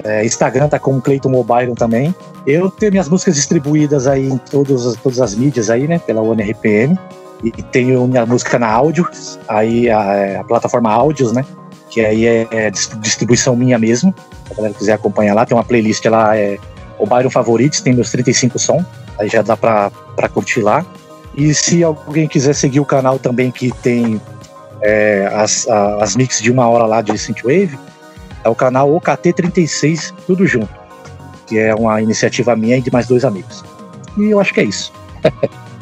É, 0.02 0.24
Instagram 0.24 0.66
tá 0.68 0.78
com 0.78 0.96
o 0.96 1.02
Cleiton 1.02 1.32
O 1.34 1.44
Byron 1.44 1.74
também. 1.74 2.14
Eu 2.46 2.70
tenho 2.70 2.92
minhas 2.92 3.08
músicas 3.08 3.34
distribuídas 3.34 4.06
aí 4.06 4.26
em 4.26 4.38
todos, 4.38 4.96
todas 4.96 5.20
as 5.20 5.34
mídias 5.34 5.68
aí, 5.68 5.86
né? 5.86 5.98
Pela 5.98 6.22
ONRPM. 6.22 6.98
E 7.44 7.50
tenho 7.62 8.06
minha 8.06 8.24
música 8.24 8.58
na 8.58 8.68
áudio, 8.70 9.06
aí 9.46 9.90
a, 9.90 10.40
a 10.40 10.44
plataforma 10.44 10.90
Áudios, 10.90 11.32
né? 11.32 11.44
Que 11.90 12.00
aí 12.04 12.26
é, 12.26 12.48
é 12.50 12.70
dis- 12.70 12.90
distribuição 13.00 13.54
minha 13.54 13.78
mesmo. 13.78 14.14
Se 14.46 14.52
a 14.52 14.56
galera 14.56 14.74
quiser 14.74 14.92
acompanhar 14.94 15.34
lá, 15.34 15.44
tem 15.44 15.56
uma 15.56 15.62
playlist 15.64 16.04
lá, 16.06 16.36
é 16.36 16.58
o 16.98 17.06
Byron 17.06 17.30
Favoritos, 17.30 17.80
tem 17.80 17.92
meus 17.92 18.10
35 18.10 18.58
som. 18.58 18.84
Aí 19.18 19.28
já 19.28 19.42
dá 19.42 19.56
pra, 19.56 19.90
pra 20.16 20.28
curtir 20.28 20.60
lá. 20.62 20.84
E 21.36 21.52
se 21.52 21.84
alguém 21.84 22.26
quiser 22.26 22.54
seguir 22.54 22.80
o 22.80 22.84
canal 22.84 23.18
também, 23.18 23.50
que 23.50 23.70
tem 23.82 24.20
é, 24.80 25.28
as, 25.34 25.68
a- 25.68 26.02
as 26.02 26.16
mix 26.16 26.40
de 26.40 26.50
uma 26.50 26.66
hora 26.68 26.86
lá 26.86 27.02
de 27.02 27.16
Synthwave, 27.18 27.78
é 28.42 28.48
o 28.48 28.54
canal 28.54 28.88
OKT36, 28.90 30.14
tudo 30.26 30.46
junto. 30.46 30.68
Que 31.46 31.58
é 31.58 31.74
uma 31.74 32.00
iniciativa 32.00 32.56
minha 32.56 32.76
e 32.78 32.80
de 32.80 32.90
mais 32.90 33.06
dois 33.06 33.24
amigos. 33.24 33.62
E 34.16 34.30
eu 34.30 34.40
acho 34.40 34.54
que 34.54 34.60
é 34.60 34.64
isso. 34.64 34.92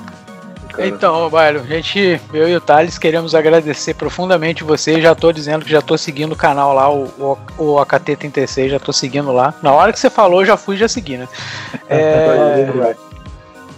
Cara. 0.72 0.88
Então, 0.88 1.28
Byron, 1.28 1.60
a 1.60 1.66
gente, 1.66 2.20
eu 2.32 2.48
e 2.48 2.56
o 2.56 2.60
Thales 2.60 2.98
queremos 2.98 3.34
agradecer 3.34 3.94
profundamente 3.94 4.64
você. 4.64 5.00
Já 5.00 5.14
tô 5.14 5.32
dizendo 5.32 5.64
que 5.64 5.70
já 5.70 5.82
tô 5.82 5.96
seguindo 5.98 6.32
o 6.32 6.36
canal 6.36 6.72
lá, 6.72 6.90
o, 6.90 7.04
o, 7.18 7.38
o 7.58 7.76
AKT36, 7.84 8.70
já 8.70 8.78
tô 8.78 8.92
seguindo 8.92 9.30
lá. 9.32 9.54
Na 9.62 9.72
hora 9.72 9.92
que 9.92 10.00
você 10.00 10.08
falou, 10.08 10.44
já 10.44 10.56
fui 10.56 10.76
já 10.76 10.88
segui, 10.88 11.18
né? 11.18 11.28
É, 11.88 12.94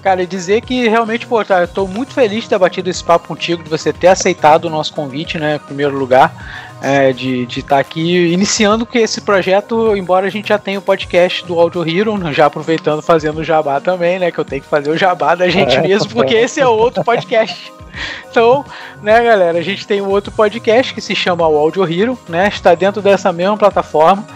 Cara, 0.05 0.23
e 0.23 0.27
dizer 0.27 0.61
que 0.61 0.87
realmente, 0.87 1.27
pô, 1.27 1.43
tá, 1.43 1.63
eu 1.63 1.69
tô 1.69 1.87
muito 1.87 2.13
feliz 2.13 2.43
de 2.43 2.51
ter 2.51 2.59
batido 2.59 2.91
esse 2.91 3.03
papo 3.03 3.27
contigo, 3.27 3.63
de 3.63 3.71
você 3.71 3.91
ter 3.91 4.09
aceitado 4.09 4.67
o 4.67 4.71
nosso 4.71 4.93
convite, 4.93 5.39
né, 5.39 5.57
em 5.57 5.59
primeiro 5.59 5.97
lugar, 5.97 6.74
é, 6.85 7.13
de 7.13 7.47
estar 7.49 7.79
aqui 7.79 8.33
iniciando 8.33 8.85
que 8.85 8.99
esse 8.99 9.23
projeto, 9.23 9.97
embora 9.97 10.27
a 10.27 10.31
gente 10.31 10.49
já 10.49 10.59
tenha 10.59 10.79
o 10.79 10.83
podcast 10.83 11.43
do 11.47 11.59
Audio 11.59 11.89
Hero, 11.89 12.19
né, 12.19 12.31
já 12.31 12.45
aproveitando 12.45 13.01
fazendo 13.01 13.39
o 13.39 13.45
jabá 13.45 13.81
também, 13.81 14.19
né, 14.19 14.31
que 14.31 14.39
eu 14.39 14.45
tenho 14.45 14.61
que 14.61 14.69
fazer 14.69 14.91
o 14.91 14.97
jabá 14.97 15.35
da 15.35 15.49
gente 15.49 15.77
É. 15.77 15.81
mesmo, 15.81 16.11
porque 16.13 16.35
esse 16.35 16.61
é 16.61 16.67
outro 16.67 17.03
podcast. 17.03 17.73
Então, 18.29 18.65
né, 19.03 19.23
galera, 19.23 19.57
a 19.59 19.63
gente 19.63 19.87
tem 19.87 20.03
um 20.03 20.11
outro 20.11 20.31
podcast 20.33 20.93
que 20.93 21.01
se 21.01 21.15
chama 21.15 21.47
o 21.47 21.57
Audio 21.57 21.91
Hero, 21.91 22.19
né, 22.29 22.49
está 22.49 22.75
dentro 22.75 23.01
dessa 23.01 23.33
mesma 23.33 23.57
plataforma. 23.57 24.27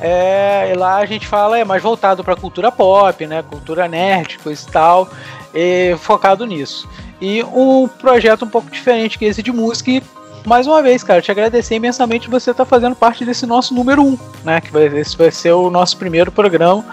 É, 0.00 0.72
e 0.72 0.76
lá 0.76 0.96
a 0.96 1.06
gente 1.06 1.26
fala 1.26 1.56
é 1.58 1.64
mais 1.64 1.82
voltado 1.82 2.22
para 2.22 2.36
cultura 2.36 2.70
pop, 2.70 3.26
né, 3.26 3.42
cultura 3.48 3.88
nerd, 3.88 4.38
coisa 4.40 4.62
e 4.68 4.70
tal, 4.70 5.08
e 5.54 5.96
focado 6.00 6.44
nisso. 6.44 6.86
E 7.20 7.42
um 7.44 7.88
projeto 7.88 8.44
um 8.44 8.48
pouco 8.48 8.70
diferente 8.70 9.16
que 9.16 9.24
esse 9.24 9.42
de 9.42 9.52
música. 9.52 10.02
Mais 10.44 10.66
uma 10.66 10.82
vez, 10.82 11.02
cara, 11.02 11.22
te 11.22 11.30
agradecer 11.30 11.74
imensamente 11.74 12.28
você 12.28 12.50
estar 12.50 12.66
fazendo 12.66 12.94
parte 12.94 13.24
desse 13.24 13.46
nosso 13.46 13.72
número 13.72 14.02
um, 14.02 14.18
né? 14.44 14.60
Que 14.60 14.70
vai, 14.70 14.86
esse 14.86 15.16
vai 15.16 15.30
ser 15.30 15.52
o 15.52 15.70
nosso 15.70 15.96
primeiro 15.96 16.30
programa 16.30 16.84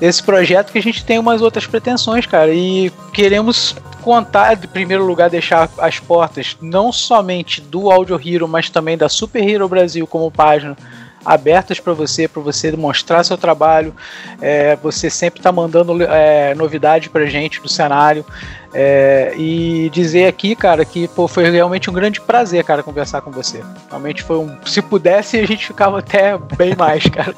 desse 0.00 0.22
projeto 0.22 0.72
que 0.72 0.78
a 0.78 0.82
gente 0.82 1.04
tem 1.04 1.18
umas 1.18 1.42
outras 1.42 1.66
pretensões, 1.66 2.24
cara. 2.24 2.52
E 2.52 2.90
queremos 3.12 3.76
contar, 4.00 4.54
em 4.54 4.68
primeiro 4.68 5.04
lugar, 5.04 5.28
deixar 5.28 5.68
as 5.78 5.98
portas 5.98 6.56
não 6.62 6.90
somente 6.90 7.60
do 7.60 7.90
Audio 7.90 8.18
Hero, 8.24 8.48
mas 8.48 8.70
também 8.70 8.96
da 8.96 9.08
Super 9.08 9.46
Hero 9.46 9.68
Brasil 9.68 10.06
como 10.06 10.30
página 10.30 10.76
abertas 11.24 11.80
para 11.80 11.92
você, 11.92 12.28
para 12.28 12.42
você 12.42 12.72
mostrar 12.72 13.24
seu 13.24 13.36
trabalho. 13.36 13.94
É, 14.40 14.76
você 14.76 15.10
sempre 15.10 15.40
está 15.40 15.52
mandando 15.52 16.02
é, 16.02 16.54
novidade 16.54 17.10
para 17.10 17.26
gente 17.26 17.60
do 17.60 17.68
cenário. 17.68 18.24
É, 18.72 19.32
e 19.36 19.88
dizer 19.90 20.26
aqui, 20.26 20.54
cara, 20.54 20.84
que 20.84 21.08
pô, 21.08 21.26
foi 21.26 21.48
realmente 21.50 21.88
um 21.88 21.92
grande 21.92 22.20
prazer, 22.20 22.62
cara, 22.64 22.82
conversar 22.82 23.22
com 23.22 23.30
você. 23.30 23.62
Realmente 23.88 24.22
foi 24.22 24.36
um. 24.36 24.56
Se 24.66 24.82
pudesse, 24.82 25.38
a 25.38 25.46
gente 25.46 25.66
ficava 25.66 26.00
até 26.00 26.36
bem 26.56 26.76
mais, 26.76 27.04
cara. 27.08 27.34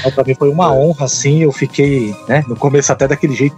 Então, 0.00 0.12
pra 0.12 0.24
mim 0.24 0.34
foi 0.34 0.48
uma 0.48 0.72
honra, 0.72 1.04
assim. 1.04 1.42
Eu 1.42 1.52
fiquei, 1.52 2.16
né, 2.26 2.42
no 2.48 2.56
começo 2.56 2.90
até 2.90 3.06
daquele 3.06 3.34
jeito, 3.34 3.56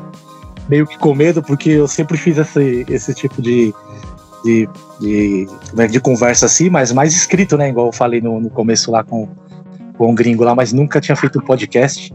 meio 0.69 0.87
que 0.87 0.99
com 0.99 1.15
medo, 1.15 1.43
porque 1.43 1.71
eu 1.71 1.87
sempre 1.87 2.19
fiz 2.19 2.37
esse, 2.37 2.85
esse 2.89 3.15
tipo 3.15 3.41
de, 3.41 3.73
de, 4.45 4.69
de, 5.01 5.47
né, 5.75 5.87
de 5.87 6.01
conversa 6.01 6.47
assim, 6.47 6.71
mas 6.71 6.93
mais 6.93 7.15
escrito, 7.15 7.57
né? 7.57 7.69
Igual 7.69 7.87
eu 7.87 7.93
falei 7.93 8.21
no, 8.21 8.41
no 8.41 8.51
começo 8.51 8.91
lá 8.91 9.03
com, 9.03 9.29
com 9.97 10.11
o 10.11 10.15
gringo 10.15 10.45
lá, 10.45 10.55
mas 10.55 10.73
nunca 10.73 11.01
tinha 11.01 11.17
feito 11.17 11.39
um 11.39 11.43
podcast. 11.43 12.15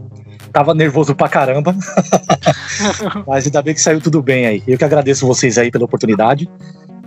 Tava 0.52 0.72
nervoso 0.74 1.14
pra 1.14 1.28
caramba. 1.28 1.74
mas 3.26 3.46
ainda 3.46 3.60
bem 3.60 3.74
que 3.74 3.80
saiu 3.80 4.00
tudo 4.00 4.22
bem 4.22 4.46
aí. 4.46 4.62
Eu 4.66 4.78
que 4.78 4.84
agradeço 4.84 5.26
vocês 5.26 5.58
aí 5.58 5.70
pela 5.70 5.84
oportunidade. 5.84 6.48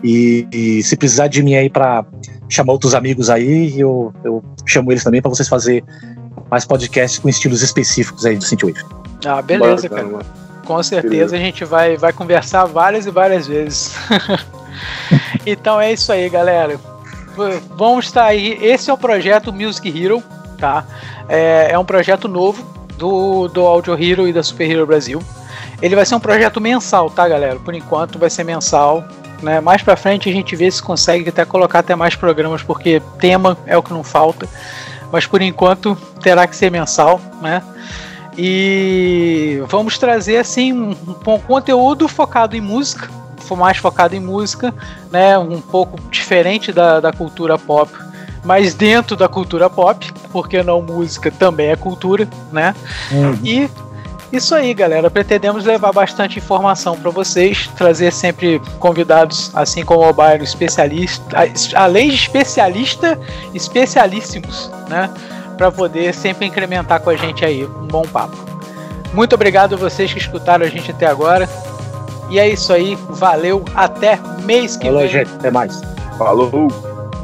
E, 0.04 0.48
e 0.52 0.84
se 0.84 0.96
precisar 0.96 1.28
de 1.28 1.42
mim 1.42 1.56
aí 1.56 1.70
pra 1.70 2.06
chamar 2.50 2.74
outros 2.74 2.94
amigos 2.94 3.30
aí, 3.30 3.80
eu, 3.80 4.14
eu 4.24 4.44
chamo 4.66 4.92
eles 4.92 5.04
também 5.04 5.22
pra 5.22 5.30
vocês 5.30 5.48
fazer 5.48 5.84
mais 6.52 6.66
podcasts 6.66 7.20
com 7.20 7.28
estilos 7.28 7.62
específicos 7.62 8.26
aí 8.26 8.38
do 8.38 8.44
Synthwave. 8.44 8.80
Ah, 9.26 9.42
beleza, 9.42 9.90
Bacana, 9.90 10.10
cara. 10.10 10.26
Com 10.66 10.84
certeza 10.84 11.36
a 11.36 11.40
gente 11.40 11.64
vai, 11.64 11.96
vai 11.96 12.12
conversar 12.12 12.66
várias 12.66 13.06
e 13.06 13.12
várias 13.12 13.48
vezes. 13.48 13.96
então 15.46 15.80
é 15.80 15.92
isso 15.94 16.12
aí, 16.12 16.30
galera. 16.30 16.80
Vamos 17.76 18.06
estar 18.06 18.26
aí. 18.26 18.58
Esse 18.62 18.90
é 18.90 18.94
o 18.94 18.98
projeto 18.98 19.54
Music 19.54 19.88
Hero, 19.88 20.24
tá? 20.58 20.86
É, 21.30 21.68
é 21.72 21.80
um 21.80 21.86
projeto 21.86 22.28
novo 22.28 22.64
do, 22.98 23.48
do 23.48 23.62
Audio 23.66 23.94
Hero 23.94 24.28
e 24.28 24.34
da 24.34 24.42
Super 24.42 24.70
Hero 24.70 24.88
Brasil. 24.88 25.22
Ele 25.82 25.96
vai 25.96 26.06
ser 26.06 26.16
um 26.16 26.20
projeto 26.20 26.60
mensal, 26.60 27.10
tá, 27.10 27.28
galera? 27.28 27.60
Por 27.60 27.74
enquanto 27.74 28.18
vai 28.18 28.30
ser 28.30 28.44
mensal. 28.44 29.04
Né? 29.42 29.60
Mais 29.60 29.84
pra 29.84 29.96
frente 29.96 30.28
a 30.30 30.34
gente 30.34 30.56
vê 30.56 30.70
se 30.70 30.82
consegue 30.82 31.30
até 31.30 31.46
colocar 31.46 31.80
até 31.80 31.96
mais 31.96 32.16
programas, 32.16 32.64
porque 32.64 33.02
tema 33.20 33.56
é 33.68 33.78
o 33.78 33.84
que 33.84 33.94
não 33.94 34.04
falta. 34.04 34.48
Mas 35.12 35.28
por 35.28 35.42
enquanto 35.42 35.96
terá 36.22 36.48
que 36.48 36.56
ser 36.56 36.72
mensal, 36.72 37.22
né? 37.42 37.62
E 38.38 39.62
vamos 39.68 39.98
trazer 39.98 40.38
assim 40.38 40.74
um, 40.74 40.92
um 40.92 41.40
conteúdo 41.40 42.08
focado 42.08 42.56
em 42.56 42.62
música, 42.62 43.10
mais 43.56 43.78
focado 43.78 44.16
em 44.16 44.20
música, 44.20 44.74
né? 45.12 45.38
Um 45.38 45.62
pouco 45.62 46.00
diferente 46.10 46.72
da, 46.72 47.00
da 47.00 47.14
cultura 47.14 47.58
pop, 47.58 47.92
mas 48.44 48.74
dentro 48.74 49.16
da 49.16 49.28
cultura 49.28 49.70
pop, 49.70 50.12
porque 50.32 50.64
não 50.64 50.82
música 50.82 51.32
também 51.32 51.68
é 51.68 51.76
cultura, 51.76 52.28
né? 52.52 52.76
E 53.44 53.70
isso 54.32 54.54
aí, 54.54 54.74
galera. 54.74 55.10
Pretendemos 55.10 55.64
levar 55.64 55.94
bastante 55.94 56.38
informação 56.38 56.98
para 56.98 57.10
vocês, 57.10 57.70
trazer 57.78 58.12
sempre 58.12 58.60
convidados, 58.80 59.52
assim 59.56 59.86
como 59.86 60.08
o 60.08 60.14
Byron, 60.14 60.44
especialista, 60.44 61.38
além 61.76 62.10
de 62.10 62.16
especialista, 62.16 63.18
especialíssimos, 63.54 64.70
né? 64.90 65.10
para 65.58 65.72
poder 65.72 66.14
sempre 66.14 66.46
incrementar 66.46 67.02
com 67.02 67.10
a 67.10 67.16
gente 67.16 67.44
aí 67.44 67.66
um 67.66 67.88
bom 67.88 68.04
papo. 68.04 68.38
Muito 69.14 69.34
obrigado 69.34 69.74
a 69.74 69.78
vocês 69.78 70.14
que 70.14 70.20
escutaram 70.20 70.64
a 70.66 70.70
gente 70.70 70.92
até 70.92 71.08
agora. 71.08 71.50
E 72.30 72.40
é 72.40 72.50
isso 72.50 72.74
aí, 72.74 72.96
valeu, 73.10 73.64
até 73.76 74.20
mês 74.44 74.76
que 74.76 74.86
Falou, 74.86 75.02
vem. 75.02 75.10
gente, 75.10 75.32
até 75.36 75.50
mais. 75.52 75.82
Falou! 76.18 76.68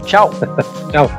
Tchau. 0.06 0.32
Tchau. 0.92 1.10